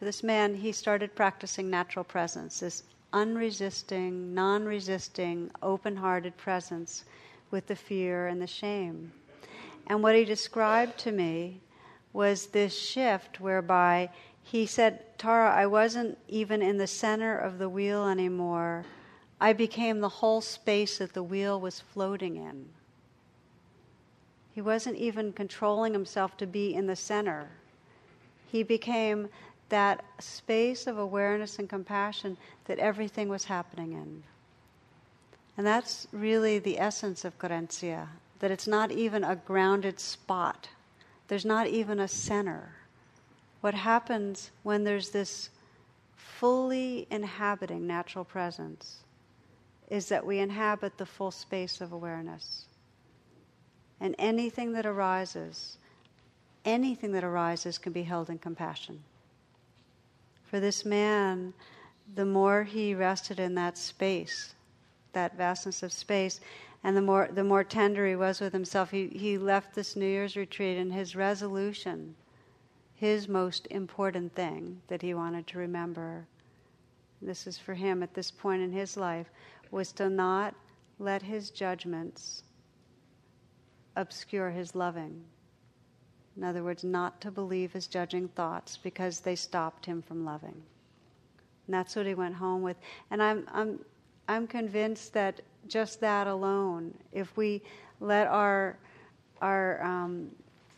for 0.01 0.07
this 0.07 0.23
man, 0.23 0.55
he 0.55 0.73
started 0.73 1.15
practicing 1.15 1.69
natural 1.69 2.07
presence, 2.07 2.61
this 2.61 2.85
unresisting, 3.13 4.33
non 4.33 4.65
resisting, 4.65 5.51
open 5.63 5.95
hearted 5.95 6.35
presence 6.39 7.05
with 7.51 7.67
the 7.67 7.77
fear 7.77 8.27
and 8.29 8.41
the 8.41 8.47
shame. 8.47 9.13
And 9.89 10.03
what 10.03 10.15
he 10.15 10.25
described 10.25 10.97
to 11.01 11.13
me 11.13 11.61
was 12.15 12.47
this 12.47 12.75
shift 12.75 13.41
whereby 13.41 14.09
he 14.43 14.65
said, 14.65 15.19
Tara, 15.19 15.55
I 15.55 15.67
wasn't 15.67 16.17
even 16.29 16.63
in 16.63 16.79
the 16.79 16.87
center 16.87 17.37
of 17.37 17.59
the 17.59 17.69
wheel 17.69 18.09
anymore. 18.09 18.87
I 19.39 19.53
became 19.53 20.01
the 20.01 20.09
whole 20.09 20.41
space 20.41 20.97
that 20.97 21.13
the 21.13 21.23
wheel 21.23 21.61
was 21.61 21.79
floating 21.79 22.37
in. 22.37 22.71
He 24.55 24.63
wasn't 24.63 24.97
even 24.97 25.35
controlling 25.35 25.93
himself 25.93 26.39
to 26.39 26.47
be 26.47 26.75
in 26.75 26.87
the 26.87 26.97
center. 26.97 27.51
He 28.51 28.63
became 28.63 29.29
that 29.71 30.05
space 30.19 30.87
of 30.87 30.99
awareness 30.99 31.59
and 31.59 31.69
compassion 31.69 32.37
that 32.67 32.79
everything 32.79 33.29
was 33.29 33.45
happening 33.45 33.93
in. 33.93 34.23
And 35.57 35.67
that's 35.67 36.07
really 36.13 36.59
the 36.59 36.79
essence 36.79 37.25
of 37.25 37.39
querencia, 37.39 38.09
that 38.39 38.51
it's 38.51 38.67
not 38.67 38.93
even 38.93 39.25
a 39.25 39.37
grounded 39.37 39.99
spot. 39.99 40.69
There's 41.29 41.45
not 41.45 41.67
even 41.67 41.99
a 41.99 42.09
center. 42.09 42.73
What 43.61 43.75
happens 43.75 44.51
when 44.63 44.85
there's 44.85 45.11
this 45.11 45.51
fully 46.17 47.07
inhabiting 47.11 47.87
natural 47.87 48.25
presence 48.25 49.01
is 49.91 50.09
that 50.09 50.25
we 50.25 50.39
inhabit 50.39 50.97
the 50.97 51.07
full 51.07 51.31
space 51.31 51.81
of 51.81 51.93
awareness. 51.93 52.65
And 54.01 54.15
anything 54.19 54.73
that 54.73 54.87
arises, 54.87 55.77
anything 56.65 57.13
that 57.13 57.25
arises 57.25 57.77
can 57.77 57.93
be 57.93 58.05
held 58.05 58.31
in 58.31 58.39
compassion. 58.39 59.03
For 60.51 60.59
this 60.59 60.85
man, 60.85 61.55
the 62.13 62.27
more 62.27 62.65
he 62.65 62.93
rested 62.93 63.39
in 63.39 63.55
that 63.55 63.79
space, 63.79 64.57
that 65.13 65.37
vastness 65.37 65.85
of 65.85 65.93
space, 65.93 66.41
and 66.83 66.97
the 66.97 67.03
more 67.03 67.29
the 67.33 67.45
more 67.45 67.63
tender 67.63 68.05
he 68.05 68.17
was 68.17 68.41
with 68.41 68.53
himself, 68.53 68.91
he, 68.91 69.07
he 69.07 69.39
left 69.39 69.77
this 69.77 69.95
New 69.95 70.09
Year's 70.09 70.37
retreat 70.37 70.77
and 70.77 70.93
his 70.93 71.15
resolution, 71.15 72.17
his 72.97 73.29
most 73.29 73.69
important 73.71 74.35
thing 74.35 74.83
that 74.89 75.03
he 75.03 75.15
wanted 75.15 75.47
to 75.47 75.59
remember. 75.59 76.27
This 77.23 77.47
is 77.47 77.57
for 77.57 77.75
him 77.75 78.03
at 78.03 78.15
this 78.15 78.33
point 78.33 78.61
in 78.61 78.73
his 78.73 78.97
life, 78.97 79.31
was 79.71 79.93
to 79.93 80.11
not 80.11 80.57
let 80.99 81.23
his 81.23 81.51
judgments 81.51 82.43
obscure 83.95 84.51
his 84.51 84.75
loving. 84.75 85.23
In 86.37 86.45
other 86.45 86.63
words, 86.63 86.85
not 86.85 87.21
to 87.21 87.31
believe 87.31 87.73
his 87.73 87.87
judging 87.87 88.29
thoughts 88.29 88.77
because 88.77 89.21
they 89.21 89.37
stopped 89.37 89.87
him 89.87 90.03
from 90.03 90.25
loving. 90.25 90.63
And 91.67 91.75
that's 91.75 91.97
what 91.97 92.07
he 92.07 92.15
went 92.15 92.35
home 92.35 92.63
with. 92.63 92.77
And 93.11 93.23
I'm, 93.23 93.47
I'm, 93.53 93.81
I'm 94.29 94.47
convinced 94.47 95.13
that 95.15 95.41
just 95.69 96.01
that 96.01 96.27
alone, 96.27 96.95
if 97.13 97.37
we 97.37 97.63
let 98.01 98.27
our, 98.27 98.79
our 99.41 99.83
um, 99.83 100.31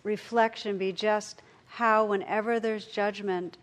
reflection 0.03 0.79
be 0.79 0.93
just 0.93 1.43
how, 1.67 2.05
whenever 2.05 2.59
there's 2.59 2.87
judgment, 2.87 3.57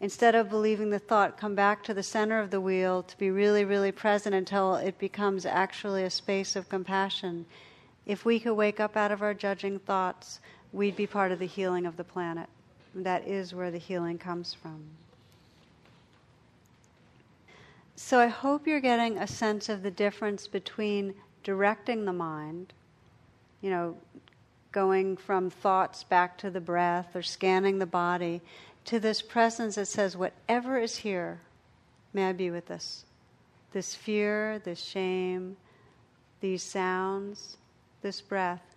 instead 0.00 0.34
of 0.34 0.48
believing 0.48 0.90
the 0.90 0.98
thought, 0.98 1.38
come 1.38 1.54
back 1.54 1.84
to 1.84 1.94
the 1.94 2.02
center 2.02 2.40
of 2.40 2.50
the 2.50 2.60
wheel 2.60 3.02
to 3.02 3.18
be 3.18 3.30
really, 3.30 3.64
really 3.64 3.92
present 3.92 4.34
until 4.34 4.76
it 4.76 4.98
becomes 4.98 5.46
actually 5.46 6.02
a 6.02 6.10
space 6.10 6.56
of 6.56 6.68
compassion 6.68 7.46
if 8.04 8.24
we 8.24 8.40
could 8.40 8.54
wake 8.54 8.80
up 8.80 8.96
out 8.96 9.12
of 9.12 9.22
our 9.22 9.34
judging 9.34 9.78
thoughts, 9.78 10.40
we'd 10.72 10.96
be 10.96 11.06
part 11.06 11.32
of 11.32 11.38
the 11.38 11.46
healing 11.46 11.86
of 11.86 11.96
the 11.96 12.04
planet. 12.04 12.48
That 12.94 13.26
is 13.26 13.54
where 13.54 13.70
the 13.70 13.78
healing 13.78 14.18
comes 14.18 14.54
from. 14.54 14.82
So 17.96 18.18
I 18.18 18.26
hope 18.26 18.66
you're 18.66 18.80
getting 18.80 19.18
a 19.18 19.26
sense 19.26 19.68
of 19.68 19.82
the 19.82 19.90
difference 19.90 20.46
between 20.46 21.14
directing 21.44 22.04
the 22.04 22.12
mind, 22.12 22.72
you 23.60 23.70
know, 23.70 23.96
going 24.72 25.16
from 25.16 25.50
thoughts 25.50 26.02
back 26.04 26.38
to 26.38 26.50
the 26.50 26.60
breath 26.60 27.14
or 27.14 27.22
scanning 27.22 27.78
the 27.78 27.86
body, 27.86 28.40
to 28.86 28.98
this 28.98 29.22
presence 29.22 29.76
that 29.76 29.86
says, 29.86 30.16
whatever 30.16 30.78
is 30.78 30.96
here, 30.96 31.40
may 32.12 32.28
I 32.28 32.32
be 32.32 32.50
with 32.50 32.66
this. 32.66 33.04
This 33.72 33.94
fear, 33.94 34.58
this 34.64 34.82
shame, 34.82 35.56
these 36.40 36.62
sounds, 36.62 37.56
this 38.02 38.20
breath, 38.20 38.71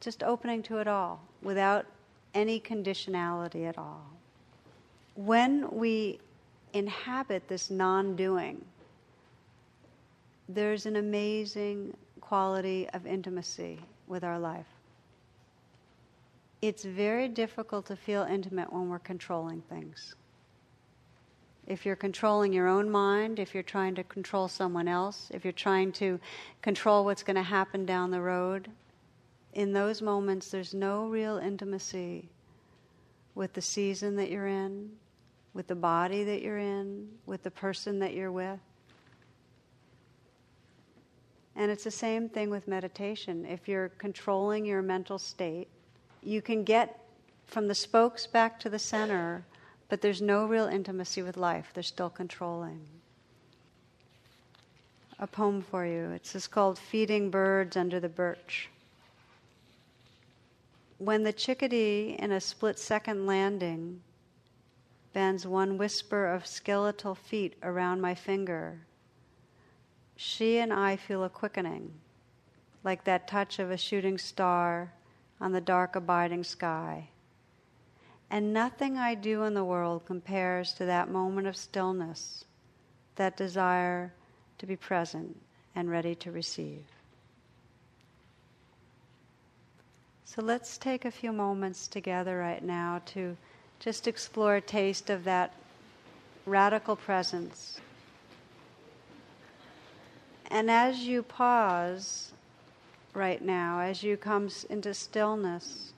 just 0.00 0.22
opening 0.22 0.62
to 0.64 0.78
it 0.78 0.88
all 0.88 1.20
without 1.42 1.86
any 2.34 2.58
conditionality 2.60 3.68
at 3.68 3.78
all. 3.78 4.02
When 5.14 5.70
we 5.70 6.18
inhabit 6.72 7.48
this 7.48 7.70
non 7.70 8.16
doing, 8.16 8.64
there's 10.48 10.86
an 10.86 10.96
amazing 10.96 11.96
quality 12.20 12.88
of 12.92 13.06
intimacy 13.06 13.78
with 14.06 14.24
our 14.24 14.38
life. 14.38 14.66
It's 16.62 16.84
very 16.84 17.28
difficult 17.28 17.86
to 17.86 17.96
feel 17.96 18.22
intimate 18.22 18.72
when 18.72 18.88
we're 18.88 18.98
controlling 18.98 19.62
things. 19.62 20.14
If 21.66 21.86
you're 21.86 21.96
controlling 21.96 22.52
your 22.52 22.66
own 22.66 22.90
mind, 22.90 23.38
if 23.38 23.54
you're 23.54 23.62
trying 23.62 23.94
to 23.94 24.04
control 24.04 24.48
someone 24.48 24.88
else, 24.88 25.30
if 25.32 25.44
you're 25.44 25.52
trying 25.52 25.92
to 25.92 26.18
control 26.62 27.04
what's 27.04 27.22
going 27.22 27.36
to 27.36 27.42
happen 27.42 27.86
down 27.86 28.10
the 28.10 28.20
road, 28.20 28.68
in 29.54 29.72
those 29.72 30.00
moments 30.00 30.50
there's 30.50 30.74
no 30.74 31.06
real 31.06 31.38
intimacy 31.38 32.28
with 33.34 33.52
the 33.52 33.62
season 33.62 34.16
that 34.16 34.30
you're 34.30 34.46
in, 34.46 34.90
with 35.54 35.66
the 35.66 35.74
body 35.74 36.24
that 36.24 36.42
you're 36.42 36.58
in, 36.58 37.08
with 37.26 37.42
the 37.42 37.50
person 37.50 37.98
that 37.98 38.14
you're 38.14 38.32
with. 38.32 38.60
And 41.56 41.70
it's 41.70 41.84
the 41.84 41.90
same 41.90 42.28
thing 42.28 42.50
with 42.50 42.68
meditation. 42.68 43.44
If 43.44 43.68
you're 43.68 43.88
controlling 43.90 44.64
your 44.64 44.82
mental 44.82 45.18
state, 45.18 45.68
you 46.22 46.40
can 46.40 46.64
get 46.64 47.04
from 47.46 47.66
the 47.66 47.74
spokes 47.74 48.26
back 48.26 48.60
to 48.60 48.70
the 48.70 48.78
center, 48.78 49.44
but 49.88 50.00
there's 50.00 50.22
no 50.22 50.46
real 50.46 50.66
intimacy 50.66 51.22
with 51.22 51.36
life. 51.36 51.70
They're 51.74 51.82
still 51.82 52.10
controlling. 52.10 52.80
A 55.18 55.26
poem 55.26 55.60
for 55.60 55.84
you. 55.84 56.10
It's 56.10 56.32
just 56.32 56.50
called 56.50 56.78
Feeding 56.78 57.30
Birds 57.30 57.76
Under 57.76 58.00
the 58.00 58.08
Birch. 58.08 58.70
When 61.00 61.22
the 61.22 61.32
chickadee, 61.32 62.14
in 62.18 62.30
a 62.30 62.42
split 62.42 62.78
second 62.78 63.26
landing, 63.26 64.02
bends 65.14 65.46
one 65.46 65.78
whisper 65.78 66.26
of 66.26 66.46
skeletal 66.46 67.14
feet 67.14 67.56
around 67.62 68.02
my 68.02 68.14
finger, 68.14 68.82
she 70.14 70.58
and 70.58 70.70
I 70.70 70.96
feel 70.96 71.24
a 71.24 71.30
quickening, 71.30 71.94
like 72.84 73.04
that 73.04 73.26
touch 73.26 73.58
of 73.58 73.70
a 73.70 73.78
shooting 73.78 74.18
star 74.18 74.92
on 75.40 75.52
the 75.52 75.60
dark, 75.62 75.96
abiding 75.96 76.44
sky. 76.44 77.08
And 78.28 78.52
nothing 78.52 78.98
I 78.98 79.14
do 79.14 79.44
in 79.44 79.54
the 79.54 79.64
world 79.64 80.04
compares 80.04 80.74
to 80.74 80.84
that 80.84 81.08
moment 81.08 81.46
of 81.46 81.56
stillness, 81.56 82.44
that 83.16 83.38
desire 83.38 84.12
to 84.58 84.66
be 84.66 84.76
present 84.76 85.34
and 85.74 85.90
ready 85.90 86.14
to 86.16 86.30
receive. 86.30 86.84
So 90.32 90.42
let's 90.42 90.78
take 90.78 91.06
a 91.06 91.10
few 91.10 91.32
moments 91.32 91.88
together 91.88 92.38
right 92.38 92.62
now 92.62 93.02
to 93.06 93.36
just 93.80 94.06
explore 94.06 94.54
a 94.54 94.60
taste 94.60 95.10
of 95.10 95.24
that 95.24 95.52
radical 96.46 96.94
presence. 96.94 97.80
And 100.46 100.70
as 100.70 101.00
you 101.00 101.24
pause 101.24 102.30
right 103.12 103.42
now, 103.42 103.80
as 103.80 104.04
you 104.04 104.16
come 104.16 104.48
into 104.68 104.94
stillness, 104.94 105.94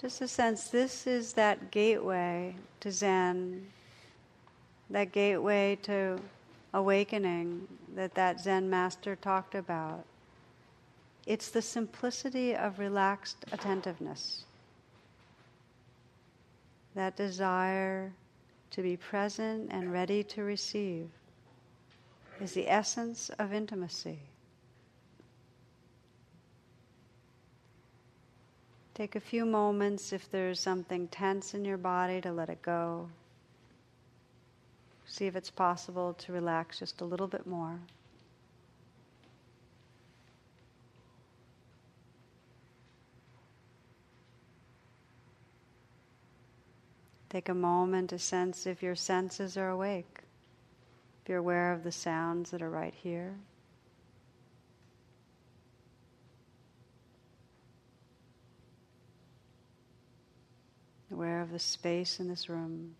just 0.00 0.20
a 0.20 0.26
sense 0.26 0.68
this 0.68 1.06
is 1.06 1.34
that 1.34 1.70
gateway 1.70 2.56
to 2.80 2.90
Zen, 2.90 3.64
that 4.90 5.12
gateway 5.12 5.78
to 5.82 6.18
awakening 6.74 7.68
that 7.94 8.14
that 8.16 8.40
Zen 8.40 8.68
master 8.68 9.14
talked 9.14 9.54
about. 9.54 10.04
It's 11.26 11.50
the 11.50 11.62
simplicity 11.62 12.54
of 12.54 12.78
relaxed 12.78 13.44
attentiveness. 13.50 14.44
That 16.94 17.16
desire 17.16 18.12
to 18.70 18.82
be 18.82 18.96
present 18.96 19.68
and 19.72 19.92
ready 19.92 20.22
to 20.22 20.42
receive 20.42 21.08
is 22.40 22.52
the 22.52 22.70
essence 22.70 23.30
of 23.38 23.52
intimacy. 23.52 24.20
Take 28.94 29.16
a 29.16 29.20
few 29.20 29.44
moments 29.44 30.12
if 30.12 30.30
there's 30.30 30.60
something 30.60 31.08
tense 31.08 31.54
in 31.54 31.64
your 31.64 31.76
body 31.76 32.20
to 32.22 32.32
let 32.32 32.48
it 32.48 32.62
go. 32.62 33.08
See 35.04 35.26
if 35.26 35.36
it's 35.36 35.50
possible 35.50 36.14
to 36.14 36.32
relax 36.32 36.78
just 36.78 37.00
a 37.00 37.04
little 37.04 37.26
bit 37.26 37.46
more. 37.46 37.78
Take 47.28 47.48
a 47.48 47.54
moment 47.54 48.10
to 48.10 48.18
sense 48.18 48.66
if 48.66 48.82
your 48.82 48.94
senses 48.94 49.56
are 49.56 49.68
awake. 49.68 50.20
If 51.22 51.28
you're 51.28 51.38
aware 51.38 51.72
of 51.72 51.82
the 51.82 51.92
sounds 51.92 52.50
that 52.52 52.62
are 52.62 52.70
right 52.70 52.94
here. 52.94 53.34
Aware 61.10 61.42
of 61.42 61.50
the 61.50 61.58
space 61.58 62.20
in 62.20 62.28
this 62.28 62.48
room. 62.48 62.94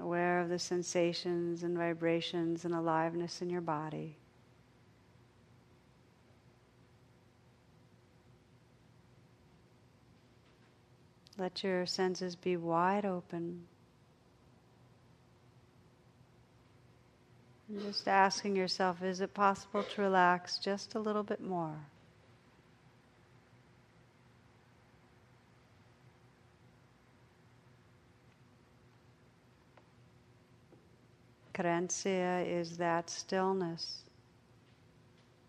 Aware 0.00 0.40
of 0.40 0.48
the 0.48 0.58
sensations 0.58 1.62
and 1.62 1.76
vibrations 1.76 2.64
and 2.64 2.74
aliveness 2.74 3.42
in 3.42 3.48
your 3.48 3.60
body. 3.60 4.17
Let 11.38 11.62
your 11.62 11.86
senses 11.86 12.34
be 12.34 12.56
wide 12.56 13.04
open. 13.04 13.62
And 17.68 17.80
just 17.80 18.08
asking 18.08 18.56
yourself, 18.56 19.02
is 19.04 19.20
it 19.20 19.34
possible 19.34 19.84
to 19.84 20.02
relax 20.02 20.58
just 20.58 20.96
a 20.96 20.98
little 20.98 21.22
bit 21.22 21.40
more? 21.40 21.76
Querencia 31.54 32.46
is 32.46 32.76
that 32.78 33.10
stillness 33.10 34.04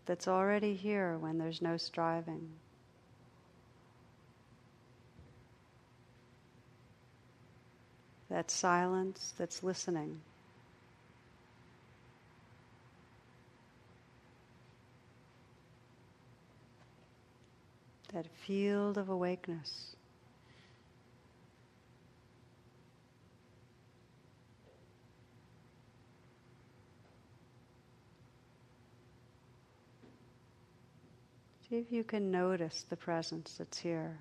that's 0.06 0.26
already 0.28 0.74
here 0.74 1.18
when 1.18 1.38
there's 1.38 1.62
no 1.62 1.76
striving. 1.76 2.50
That 8.30 8.50
silence 8.50 9.34
that's 9.36 9.62
listening. 9.62 10.20
That 18.12 18.26
field 18.46 18.98
of 18.98 19.08
awakeness. 19.08 19.96
See 31.68 31.76
if 31.76 31.92
you 31.92 32.02
can 32.02 32.32
notice 32.32 32.84
the 32.88 32.96
presence 32.96 33.54
that's 33.58 33.78
here. 33.78 34.18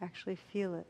Actually 0.00 0.36
feel 0.36 0.74
it. 0.74 0.86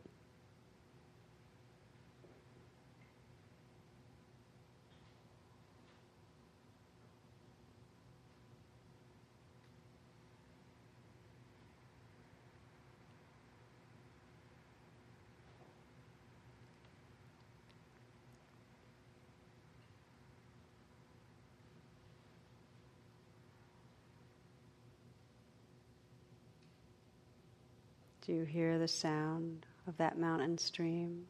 Do 28.26 28.32
you 28.32 28.44
hear 28.44 28.78
the 28.78 28.88
sound 28.88 29.66
of 29.86 29.98
that 29.98 30.18
mountain 30.18 30.56
stream? 30.56 31.26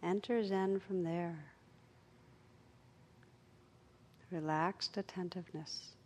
Enter 0.00 0.44
Zen 0.44 0.78
from 0.78 1.02
there. 1.02 1.36
Relaxed 4.30 4.96
attentiveness. 4.96 5.96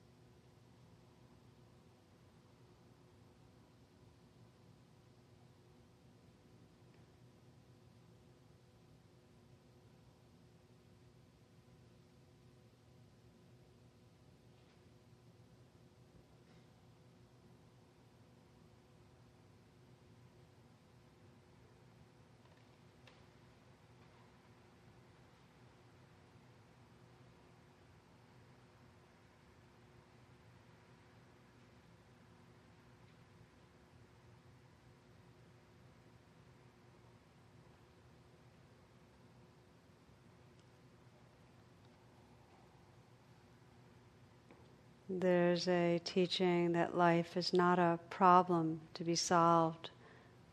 There's 45.19 45.67
a 45.67 45.99
teaching 46.05 46.73
that 46.73 46.95
life 46.95 47.39
is 47.39 47.55
not 47.55 47.79
a 47.79 47.99
problem 48.11 48.83
to 48.93 49.03
be 49.03 49.17
solved, 49.17 49.89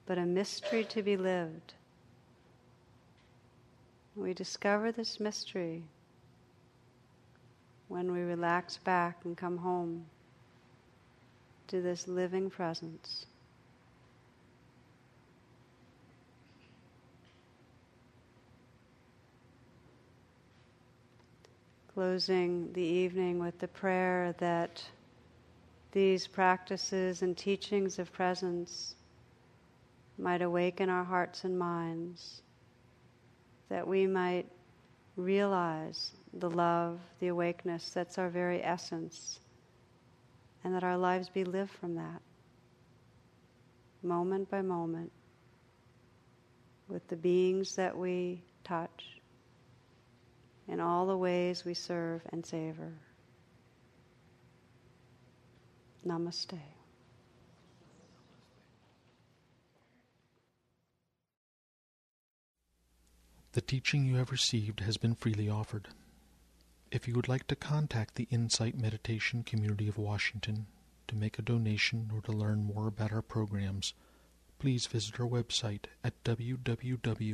but 0.05 0.17
a 0.17 0.25
mystery 0.25 0.85
to 0.85 1.03
be 1.03 1.17
lived. 1.17 1.73
We 4.15 4.33
discover 4.33 4.93
this 4.93 5.19
mystery 5.19 5.83
when 7.89 8.13
we 8.13 8.21
relax 8.21 8.77
back 8.77 9.25
and 9.25 9.35
come 9.35 9.57
home 9.57 10.05
to 11.67 11.81
this 11.81 12.07
living 12.07 12.49
presence. 12.49 13.25
Closing 21.93 22.73
the 22.73 22.81
evening 22.81 23.37
with 23.37 23.59
the 23.59 23.67
prayer 23.67 24.33
that 24.39 24.83
these 25.91 26.25
practices 26.25 27.21
and 27.21 27.37
teachings 27.37 27.99
of 27.99 28.11
presence 28.11 28.95
might 30.17 30.41
awaken 30.41 30.89
our 30.89 31.03
hearts 31.03 31.43
and 31.43 31.57
minds, 31.57 32.41
that 33.69 33.87
we 33.87 34.07
might 34.07 34.47
realize 35.17 36.13
the 36.33 36.49
love, 36.49 36.99
the 37.19 37.27
awakeness 37.27 37.91
that's 37.91 38.17
our 38.17 38.29
very 38.29 38.63
essence, 38.63 39.39
and 40.63 40.73
that 40.73 40.83
our 40.83 40.97
lives 40.97 41.29
be 41.29 41.43
lived 41.43 41.71
from 41.71 41.93
that, 41.93 42.21
moment 44.01 44.49
by 44.49 44.63
moment, 44.63 45.11
with 46.87 47.07
the 47.07 47.15
beings 47.15 47.75
that 47.75 47.95
we 47.95 48.41
touch, 48.63 49.21
in 50.67 50.79
all 50.79 51.05
the 51.05 51.17
ways 51.17 51.65
we 51.65 51.73
serve 51.73 52.21
and 52.31 52.45
savor. 52.45 52.93
Namaste. 56.05 56.59
The 63.53 63.61
teaching 63.61 64.05
you 64.05 64.15
have 64.15 64.31
received 64.31 64.79
has 64.79 64.97
been 64.97 65.13
freely 65.13 65.47
offered. 65.47 65.89
If 66.91 67.07
you 67.07 67.13
would 67.13 67.27
like 67.27 67.45
to 67.47 67.55
contact 67.55 68.15
the 68.15 68.27
Insight 68.31 68.75
Meditation 68.75 69.43
Community 69.43 69.87
of 69.87 69.97
Washington 69.97 70.65
to 71.07 71.15
make 71.15 71.37
a 71.37 71.43
donation 71.43 72.09
or 72.13 72.21
to 72.21 72.31
learn 72.31 72.63
more 72.63 72.87
about 72.87 73.11
our 73.11 73.21
programs, 73.21 73.93
please 74.57 74.87
visit 74.87 75.19
our 75.19 75.27
website 75.27 75.85
at 76.03 76.23
www.imcw.org. 76.23 77.33